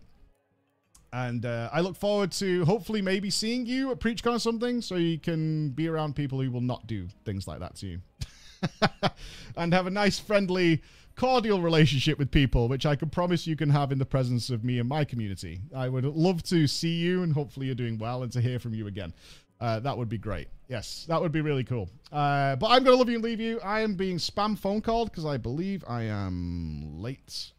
And 1.14 1.46
uh, 1.46 1.70
I 1.72 1.80
look 1.80 1.96
forward 1.96 2.34
to 2.34 2.66
hopefully 2.66 3.02
maybe 3.02 3.30
seeing 3.30 3.66
you 3.66 3.92
at 3.92 4.00
PreachCon 4.02 4.36
or 4.36 4.40
something 4.40 4.82
so 4.82 4.96
you 4.96 5.18
can 5.18 5.70
be 5.70 5.88
around 5.88 6.18
people 6.18 6.42
who 6.42 6.52
will 6.52 6.60
not 6.60 6.86
do 6.86 7.08
things 7.24 7.48
like 7.48 7.62
that 7.62 7.76
to 7.78 7.88
you. 7.88 8.02
and 9.56 9.74
have 9.74 9.88
a 9.88 9.92
nice, 9.92 10.20
friendly, 10.20 10.82
cordial 11.16 11.62
relationship 11.62 12.18
with 12.18 12.32
people, 12.32 12.68
which 12.68 12.86
I 12.86 12.96
can 12.96 13.10
promise 13.10 13.46
you 13.46 13.56
can 13.56 13.70
have 13.70 13.92
in 13.92 14.00
the 14.00 14.06
presence 14.06 14.50
of 14.50 14.64
me 14.64 14.80
and 14.80 14.90
my 14.90 15.06
community. 15.06 15.62
I 15.76 15.90
would 15.90 16.06
love 16.06 16.44
to 16.44 16.68
see 16.68 16.96
you 16.96 17.24
and 17.24 17.34
hopefully 17.34 17.68
you're 17.68 17.76
doing 17.76 17.98
well 17.98 18.24
and 18.24 18.32
to 18.32 18.42
hear 18.42 18.60
from 18.60 18.74
you 18.74 18.88
again. 18.88 19.14
Uh, 19.64 19.80
that 19.80 19.98
would 19.98 20.10
be 20.10 20.18
great. 20.18 20.50
Yes, 20.68 21.06
that 21.08 21.22
would 21.22 21.32
be 21.32 21.40
really 21.40 21.64
cool. 21.64 21.90
Uh, 22.12 22.58
but 22.58 22.68
I'm 22.68 22.84
going 22.84 22.96
to 22.96 22.98
love 22.98 23.08
you 23.08 23.16
and 23.16 23.24
leave 23.24 23.40
you. 23.40 23.62
I 23.62 23.80
am 23.80 23.96
being 23.96 24.18
spam 24.18 24.60
phone 24.60 24.82
called 24.82 25.10
because 25.10 25.26
I 25.26 25.38
believe 25.38 25.86
I 25.88 26.04
am 26.04 27.00
late 27.00 27.54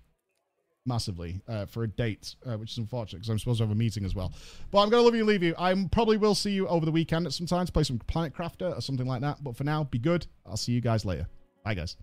massively 0.85 1.41
uh, 1.49 1.65
for 1.65 1.85
a 1.85 1.89
date, 1.89 2.35
uh, 2.45 2.59
which 2.59 2.73
is 2.73 2.79
unfortunate 2.79 3.21
because 3.21 3.31
I'm 3.31 3.39
supposed 3.39 3.57
to 3.61 3.65
have 3.65 3.71
a 3.71 3.75
meeting 3.75 4.05
as 4.05 4.15
well. 4.15 4.35
But 4.71 4.81
I'm 4.81 4.91
going 4.91 5.01
to 5.01 5.05
love 5.05 5.15
you 5.15 5.21
and 5.21 5.29
leave 5.29 5.43
you. 5.43 5.55
I 5.57 5.75
probably 5.93 6.19
will 6.19 6.35
see 6.35 6.51
you 6.51 6.69
over 6.69 6.85
the 6.85 6.93
weekend 6.93 7.25
at 7.25 7.33
some 7.33 7.47
time 7.47 7.65
to 7.65 7.73
play 7.73 7.85
some 7.85 7.99
Planet 8.01 8.35
Crafter 8.35 8.77
or 8.77 8.83
something 8.83 9.07
like 9.07 9.23
that. 9.23 9.43
But 9.43 9.57
for 9.57 9.65
now, 9.65 9.85
be 9.85 9.99
good. 9.99 10.27
I'll 10.45 10.59
see 10.59 10.73
you 10.73 10.83
guys 10.83 11.07
later. 11.07 11.27
Bye, 11.65 11.73
guys. 11.73 11.97